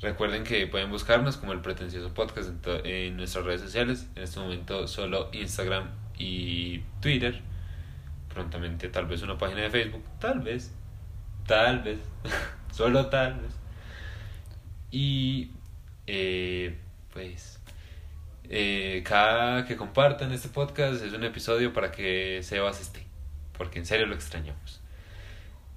recuerden 0.00 0.44
que 0.44 0.68
pueden 0.68 0.90
buscarnos 0.90 1.36
como 1.36 1.54
el 1.54 1.60
pretencioso 1.60 2.14
podcast 2.14 2.50
en 2.84 3.16
nuestras 3.16 3.44
redes 3.46 3.62
sociales. 3.62 4.06
En 4.14 4.22
este 4.22 4.38
momento 4.38 4.86
solo 4.86 5.28
Instagram 5.32 5.90
y 6.16 6.80
Twitter. 7.00 7.40
Prontamente 8.32 8.88
tal 8.90 9.06
vez 9.06 9.22
una 9.22 9.38
página 9.38 9.62
de 9.62 9.70
Facebook. 9.70 10.04
Tal 10.20 10.40
vez. 10.40 10.70
Tal 11.46 11.82
vez. 11.82 11.98
solo 12.74 13.06
tal 13.06 13.40
vez. 13.40 13.52
Y 14.90 15.50
eh, 16.06 16.76
pues 17.12 17.60
eh, 18.48 19.02
cada 19.06 19.64
que 19.64 19.76
compartan 19.76 20.32
este 20.32 20.48
podcast 20.48 21.02
es 21.02 21.12
un 21.12 21.24
episodio 21.24 21.72
para 21.72 21.90
que 21.92 22.40
Sebas 22.42 22.80
esté. 22.80 23.04
Porque 23.56 23.78
en 23.78 23.86
serio 23.86 24.06
lo 24.06 24.14
extrañamos. 24.14 24.80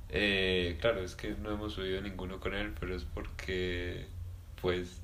Eh, 0.09 0.77
claro, 0.81 1.01
es 1.03 1.15
que 1.15 1.35
no 1.35 1.51
hemos 1.51 1.73
subido 1.73 2.01
ninguno 2.01 2.39
con 2.39 2.55
él, 2.55 2.73
pero 2.79 2.95
es 2.95 3.03
porque, 3.03 4.07
pues, 4.61 5.01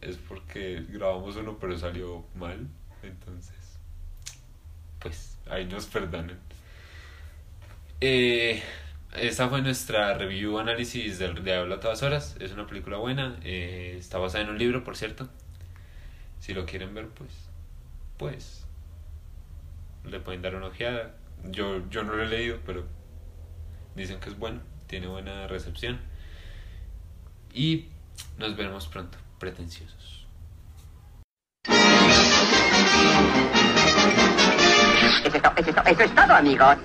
es 0.00 0.16
porque 0.16 0.84
grabamos 0.88 1.36
uno, 1.36 1.58
pero 1.58 1.76
salió 1.76 2.24
mal. 2.34 2.68
Entonces, 3.02 3.78
pues, 5.00 5.38
ahí 5.50 5.64
nos 5.64 5.86
perdonen. 5.86 6.38
Eh, 8.00 8.62
esta 9.16 9.48
fue 9.48 9.62
nuestra 9.62 10.14
review 10.14 10.58
análisis 10.58 11.18
del 11.18 11.42
Diablo 11.42 11.76
a 11.76 11.80
todas 11.80 12.02
horas. 12.02 12.36
Es 12.40 12.52
una 12.52 12.66
película 12.66 12.96
buena. 12.98 13.36
eh, 13.42 13.96
está 13.98 14.18
basada 14.18 14.44
en 14.44 14.50
un 14.50 14.58
libro, 14.58 14.84
por 14.84 14.96
cierto. 14.96 15.28
Si 16.40 16.54
lo 16.54 16.66
quieren 16.66 16.94
ver, 16.94 17.08
pues, 17.08 17.30
pues, 18.18 18.66
le 20.04 20.20
pueden 20.20 20.42
dar 20.42 20.54
una 20.54 20.66
ojeada. 20.66 21.14
Yo, 21.44 21.88
yo 21.90 22.02
no 22.02 22.14
lo 22.14 22.22
he 22.22 22.26
leído, 22.26 22.58
pero 22.64 22.84
dicen 23.94 24.20
que 24.20 24.28
es 24.28 24.38
bueno, 24.38 24.60
tiene 24.86 25.06
buena 25.06 25.46
recepción. 25.46 25.98
Y 27.52 27.86
nos 28.38 28.56
veremos 28.56 28.86
pronto, 28.86 29.18
pretenciosos. 29.38 30.26
Eso 35.24 36.02
es, 36.02 36.14
todo, 36.14 36.34
amigos. 36.34 36.76